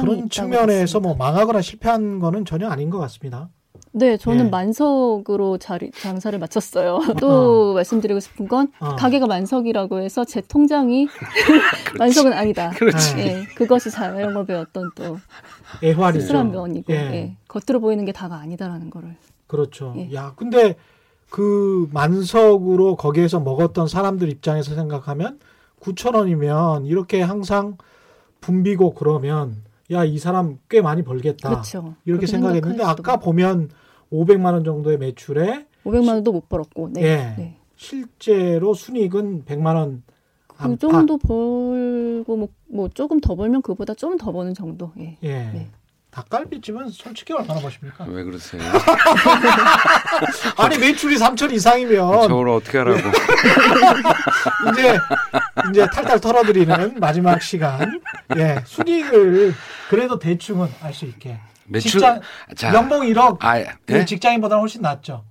그런 0.00 0.28
측면에서 0.28 1.00
뭐 1.00 1.16
봤습니다. 1.16 1.24
망하거나 1.24 1.62
실패한 1.62 2.18
거는 2.18 2.44
전혀 2.44 2.68
아닌 2.68 2.90
것 2.90 2.98
같습니다. 2.98 3.50
네, 3.96 4.16
저는 4.16 4.46
예. 4.46 4.50
만석으로 4.50 5.58
자리, 5.58 5.92
장사를 5.92 6.36
마쳤어요. 6.36 6.98
또 7.20 7.74
말씀드리고 7.74 8.18
싶은 8.18 8.48
건 8.48 8.72
어. 8.80 8.96
가게가 8.96 9.26
만석이라고 9.28 10.00
해서 10.00 10.24
제 10.24 10.40
통장이 10.40 11.06
만석은 11.96 12.32
아니다. 12.32 12.70
그렇지. 12.70 13.18
예, 13.18 13.44
그것이 13.54 13.92
자영업의 13.92 14.56
어떤 14.56 14.90
또 14.96 15.18
애환이죠. 15.82 16.22
수술한 16.22 16.50
면이고 16.50 16.92
예. 16.92 16.96
예, 16.96 17.36
겉으로 17.46 17.78
보이는 17.80 18.04
게 18.04 18.10
다가 18.10 18.34
아니다라는 18.36 18.90
거를. 18.90 19.14
그렇죠. 19.46 19.94
예. 19.96 20.12
야, 20.12 20.32
근데 20.34 20.74
그 21.30 21.88
만석으로 21.92 22.96
거기에서 22.96 23.38
먹었던 23.38 23.86
사람들 23.86 24.28
입장에서 24.28 24.74
생각하면 24.74 25.38
9천 25.80 26.16
원이면 26.16 26.86
이렇게 26.86 27.22
항상 27.22 27.76
붐비고 28.40 28.94
그러면 28.94 29.62
야, 29.92 30.04
이 30.04 30.18
사람 30.18 30.58
꽤 30.68 30.80
많이 30.80 31.04
벌겠다. 31.04 31.48
그렇죠. 31.50 31.94
이렇게 32.04 32.26
생각했는데 32.26 32.82
아까 32.82 33.18
보면 33.18 33.70
500만 34.12 34.52
원 34.52 34.64
정도의 34.64 34.98
매출에 34.98 35.66
500만 35.84 36.08
원도 36.08 36.32
못 36.32 36.48
벌었고. 36.48 36.90
네. 36.92 37.02
예. 37.02 37.16
네. 37.36 37.56
실제로 37.76 38.72
순이익은 38.74 39.44
100만 39.44 39.74
원그 39.76 40.02
안팎. 40.56 40.78
정도 40.80 41.18
벌고 41.18 42.36
뭐, 42.36 42.48
뭐 42.68 42.88
조금 42.88 43.20
더 43.20 43.34
벌면 43.34 43.62
그보다 43.62 43.94
좀 43.94 44.16
더 44.16 44.32
버는 44.32 44.54
정도. 44.54 44.92
예. 44.98 45.16
예. 45.22 45.28
네. 45.52 45.68
닭갈비집은 46.10 46.90
솔직히 46.90 47.32
얼마나 47.32 47.58
버십니까? 47.60 48.04
왜 48.04 48.22
그러세요? 48.22 48.62
아니 50.56 50.78
매출이 50.78 51.16
3천 51.16 51.52
이상이면 51.52 52.28
저걸 52.28 52.48
어떻게 52.50 52.78
하라고? 52.78 53.00
이제 54.72 54.98
이제 55.70 55.86
탈탈 55.92 56.20
털어드리는 56.20 57.00
마지막 57.00 57.42
시간. 57.42 58.00
예, 58.36 58.62
순이익을 58.64 59.54
그래도 59.90 60.18
대충은 60.18 60.68
알 60.82 60.94
수 60.94 61.04
있게. 61.06 61.38
매출 61.66 61.90
직장 61.92 62.20
자, 62.56 62.74
연봉 62.74 63.02
1억 63.02 63.38
아, 63.40 63.62
그 63.86 63.94
예? 63.94 64.04
직장인보다는 64.04 64.60
훨씬 64.60 64.82
낫죠. 64.82 65.24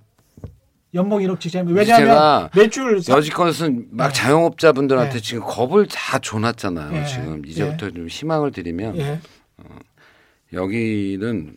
연봉 0.94 1.20
1억 1.20 1.40
직장인 1.40 1.74
왜냐하면 1.74 2.48
매출 2.54 3.02
사- 3.02 3.14
여지껏은 3.16 3.88
막 3.90 4.08
네. 4.08 4.12
자영업자분들한테 4.12 5.14
네. 5.14 5.20
지금 5.20 5.42
겁을 5.44 5.86
다 5.88 6.18
줘놨잖아요. 6.18 6.96
예. 7.00 7.04
지금 7.06 7.44
이제부터 7.46 7.90
좀 7.90 8.06
희망을 8.08 8.52
드리면 8.52 8.96
예. 8.98 9.20
여기는 10.52 11.56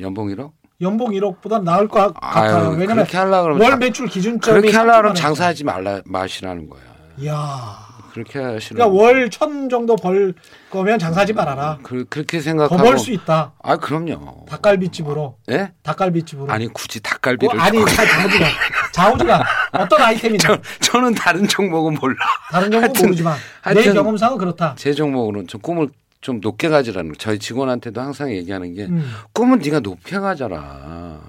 연봉 0.00 0.28
1억? 0.28 0.52
연봉 0.80 1.10
1억보다 1.10 1.62
나을 1.62 1.88
것 1.88 2.14
같아요. 2.14 2.70
왜냐면 2.70 2.96
그렇게 3.04 3.16
하려 3.18 3.42
그러면 3.42 3.60
월 3.62 3.70
자- 3.72 3.76
매출 3.76 4.06
기준점이 4.06 4.60
그렇게 4.60 4.76
하려 4.76 4.92
그러면 4.96 5.12
3천만 5.12 5.16
장사하지 5.16 5.64
말라 5.64 6.00
마시라는 6.06 6.68
거야. 6.70 6.82
이야. 7.18 7.89
그렇게 8.24 8.38
하시는 8.38 8.78
그러니까 8.78 8.86
월 9.02 9.30
천 9.30 9.68
정도 9.68 9.96
벌 9.96 10.34
거면 10.70 10.98
장사하지 10.98 11.32
말아라. 11.32 11.78
그, 11.82 12.04
그렇게 12.08 12.38
더 12.38 12.44
생각하고 12.44 12.76
벌수 12.82 13.10
있다. 13.12 13.52
아 13.62 13.76
그럼요. 13.76 14.44
닭갈비집으로. 14.48 15.36
예? 15.50 15.72
닭갈비집으로. 15.82 16.50
아니 16.52 16.66
굳이 16.68 16.98
어, 16.98 17.02
닭갈비를 17.02 17.60
아니 17.60 17.84
자- 17.86 18.04
자우지가 18.06 18.46
자우지가 18.92 19.44
어떤 19.72 20.00
아이템이냐 20.02 20.38
저, 20.46 20.58
저는 20.80 21.14
다른 21.14 21.46
종목은 21.48 21.94
몰라. 22.00 22.16
다른 22.50 22.72
하여튼- 22.72 23.02
모르지만 23.06 23.36
내 23.74 23.82
경험상은 23.92 24.38
그렇다. 24.38 24.74
제 24.76 24.92
종목으로는 24.92 25.46
좀 25.48 25.60
꿈을 25.60 25.88
좀 26.20 26.40
높게 26.40 26.68
가지라는 26.68 27.12
거. 27.12 27.16
저희 27.18 27.38
직원한테도 27.38 28.00
항상 28.00 28.30
얘기하는 28.30 28.74
게 28.74 28.84
음. 28.84 29.10
꿈은 29.32 29.60
네가 29.60 29.80
높게 29.80 30.18
가져라. 30.18 31.20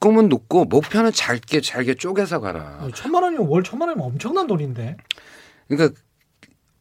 꿈은 0.00 0.28
높고 0.28 0.66
목표는 0.66 1.10
잘게 1.12 1.60
잘게 1.60 1.94
쪼개서 1.94 2.40
가라. 2.40 2.78
어, 2.80 2.88
천만 2.94 3.22
원이면 3.24 3.46
월 3.48 3.62
천만 3.64 3.88
원이면 3.88 4.06
엄청난 4.06 4.46
돈인데 4.46 4.96
그러니까 5.66 5.98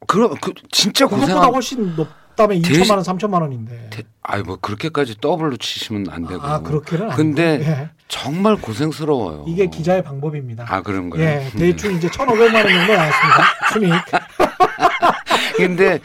그럼 0.07 0.33
그 0.41 0.53
진짜 0.71 1.05
그것보다 1.07 1.47
훨씬 1.47 1.95
높다면 1.95 2.61
대신- 2.61 2.83
2천만 2.83 2.91
원, 2.95 3.01
3천만 3.01 3.41
원인데. 3.41 3.89
대- 3.91 4.03
아이 4.23 4.41
뭐 4.41 4.55
그렇게까지 4.57 5.17
더블로 5.21 5.57
치시면 5.57 6.07
안 6.09 6.25
되고. 6.25 6.41
아 6.41 6.59
그렇게는 6.61 7.09
근데 7.09 7.55
아니고. 7.55 7.69
예. 7.69 7.89
정말 8.07 8.55
고생스러워요. 8.55 9.45
이게 9.47 9.67
기자의 9.67 10.01
방법입니다. 10.03 10.65
아 10.67 10.81
그런 10.81 11.09
거예요. 11.09 11.27
예, 11.27 11.49
대충 11.57 11.93
이제 11.95 12.07
1,500만 12.07 12.55
원 12.55 12.67
정도 12.67 12.93
나왔습니다. 12.93 13.43
순이익. 13.73 13.93
근데 15.57 15.99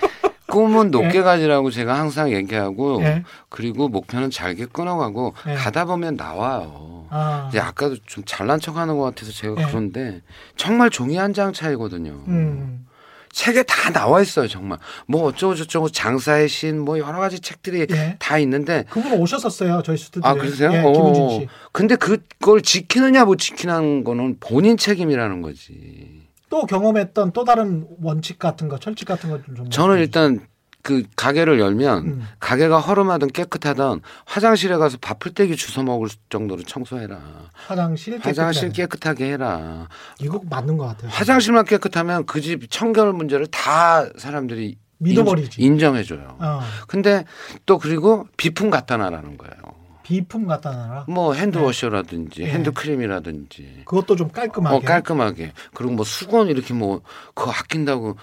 꿈은 0.48 0.90
높게 0.90 1.18
예. 1.18 1.22
가지라고 1.22 1.70
제가 1.70 1.98
항상 1.98 2.30
얘기하고 2.32 3.02
예. 3.02 3.22
그리고 3.48 3.88
목표는 3.88 4.30
잘게 4.30 4.66
끊어가고 4.66 5.34
예. 5.48 5.54
가다 5.54 5.84
보면 5.86 6.16
나와요. 6.16 7.06
아, 7.10 7.46
이제 7.48 7.58
아까도 7.60 7.96
좀 8.06 8.24
잘난 8.26 8.58
척하는 8.58 8.96
것 8.98 9.04
같아서 9.04 9.32
제가 9.32 9.54
예. 9.60 9.66
그런데 9.68 10.20
정말 10.56 10.90
종이 10.90 11.16
한 11.16 11.32
장 11.32 11.52
차이거든요. 11.52 12.10
음, 12.28 12.86
책에 13.32 13.62
다 13.64 13.90
나와 13.90 14.20
있어요 14.20 14.46
정말 14.46 14.78
뭐 15.06 15.24
어쩌고 15.24 15.54
저쩌고 15.56 15.88
장사의 15.88 16.48
신 16.48 16.82
뭐 16.82 16.98
여러 16.98 17.18
가지 17.18 17.40
책들이 17.40 17.86
예. 17.90 18.16
다 18.18 18.38
있는데 18.38 18.84
그분 18.90 19.12
오셨었어요 19.12 19.82
저희 19.84 19.96
스튜디오에. 19.96 20.30
아 20.30 20.34
그러세요? 20.34 20.70
예, 20.72 20.78
어. 20.80 20.92
김우진 20.92 21.28
씨. 21.40 21.48
근데 21.72 21.96
그걸 21.96 22.60
지키느냐 22.62 23.24
못 23.24 23.36
지키는 23.36 24.04
거는 24.04 24.36
본인 24.40 24.76
책임이라는 24.76 25.42
거지. 25.42 26.22
또 26.50 26.66
경험했던 26.66 27.32
또 27.32 27.44
다른 27.44 27.86
원칙 28.02 28.38
같은 28.38 28.68
거, 28.68 28.78
철칙 28.78 29.08
같은 29.08 29.30
거좀 29.30 29.54
좀. 29.56 29.70
저는 29.70 29.98
일단 29.98 30.40
그 30.82 31.04
가게를 31.14 31.60
열면 31.60 31.98
음. 32.06 32.28
가게가 32.40 32.80
허름하든 32.80 33.28
깨끗하든 33.28 34.00
화장실에 34.26 34.76
가서 34.76 34.98
밥풀떼기 35.00 35.54
주워 35.56 35.84
먹을 35.84 36.08
정도로 36.28 36.62
청소해라. 36.64 37.18
화장실 37.54 38.14
깨끗하게. 38.14 38.28
화장실 38.28 38.72
깨끗하게 38.72 39.32
해라. 39.32 39.88
이거 40.20 40.40
맞는 40.50 40.76
것 40.76 40.86
같아요. 40.86 41.10
화장실만 41.10 41.64
깨끗하면 41.66 42.26
그 42.26 42.40
집 42.42 42.68
청결 42.68 43.12
문제를 43.12 43.46
다 43.46 44.04
사람들이 44.18 44.76
믿어버리지. 44.98 45.62
인, 45.62 45.78
정해줘요 45.78 46.36
어, 46.40 46.60
근데 46.88 47.24
또 47.66 47.78
그리고 47.78 48.26
비품 48.36 48.68
갖다 48.70 48.96
놔라는 48.96 49.36
거예요. 49.38 49.54
비품 50.02 50.48
갖다 50.48 50.72
놔라. 50.72 51.04
뭐 51.08 51.32
hand 51.34 51.58
washer라든지 51.58 52.42
네. 52.42 52.50
핸드크림이라든지 52.50 53.82
그것도 53.84 54.16
좀 54.16 54.30
깔끔하게. 54.30 54.76
어 54.76 54.80
깔끔하게 54.80 55.52
그리고 55.74 55.92
뭐 55.94 56.04
수건 56.04 56.48
이렇게 56.48 56.74
뭐 56.74 57.02
그거 57.34 57.52
아낀다고 57.52 58.16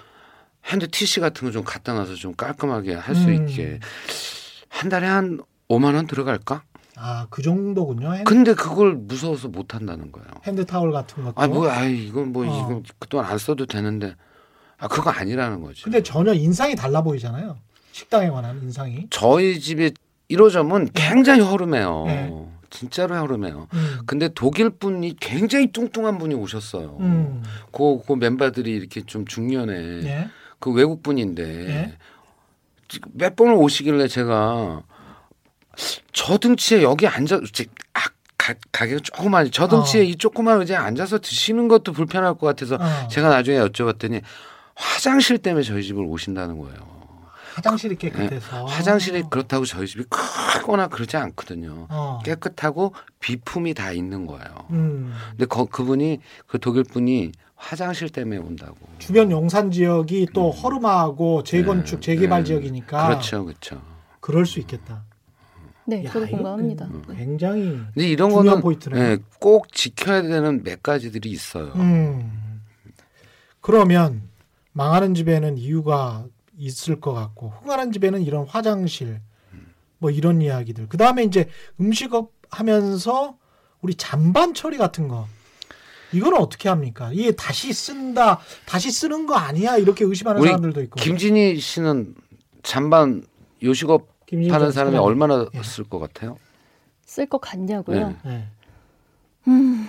hand 0.70 0.89
tissue 0.89 1.20
같은 1.20 1.47
거 1.47 1.51
좀 1.51 1.63
갖다 1.63 1.93
놔서 1.93 2.15
좀 2.15 2.34
깔끔하게 2.36 2.93
할 2.93 3.14
수 3.14 3.28
음. 3.30 3.47
있게 3.49 3.80
한 4.70 4.89
달에 4.89 5.07
한 5.07 5.39
5만 5.70 5.95
원 5.95 6.07
들어갈까? 6.07 6.63
아, 6.95 7.28
그 7.30 7.41
정도군요. 7.41 8.13
hand, 8.14 8.24
근데 8.30 8.53
그걸 8.53 8.93
무서워서 8.93 9.47
못 9.47 9.74
한다는 9.74 10.11
거예요. 10.11 10.28
hand 10.45 10.66
towel 10.66 10.91
같은 10.91 11.24
것도. 11.24 11.41
아 11.41 11.47
뭐 11.47 11.70
아 11.70 11.86
이건 11.86 12.32
뭐 12.34 12.43
어. 12.45 12.47
이건 12.65 12.84
그동안 12.99 13.26
안 13.32 13.38
써도 13.38 13.65
되는데 13.65 14.15
아 14.78 14.88
그거 14.88 15.09
아니라는 15.09 15.61
거지. 15.61 15.84
근데 15.84 16.03
전혀 16.03 16.34
인상이 16.34 16.76
달라 16.76 17.01
보이잖아요. 17.01 17.57
식당에 17.91 18.30
관한 18.30 18.61
인상이. 18.61 19.07
저희 19.09 19.59
집에 19.59 19.91
1호점은 20.30 20.89
굉장히 20.93 21.41
허름해요. 21.41 22.03
네. 22.05 22.32
진짜로 22.70 23.15
허름해요. 23.15 23.67
음. 23.74 23.97
근데 24.05 24.30
독일 24.36 24.70
분이 24.70 25.15
굉장히 25.20 25.72
뚱뚱한 25.72 26.17
분이 26.20 26.36
오셨어요. 26.36 26.97
음. 26.99 27.41
그, 27.72 27.99
그 28.05 28.13
멤버들이 28.13 28.72
이렇게 28.72 29.01
좀 29.01 29.26
중년에 29.26 29.74
예. 30.03 30.28
그 30.60 30.72
외국 30.72 31.01
분인데 31.03 31.43
예. 31.70 31.97
지금 32.88 33.12
몇 33.14 33.36
번을 33.36 33.53
오시길래 33.53 34.07
제가 34.07 34.84
저 36.12 36.38
등치에 36.38 36.84
여기 36.84 37.07
앉아 37.07 37.39
지- 37.53 37.68
아, 37.93 38.01
가, 38.38 38.53
가게가 38.72 38.99
조그만 39.03 39.49
저 39.51 39.68
등치에 39.68 40.01
어. 40.01 40.03
이 40.03 40.16
조그만 40.16 40.60
의자에 40.60 40.78
앉아서 40.78 41.20
드시는 41.20 41.68
것도 41.68 41.93
불편할 41.93 42.34
것 42.36 42.47
같아서 42.47 42.76
어. 42.76 43.07
제가 43.10 43.30
나중에 43.30 43.57
여쭤봤더니 43.60 44.22
화장실 44.76 45.38
때문에 45.38 45.64
저희 45.64 45.84
집을 45.84 46.03
오신다는 46.05 46.57
거예요. 46.57 46.99
화장실이 47.60 47.95
깨끗해서. 47.97 48.66
네. 48.66 48.74
화장실이 48.74 49.24
그렇다고 49.30 49.66
저희 49.66 49.86
집이 49.88 50.05
크거나 50.10 50.88
그러지 50.88 51.18
않거든요. 51.18 51.88
어. 51.89 52.20
깨끗하고 52.24 52.93
비품이 53.20 53.74
다 53.74 53.91
있는 53.91 54.26
거예요. 54.26 54.45
음. 54.72 55.14
근데 55.32 55.45
거, 55.45 55.66
그분이 55.66 56.20
그 56.47 56.60
독일 56.60 56.84
분이 56.84 57.32
화장실 57.55 58.10
때문에 58.10 58.38
온다고. 58.38 58.78
주변 58.99 59.30
용산 59.32 59.70
지역이 59.72 60.28
또 60.34 60.49
허름하고 60.51 61.43
재건축, 61.43 61.99
네, 61.99 62.05
재개발 62.05 62.43
네. 62.43 62.47
지역이니까 62.47 63.07
그렇죠, 63.07 63.43
그렇죠. 63.45 63.82
그럴 64.22 64.45
수 64.45 64.60
있겠다. 64.60 65.03
네, 65.86 66.05
야, 66.05 66.12
저도 66.12 66.28
공감합니다. 66.28 66.88
그- 67.07 67.16
굉장히 67.16 67.82
근데 67.93 68.07
이런 68.07 68.30
중요한 68.30 68.45
거는 68.45 68.62
포인트네요. 68.62 69.03
예, 69.03 69.18
꼭 69.39 69.72
지켜야 69.74 70.22
되는 70.22 70.64
몇 70.64 70.82
가지들이 70.84 71.30
있어요. 71.32 71.74
음. 71.76 72.62
그러면 73.60 74.22
망하는 74.72 75.14
집에는 75.16 75.57
이유가 75.57 76.26
있을 76.60 76.99
것 76.99 77.14
같고 77.14 77.53
흥하는 77.62 77.91
집에는 77.91 78.22
이런 78.22 78.45
화장실 78.45 79.22
뭐 79.97 80.12
이런 80.12 80.41
이야기들. 80.41 80.88
그 80.88 80.97
다음에 80.97 81.24
이제 81.24 81.49
음식업 81.80 82.34
하면서 82.51 83.38
우리 83.82 83.95
잔반 83.95 84.53
처리 84.53 84.78
같은 84.78 85.07
거. 85.07 85.28
이거는 86.12 86.39
어떻게 86.39 86.70
합니까? 86.70 87.12
이게 87.14 87.32
다시 87.32 87.72
쓴다, 87.72 88.39
다시 88.66 88.91
쓰는 88.91 89.26
거 89.26 89.36
아니야? 89.36 89.78
이렇게 89.78 90.03
의심하는 90.03 90.41
우리 90.41 90.47
사람들도 90.49 90.82
있고. 90.84 90.99
김진희 90.99 91.60
씨는 91.60 92.16
잔반 92.64 93.24
요식업 93.62 94.07
하는 94.32 94.49
전 94.49 94.72
사람이. 94.72 94.97
얼마나 94.97 95.47
예. 95.53 95.64
쓸것 95.64 95.99
같아요? 95.99 96.38
쓸 97.05 97.26
것 97.26 97.39
같냐고요? 97.39 98.16
네. 98.24 98.47
네. 99.45 99.88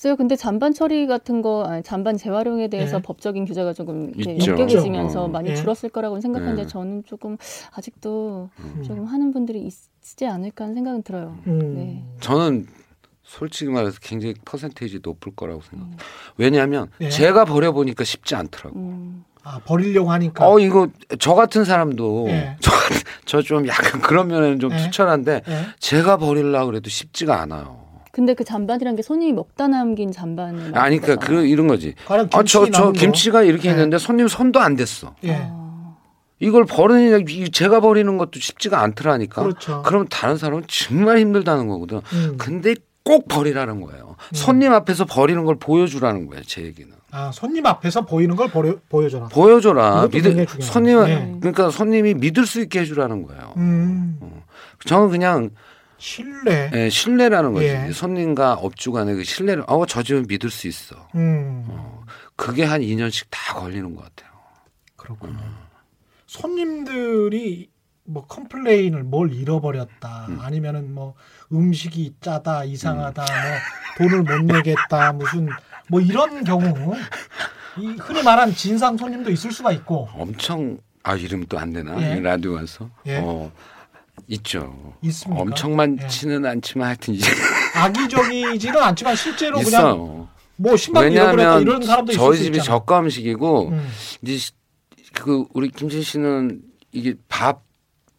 글쎄요, 0.00 0.16
근데 0.16 0.34
잔반 0.34 0.72
처리 0.72 1.06
같은 1.06 1.42
거, 1.42 1.64
아니, 1.64 1.82
잔반 1.82 2.16
재활용에 2.16 2.68
대해서 2.68 2.96
네. 2.96 3.02
법적인 3.02 3.44
규제가 3.44 3.74
조금. 3.74 4.10
엄격해지면서 4.16 5.24
어. 5.24 5.28
많이 5.28 5.50
네. 5.50 5.54
줄었을 5.54 5.90
거라고 5.90 6.18
생각하는데 6.22 6.62
네. 6.62 6.66
저는 6.66 7.02
조금 7.04 7.36
아직도 7.72 8.48
음. 8.60 8.82
조금 8.82 9.04
하는 9.04 9.30
분들이 9.30 9.60
있지 9.60 10.26
않을까 10.26 10.64
하는 10.64 10.74
생각은 10.74 11.02
들어요. 11.02 11.36
음. 11.46 11.74
네. 11.76 12.04
저는 12.20 12.66
솔직히 13.22 13.70
말해서 13.70 13.98
굉장히 14.00 14.34
퍼센테이지 14.42 15.00
높을 15.02 15.34
거라고 15.36 15.60
생각해요. 15.60 15.96
왜냐하면 16.38 16.88
예. 17.02 17.10
제가 17.10 17.44
버려보니까 17.44 18.02
쉽지 18.02 18.34
않더라고. 18.34 18.78
음, 18.78 19.24
아, 19.42 19.60
버리려고 19.66 20.10
하니까. 20.12 20.48
어 20.48 20.58
이거 20.58 20.88
저 21.18 21.34
같은 21.34 21.66
사람도 21.66 22.24
예. 22.30 22.56
저좀 23.26 23.68
약간 23.68 24.00
그런 24.00 24.28
면에는 24.28 24.60
좀 24.60 24.72
예. 24.72 24.78
투철한데 24.78 25.42
예. 25.46 25.66
제가 25.78 26.16
버리려고 26.16 26.66
그래도 26.66 26.88
쉽지가 26.88 27.38
않아요. 27.42 27.79
근데 28.12 28.34
그 28.34 28.44
잔반이란 28.44 28.96
게 28.96 29.02
손님이 29.02 29.32
먹다 29.32 29.68
남긴 29.68 30.10
잔반을 30.10 30.76
아니 30.76 30.98
그러니까 30.98 31.26
그 31.26 31.46
이런 31.46 31.68
거지. 31.68 31.94
아, 32.08 32.42
저, 32.44 32.68
저? 32.70 32.92
김치가 32.92 33.42
이렇게 33.42 33.68
예. 33.68 33.72
있는데 33.72 33.98
손님 33.98 34.26
손도 34.28 34.60
안 34.60 34.76
댔어. 34.76 35.14
예. 35.24 35.36
아, 35.40 35.96
이걸 36.40 36.64
버리냐, 36.64 37.18
이 37.28 37.50
제가 37.50 37.80
버리는 37.80 38.18
것도 38.18 38.40
쉽지가 38.40 38.80
않더라니까. 38.80 39.42
그렇죠. 39.42 39.82
그럼 39.82 40.06
다른 40.08 40.36
사람은 40.36 40.64
정말 40.66 41.18
힘들다는 41.18 41.68
거거든. 41.68 42.00
음. 42.12 42.36
근데 42.38 42.74
꼭 43.04 43.28
버리라는 43.28 43.80
거예요. 43.80 44.16
음. 44.18 44.34
손님 44.34 44.72
앞에서 44.72 45.04
버리는 45.04 45.44
걸 45.44 45.56
보여주라는 45.56 46.26
거예요. 46.26 46.42
제 46.44 46.62
얘기는. 46.62 46.90
아, 47.12 47.30
손님 47.32 47.66
앞에서 47.66 48.02
보이는 48.06 48.36
걸 48.36 48.48
보여, 48.48 48.76
보여줘라. 48.88 49.28
보여줘라. 49.28 50.08
믿을. 50.12 50.46
손님 50.60 51.04
네. 51.04 51.36
그러니까 51.40 51.70
손님이 51.70 52.14
믿을 52.14 52.46
수 52.46 52.60
있게 52.60 52.80
해주라는 52.80 53.24
거예요. 53.24 53.52
음, 53.56 54.18
저는 54.86 55.10
그냥 55.10 55.50
신뢰. 56.00 56.70
예, 56.74 56.88
신뢰라는 56.88 57.52
거지. 57.52 57.66
예. 57.66 57.92
손님과 57.92 58.54
업주 58.54 58.90
간의 58.90 59.16
그 59.16 59.24
신뢰를 59.24 59.64
어, 59.68 59.84
저 59.86 60.02
집은 60.02 60.24
믿을 60.26 60.50
수 60.50 60.66
있어. 60.66 60.96
음, 61.14 61.68
그게 62.36 62.64
한 62.64 62.80
2년씩 62.80 63.26
다 63.30 63.54
걸리는 63.54 63.94
것 63.94 64.02
같아요. 64.02 64.30
그렇군요. 64.96 65.38
손님들이 66.26 67.68
뭐 68.04 68.26
컴플레인을 68.26 69.02
뭘 69.04 69.32
잃어버렸다, 69.32 70.26
음. 70.30 70.38
아니면은 70.40 70.92
뭐 70.94 71.14
음식이 71.52 72.14
짜다, 72.20 72.64
이상하다, 72.64 73.22
뭐 73.22 74.08
돈을 74.08 74.22
못 74.22 74.44
내겠다, 74.52 75.12
무슨 75.12 75.48
뭐 75.88 76.00
이런 76.00 76.42
경우 76.44 76.94
이 77.78 77.86
흔히 78.00 78.22
말한 78.22 78.54
진상 78.54 78.96
손님도 78.96 79.30
있을 79.30 79.52
수가 79.52 79.72
있고 79.72 80.08
엄청 80.14 80.78
아 81.02 81.14
이름 81.14 81.44
또 81.46 81.58
안 81.58 81.72
되나 81.72 82.00
예. 82.00 82.20
라디오 82.20 82.54
와서 82.54 82.88
예. 83.06 83.18
어 83.22 83.50
있죠. 84.30 84.94
있습니까? 85.02 85.42
엄청 85.42 85.72
예. 85.72 85.76
많지는 85.76 86.46
않지만 86.46 86.88
하여튼 86.88 87.14
이제 87.14 87.28
악의적이지는 87.74 88.80
않지만 88.82 89.16
실제로 89.16 89.56
그냥 89.60 89.68
있어요. 89.68 90.28
뭐 90.56 90.76
신발 90.76 91.10
잃어버렸다 91.10 91.36
왜냐하면 91.36 91.62
이런 91.62 91.82
사람도 91.82 92.12
있을 92.12 92.18
저희 92.20 92.36
수 92.38 92.44
집이 92.44 92.58
있잖아. 92.58 92.78
저가 92.78 93.00
음식이고 93.00 93.68
음, 93.70 93.88
이제 94.22 94.36
시- 94.36 94.52
그 95.14 95.44
우리 95.54 95.68
김진 95.70 96.02
씨는 96.02 96.60
이게 96.92 97.14
밥 97.28 97.62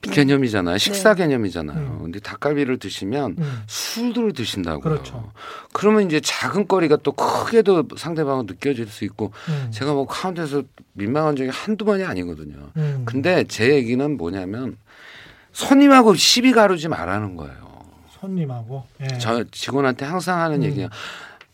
개념이잖아요. 0.02 0.80
식사 0.80 1.14
개념이잖아요. 1.14 1.78
음. 1.78 2.00
근데 2.02 2.20
닭갈비를 2.20 2.80
드시면 2.80 3.36
음. 3.38 3.64
술을 3.68 4.34
드신다고요. 4.34 4.82
그렇죠. 4.82 5.32
그러면 5.74 6.08
이제 6.08 6.20
작은 6.20 6.68
거리가 6.68 6.98
또 7.04 7.12
크게도 7.12 7.90
상대방은 7.98 8.48
느껴질 8.48 8.88
수 8.88 9.06
있고 9.06 9.32
음, 9.50 9.70
제가 9.72 9.94
뭐 9.94 10.08
카운트에서 10.08 10.64
민망한 10.94 11.36
적이 11.36 11.52
한두 11.54 11.86
번이 11.86 12.04
아니거든요. 12.04 12.72
음. 12.78 13.04
근데 13.06 13.44
제 13.48 13.76
얘기는 13.76 14.18
뭐냐면 14.18 14.76
손님하고 15.52 16.16
시비 16.16 16.52
가르지 16.52 16.88
말라는 16.88 17.36
거예요. 17.36 17.56
손님하고 18.20 18.84
예. 19.02 19.18
저 19.18 19.44
직원한테 19.52 20.06
항상 20.06 20.40
하는 20.40 20.58
음. 20.58 20.64
얘기야. 20.64 20.90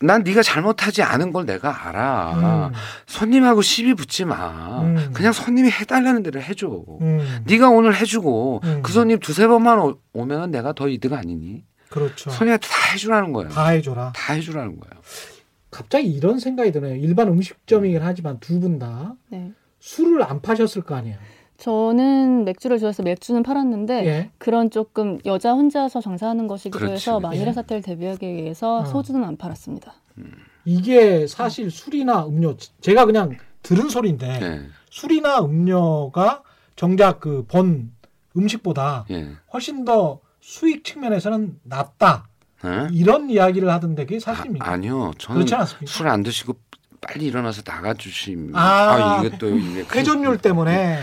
난 0.00 0.22
네가 0.22 0.42
잘못하지 0.42 1.02
않은 1.02 1.32
걸 1.32 1.44
내가 1.44 1.88
알아. 1.88 2.68
음, 2.68 2.72
손님하고 3.06 3.62
시비 3.62 3.94
붙지 3.94 4.24
마. 4.24 4.80
음. 4.82 5.10
그냥 5.12 5.32
손님이 5.32 5.70
해달라는 5.70 6.22
대로 6.22 6.40
해줘. 6.40 6.68
음, 7.00 7.42
네가 7.46 7.68
오늘 7.70 7.96
해주고 7.96 8.60
음. 8.62 8.82
그 8.84 8.92
손님 8.92 9.18
두세 9.18 9.48
번만 9.48 9.80
오- 9.80 9.98
오면 10.12 10.52
내가 10.52 10.72
더 10.72 10.86
이득 10.88 11.14
아니니? 11.14 11.64
그렇죠. 11.88 12.30
손님한테 12.30 12.68
다 12.68 12.92
해주라는 12.92 13.32
거예요. 13.32 13.48
다 13.50 13.68
해줘라. 13.70 14.12
다 14.14 14.34
해주라는 14.34 14.78
거예요. 14.78 15.02
갑자기 15.70 16.06
이런 16.08 16.38
생각이 16.38 16.70
드네요. 16.70 16.94
일반 16.94 17.26
음식점이긴 17.28 18.00
하지만 18.02 18.38
두 18.38 18.60
분다 18.60 19.14
네. 19.30 19.50
술을 19.80 20.22
안 20.22 20.40
파셨을 20.40 20.82
거 20.82 20.94
아니에요. 20.94 21.16
저는 21.58 22.44
맥주를 22.44 22.78
좋아해서 22.78 23.02
맥주는 23.02 23.42
팔았는데 23.42 24.06
예. 24.06 24.30
그런 24.38 24.70
조금 24.70 25.18
여자 25.26 25.52
혼자서 25.52 26.00
장사하는 26.00 26.46
것이기도 26.46 26.78
그렇지. 26.78 26.92
해서 26.94 27.18
만일의 27.20 27.48
예. 27.48 27.52
사태를 27.52 27.82
대비하기 27.82 28.26
위해서 28.32 28.78
어. 28.78 28.84
소주는 28.84 29.22
안 29.24 29.36
팔았습니다. 29.36 29.92
이게 30.64 31.26
사실 31.26 31.70
술이나 31.70 32.26
음료 32.26 32.56
제가 32.80 33.04
그냥 33.06 33.36
들은 33.62 33.88
소리인데 33.88 34.38
예. 34.40 34.62
술이나 34.90 35.40
음료가 35.40 36.42
정작 36.76 37.18
그본 37.18 37.90
음식보다 38.36 39.06
예. 39.10 39.32
훨씬 39.52 39.84
더 39.84 40.20
수익 40.40 40.84
측면에서는 40.84 41.58
낫다 41.64 42.28
예? 42.64 42.86
이런 42.92 43.30
이야기를 43.30 43.68
하던데 43.68 44.04
그게 44.06 44.20
사실입니까? 44.20 44.64
아, 44.68 44.74
아니요. 44.74 45.10
저는? 45.18 45.44
술 45.86 46.06
안 46.08 46.22
드시고 46.22 46.54
빨리 47.00 47.26
일어나서 47.26 47.62
나가 47.62 47.94
주시면 47.94 48.54
아, 48.56 48.60
아, 48.60 49.22
이게 49.24 49.36
또 49.38 49.48
이게 49.56 49.84
큰- 49.84 50.00
회전율 50.00 50.38
때문에 50.38 50.98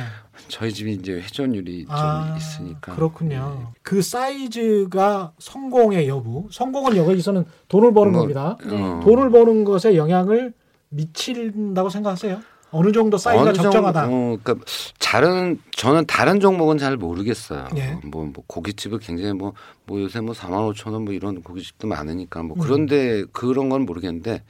저희 0.47 0.71
집이 0.73 0.93
이제 0.93 1.13
회전율이 1.13 1.85
아, 1.89 2.27
좀 2.27 2.37
있으니까 2.37 2.91
예. 2.91 2.95
그렇군요. 2.95 3.73
그 3.81 4.01
사이즈가 4.01 5.31
성공의 5.39 6.07
여부, 6.07 6.47
성공은 6.51 6.97
여기서는 6.97 7.45
돈을 7.67 7.93
버는 7.93 8.11
뭐, 8.11 8.21
겁니다. 8.21 8.57
어. 8.65 9.01
돈을 9.03 9.29
버는 9.31 9.63
것에 9.63 9.95
영향을 9.95 10.53
미친다고 10.89 11.89
생각하세요? 11.89 12.41
어느 12.71 12.91
정도 12.91 13.17
사이즈가 13.17 13.41
어느 13.49 13.53
정도, 13.53 13.71
적정하다. 13.71 14.07
어, 14.07 14.37
그러니까 14.43 14.65
다른 14.99 15.59
저는 15.71 16.05
다른 16.07 16.39
종목은 16.41 16.77
잘 16.77 16.97
모르겠어요. 16.97 17.67
예. 17.77 17.97
뭐, 18.03 18.25
뭐 18.25 18.43
고깃집을 18.47 18.99
굉장히 18.99 19.31
뭐, 19.33 19.53
뭐 19.85 20.01
요새 20.01 20.19
뭐 20.19 20.33
4만 20.33 20.73
5천 20.73 20.91
원 20.91 21.05
뭐 21.05 21.13
이런 21.13 21.41
고깃집도 21.41 21.87
많으니까 21.87 22.43
뭐 22.43 22.57
음. 22.57 22.61
그런데 22.61 23.23
그런 23.31 23.69
건 23.69 23.85
모르겠는데 23.85 24.43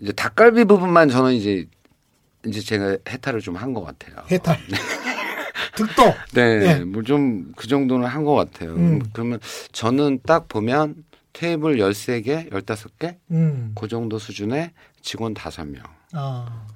이제 0.00 0.12
닭갈비 0.12 0.64
부분만 0.64 1.08
저는 1.08 1.32
이제 1.34 1.66
이제 2.46 2.60
제가 2.60 2.98
해탈을 3.08 3.40
좀 3.40 3.56
한 3.56 3.74
것 3.74 3.82
같아요. 3.84 4.16
해탈. 4.30 4.58
득도. 5.74 6.02
예. 6.36 6.58
네, 6.58 6.84
뭐 6.84 7.02
좀 7.02 7.52
그 7.56 7.66
정도는 7.66 8.06
한 8.06 8.24
것 8.24 8.34
같아요. 8.34 8.74
음. 8.74 9.02
그러면 9.12 9.40
저는 9.72 10.20
딱 10.26 10.48
보면 10.48 11.04
테이블 11.32 11.76
13개, 11.76 12.50
15개 12.50 13.16
음. 13.30 13.72
그 13.74 13.88
정도 13.88 14.18
수준의 14.18 14.70
직원 15.02 15.34
5명. 15.34 15.82
아, 16.12 16.66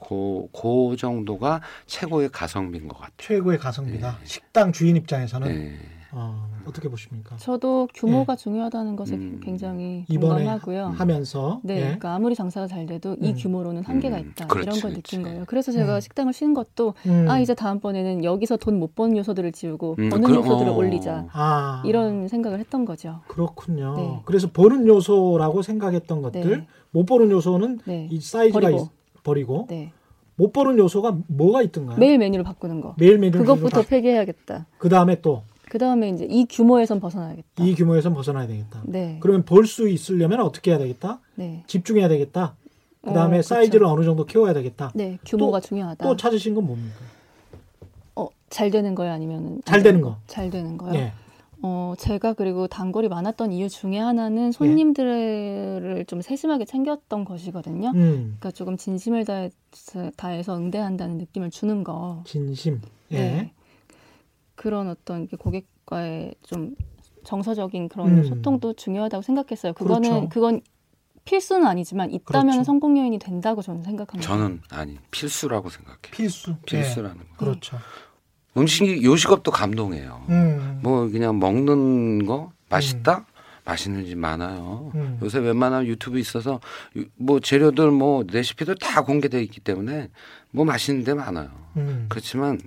그, 0.00 0.46
그 0.52 0.96
정도가 0.96 1.60
최고의 1.86 2.30
가성비인 2.30 2.88
것 2.88 2.96
같아요. 2.96 3.12
최고의 3.18 3.58
가성비다. 3.58 4.18
예. 4.22 4.26
식당 4.26 4.72
주인 4.72 4.96
입장에서는 4.96 5.48
네. 5.48 5.78
어, 6.18 6.48
어떻게 6.66 6.88
보십니까? 6.88 7.36
저도 7.36 7.88
규모가 7.94 8.36
중요하다는 8.36 8.96
것에 8.96 9.16
음. 9.16 9.38
굉장히 9.42 10.06
이번에 10.08 10.44
공감하고요. 10.44 10.86
하면서 10.96 11.60
네, 11.62 11.76
예. 11.76 11.80
그러니까 11.80 12.14
아무리 12.14 12.34
장사가 12.34 12.66
잘 12.66 12.86
돼도 12.86 13.16
이 13.20 13.28
음. 13.32 13.34
규모로는 13.36 13.82
한계가 13.84 14.16
음, 14.16 14.30
있다 14.30 14.46
그렇지, 14.46 14.66
이런 14.66 14.80
걸 14.80 14.90
그렇지. 14.92 15.02
느낀 15.02 15.22
거예요. 15.22 15.44
그래서 15.46 15.72
제가 15.72 15.96
음. 15.96 16.00
식당을 16.00 16.32
쉬는 16.32 16.54
것도 16.54 16.94
음. 17.06 17.26
아 17.28 17.38
이제 17.38 17.54
다음번에는 17.54 18.24
여기서 18.24 18.56
돈 18.56 18.76
못 18.76 18.94
버는 18.94 19.16
요소들을 19.18 19.52
지우고 19.52 19.96
음, 19.98 20.08
버는 20.08 20.28
그럼, 20.28 20.44
요소들을 20.44 20.70
어. 20.70 20.74
올리자 20.74 21.26
아, 21.32 21.82
이런 21.84 22.28
생각을 22.28 22.60
했던 22.60 22.84
거죠. 22.86 23.20
그렇군요. 23.28 23.94
네. 23.96 24.20
그래서 24.24 24.48
버는 24.50 24.86
요소라고 24.86 25.60
생각했던 25.60 26.22
것들 26.22 26.48
네. 26.60 26.66
못 26.92 27.04
버는 27.04 27.30
요소는 27.30 27.80
네, 27.84 28.08
이 28.10 28.20
사이즈가 28.20 28.60
버리고. 28.60 28.82
있- 28.82 29.22
버리고 29.22 29.66
네, 29.68 29.92
못 30.36 30.52
버는 30.52 30.78
요소가 30.78 31.16
뭐가 31.26 31.62
있던가요? 31.62 31.98
매일 31.98 32.16
메뉴를 32.18 32.44
바꾸는 32.44 32.80
거. 32.80 32.94
매일 32.98 33.18
메뉴를 33.18 33.40
그것부터 33.40 33.82
바- 33.82 33.88
폐기해야겠다. 33.88 34.66
그 34.78 34.88
다음에 34.88 35.20
또이 35.20 35.40
그 35.68 35.78
다음에 35.78 36.10
이제 36.10 36.24
이 36.28 36.46
규모에선 36.48 37.00
벗어나야겠다. 37.00 37.64
규모에서 37.76 38.12
벗어나야 38.12 38.46
되겠다. 38.46 38.82
네, 38.84 39.18
그러면 39.20 39.44
벌수 39.44 39.88
있으려면 39.88 40.40
어떻게 40.40 40.70
해야 40.70 40.78
되겠다? 40.78 41.20
네, 41.34 41.64
집중해야 41.66 42.08
되겠다. 42.08 42.54
그 43.02 43.12
다음에 43.12 43.38
어, 43.38 43.42
사이즈를 43.42 43.80
그렇죠. 43.80 43.94
어느 43.94 44.04
정도 44.04 44.24
키워야 44.24 44.52
되겠다. 44.52 44.90
네, 44.94 45.18
규모가 45.24 45.60
중요하다. 45.60 46.04
또 46.04 46.16
찾으신 46.16 46.54
건 46.54 46.66
뭡니까? 46.66 46.96
어, 48.14 48.28
잘 48.48 48.70
되는 48.70 48.94
거요, 48.94 49.10
아니면 49.12 49.60
잘 49.64 49.82
되는 49.82 50.00
거. 50.00 50.16
잘 50.26 50.50
되는 50.50 50.76
거요. 50.76 50.94
예. 50.94 51.12
어, 51.62 51.94
제가 51.98 52.34
그리고 52.34 52.68
단골이 52.68 53.08
많았던 53.08 53.50
이유 53.52 53.68
중에 53.68 53.98
하나는 53.98 54.52
손님들을 54.52 56.04
좀 56.06 56.20
세심하게 56.20 56.64
챙겼던 56.64 57.24
것이거든요. 57.24 57.88
음, 57.94 58.36
그러니까 58.38 58.50
조금 58.52 58.76
진심을 58.76 59.24
다해서, 59.24 60.10
다해서 60.16 60.56
응대한다는 60.56 61.18
느낌을 61.18 61.50
주는 61.50 61.82
거. 61.82 62.22
진심. 62.24 62.80
예. 63.10 63.18
네. 63.18 63.52
그런 64.66 64.88
어떤 64.88 65.28
고객과의 65.28 66.34
좀 66.42 66.74
정서적인 67.22 67.88
그런 67.88 68.18
음. 68.18 68.24
소통도 68.24 68.72
중요하다고 68.72 69.22
생각했어요. 69.22 69.72
그거는 69.74 70.10
그렇죠. 70.10 70.28
그건 70.28 70.60
필수는 71.24 71.64
아니지만 71.68 72.10
있다면 72.10 72.46
그렇죠. 72.54 72.64
성공 72.64 72.98
요인이 72.98 73.20
된다고 73.20 73.62
저는 73.62 73.84
생각합니다. 73.84 74.28
저는 74.28 74.60
아니 74.70 74.98
필수라고 75.12 75.70
생각해요. 75.70 75.98
필수. 76.10 76.50
예. 76.50 76.56
필수라는 76.66 77.16
거. 77.16 77.24
그렇죠. 77.36 77.78
음식 78.56 79.04
요식업도 79.04 79.52
감동해요. 79.52 80.24
음. 80.30 80.80
뭐 80.82 81.08
그냥 81.08 81.38
먹는 81.38 82.26
거 82.26 82.50
맛있다. 82.68 83.24
맛있는 83.64 84.04
집 84.06 84.18
많아요. 84.18 84.90
음. 84.96 85.18
요새 85.22 85.38
웬만하면 85.38 85.86
유튜브 85.86 86.18
있어서 86.18 86.58
유- 86.96 87.04
뭐 87.16 87.38
재료들 87.38 87.92
뭐 87.92 88.24
레시피들 88.28 88.76
다 88.80 89.02
공개돼 89.04 89.40
있기 89.44 89.60
때문에 89.60 90.08
뭐 90.50 90.64
맛있는 90.64 91.04
데 91.04 91.14
많아요. 91.14 91.50
음. 91.76 92.06
그렇지만 92.08 92.58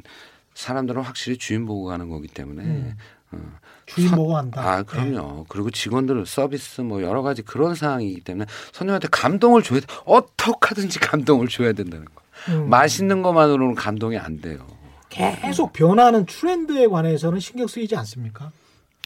사람들은 0.59 1.01
확실히 1.03 1.37
주인 1.37 1.65
보고 1.65 1.85
가는 1.85 2.09
거기 2.09 2.27
때문에 2.27 2.63
음. 2.63 2.97
어, 3.31 3.37
주인 3.85 4.09
선- 4.09 4.17
보고 4.17 4.35
한다. 4.35 4.61
예. 4.61 4.67
아 4.67 4.83
그럼요. 4.83 5.45
그리고 5.47 5.69
직원들 5.71 6.25
서비스 6.25 6.81
뭐 6.81 7.01
여러 7.01 7.21
가지 7.21 7.41
그런 7.41 7.75
상황이기 7.75 8.21
때문에 8.21 8.45
손님한테 8.73 9.07
감동을 9.09 9.63
줘야 9.63 9.79
돼. 9.79 9.85
어떻게든지 10.05 10.99
감동을 10.99 11.47
줘야 11.47 11.71
된다는 11.73 12.05
거. 12.05 12.21
예. 12.49 12.53
음. 12.53 12.69
맛있는 12.69 13.21
것만으로는 13.21 13.75
감동이 13.75 14.17
안 14.17 14.41
돼요. 14.41 14.65
계속 15.09 15.73
변하는 15.73 16.25
트렌드에 16.25 16.87
관해서는 16.87 17.39
신경 17.39 17.65
쓰이지 17.67 17.95
않습니까? 17.95 18.51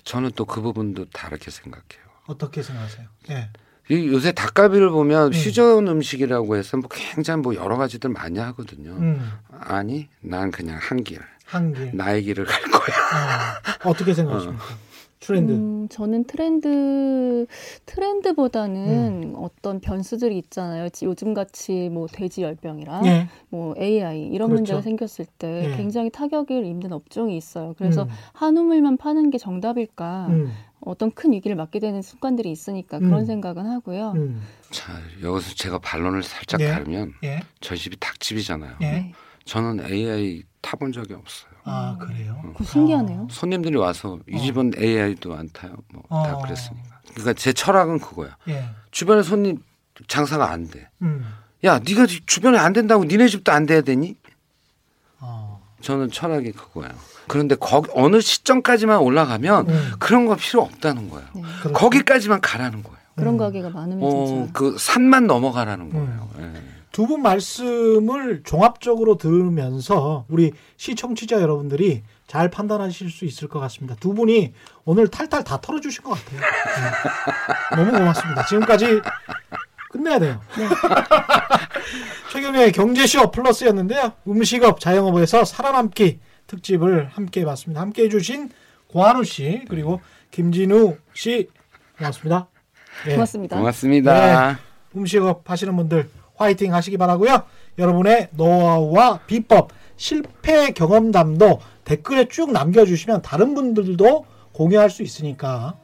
저는 0.03 0.31
또 0.35 0.45
그 0.45 0.59
부분도 0.61 1.05
다르게 1.11 1.49
생각해요. 1.49 2.03
어떻게 2.27 2.61
생각하세요? 2.61 3.07
예. 3.29 3.49
이 3.89 4.07
요새 4.07 4.31
닭갈비를 4.31 4.89
보면 4.91 5.27
음. 5.27 5.31
퓨전 5.31 5.87
음식이라고 5.87 6.55
해서 6.55 6.77
뭐 6.77 6.89
굉장히 6.89 7.41
뭐 7.41 7.55
여러 7.55 7.77
가지들 7.77 8.09
많이 8.09 8.39
하거든요. 8.39 8.91
음. 8.91 9.31
아니, 9.59 10.07
난 10.21 10.51
그냥 10.51 10.77
한 10.81 11.03
길, 11.03 11.19
한 11.53 11.73
길. 11.73 11.91
나의 11.95 12.23
길을 12.23 12.45
갈 12.45 12.61
거야. 12.63 13.59
어, 13.85 13.89
어떻게 13.89 14.13
생각하십니까? 14.13 14.63
트렌드. 15.19 15.51
음, 15.53 15.87
저는 15.87 16.25
트렌드 16.25 17.45
트렌드보다는 17.85 19.29
음. 19.29 19.33
어떤 19.37 19.79
변수들이 19.79 20.37
있잖아요. 20.37 20.89
지- 20.89 21.05
요즘 21.05 21.33
같이 21.33 21.87
뭐 21.89 22.07
돼지 22.07 22.41
열병이랑 22.41 23.05
예. 23.05 23.29
뭐 23.47 23.73
AI 23.79 24.23
이런 24.27 24.49
그렇죠. 24.49 24.53
문제가 24.53 24.81
생겼을 24.81 25.25
때 25.37 25.71
예. 25.71 25.77
굉장히 25.77 26.09
타격을 26.09 26.65
입는 26.65 26.91
업종이 26.91 27.37
있어요. 27.37 27.73
그래서 27.77 28.03
음. 28.03 28.09
한우물만 28.33 28.97
파는 28.97 29.29
게 29.29 29.37
정답일까? 29.37 30.27
음. 30.29 30.51
어떤 30.81 31.11
큰 31.11 31.31
위기를 31.31 31.55
맞게 31.55 31.79
되는 31.79 32.01
순간들이 32.01 32.51
있으니까 32.51 32.97
음. 32.97 33.03
그런 33.05 33.25
생각은 33.25 33.65
하고요. 33.65 34.11
음. 34.17 34.41
자 34.71 34.91
여기서 35.21 35.55
제가 35.55 35.79
반론을 35.79 36.23
살짝 36.23 36.59
예. 36.59 36.67
다르면 36.67 37.13
예. 37.23 37.39
저희 37.61 37.77
집이 37.77 37.95
닭집이잖아요. 38.01 38.73
저는 39.45 39.85
AI 39.85 40.43
타본 40.61 40.91
적이 40.91 41.15
없어요. 41.15 41.51
아 41.65 41.97
그래요. 41.99 42.39
그거 42.53 42.63
신기하네요. 42.63 43.27
손님들이 43.29 43.77
와서 43.77 44.19
이 44.27 44.39
집은 44.39 44.73
AI도 44.77 45.35
안 45.35 45.49
타요. 45.51 45.75
뭐다 45.93 46.37
어. 46.37 46.41
그랬으니까. 46.41 46.99
그러니까 47.11 47.33
제 47.33 47.53
철학은 47.53 47.99
그거야. 47.99 48.37
예. 48.49 48.65
주변에 48.91 49.23
손님 49.23 49.59
장사가 50.07 50.49
안 50.49 50.67
돼. 50.67 50.89
음. 51.01 51.25
야, 51.63 51.79
네가 51.79 52.07
주변에 52.25 52.57
안 52.57 52.73
된다고 52.73 53.05
니네 53.05 53.27
집도 53.27 53.51
안 53.51 53.65
돼야 53.65 53.81
되니? 53.81 54.15
어. 55.19 55.61
저는 55.81 56.11
철학이 56.11 56.51
그거예요. 56.51 56.91
그런데 57.27 57.55
거기 57.55 57.89
어느 57.93 58.19
시점까지만 58.19 58.99
올라가면 58.99 59.69
음. 59.69 59.91
그런 59.99 60.25
거 60.25 60.35
필요 60.35 60.61
없다는 60.61 61.09
거예요. 61.09 61.27
네. 61.35 61.41
그렇죠. 61.61 61.73
거기까지만 61.73 62.41
가라는 62.41 62.83
거예요. 62.83 62.97
그런 63.15 63.35
음. 63.35 63.37
가게가 63.37 63.69
많으면 63.69 64.03
어, 64.03 64.25
진짜 64.25 64.51
그 64.53 64.75
산만 64.77 65.27
넘어가라는 65.27 65.89
거예요. 65.89 66.29
예. 66.39 66.72
두 66.93 67.07
분 67.07 67.21
말씀을 67.23 68.43
종합적으로 68.45 69.17
들으면서 69.17 70.25
우리 70.29 70.53
시청취자 70.77 71.41
여러분들이 71.41 72.03
잘 72.27 72.49
판단하실 72.49 73.09
수 73.09 73.25
있을 73.25 73.47
것 73.47 73.59
같습니다. 73.61 73.95
두 73.99 74.13
분이 74.13 74.53
오늘 74.85 75.07
탈탈 75.07 75.43
다 75.43 75.59
털어주신 75.59 76.03
것 76.03 76.11
같아요. 76.11 76.39
네. 76.39 77.83
너무 77.83 77.91
고맙습니다. 77.97 78.45
지금까지 78.45 79.01
끝내야 79.89 80.19
돼요. 80.19 80.39
최경영의 82.31 82.71
경제쇼 82.71 83.31
플러스였는데요. 83.31 84.13
음식업 84.27 84.79
자영업에서 84.79 85.45
살아남기 85.45 86.19
특집을 86.47 87.07
함께 87.07 87.41
해봤습니다. 87.41 87.81
함께 87.81 88.03
해주신 88.03 88.51
고한우 88.87 89.23
씨 89.23 89.65
그리고 89.67 89.99
김진우 90.29 90.97
씨 91.13 91.49
고맙습니다. 91.97 92.47
예. 93.07 93.13
고맙습니다. 93.13 93.57
고맙습니다. 93.57 94.59
음식업 94.95 95.49
하시는 95.49 95.75
분들 95.75 96.09
화이팅 96.43 96.73
하시기 96.73 96.97
바라고요. 96.97 97.43
여러분의 97.77 98.29
노하우와 98.31 99.21
비법, 99.25 99.71
실패 99.95 100.71
경험담도 100.71 101.59
댓글에 101.83 102.27
쭉 102.27 102.51
남겨주시면 102.51 103.21
다른 103.21 103.55
분들도 103.55 104.25
공유할 104.53 104.89
수 104.89 105.03
있으니까 105.03 105.77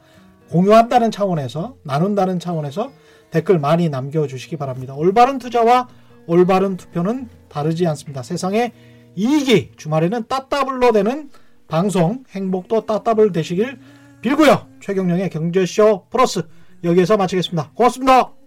공유한다는 0.49 1.11
차원에서 1.11 1.75
나눈다는 1.83 2.39
차원에서 2.39 2.91
댓글 3.31 3.59
많이 3.59 3.89
남겨주시기 3.89 4.57
바랍니다. 4.57 4.93
올바른 4.95 5.37
투자와 5.37 5.87
올바른 6.25 6.77
투표는 6.77 7.29
다르지 7.47 7.87
않습니다. 7.87 8.23
세상에 8.23 8.71
이익이 9.15 9.71
주말에는 9.77 10.27
따따블로 10.27 10.91
되는 10.91 11.29
방송 11.67 12.23
행복도 12.29 12.85
따따블 12.85 13.31
되시길 13.31 13.79
빌고요. 14.21 14.67
최경령의 14.81 15.29
경제쇼 15.29 16.05
플러스 16.09 16.43
여기에서 16.83 17.17
마치겠습니다. 17.17 17.71
고맙습니다. 17.73 18.38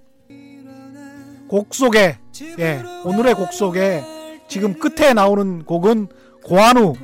곡 1.53 1.75
속에 1.75 2.17
예 2.61 2.83
오늘의 3.05 3.35
곡 3.35 3.53
속에 3.53 4.03
지금 4.49 4.73
끝에 4.73 5.13
나오는 5.13 5.63
곡은 5.67 6.09
고한우 6.43 6.95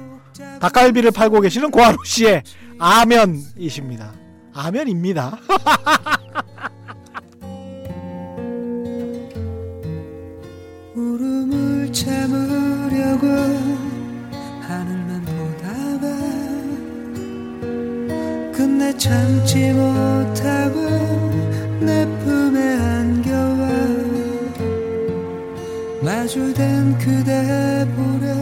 닭갈비를 0.58 1.10
팔고 1.10 1.42
계시는 1.42 1.70
고한우 1.70 1.98
씨의 2.06 2.44
아면이십니다. 2.78 4.14
아면입니다. 4.54 5.38
울음을 10.96 11.92
참으려고 11.92 13.26
하늘만 14.62 15.26
보다가 15.26 16.08
끝내 18.56 18.96
참지 18.96 19.74
못하고 19.74 20.80
내 21.80 22.06
품에 22.20 22.97
마주된 26.08 26.96
그대 26.96 27.86
볼에 27.94 28.32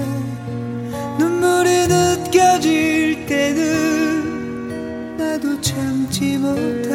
눈물이 1.18 1.88
느껴질 1.88 3.26
때는 3.26 5.16
나도 5.16 5.60
참지 5.60 6.38
못하 6.38 6.85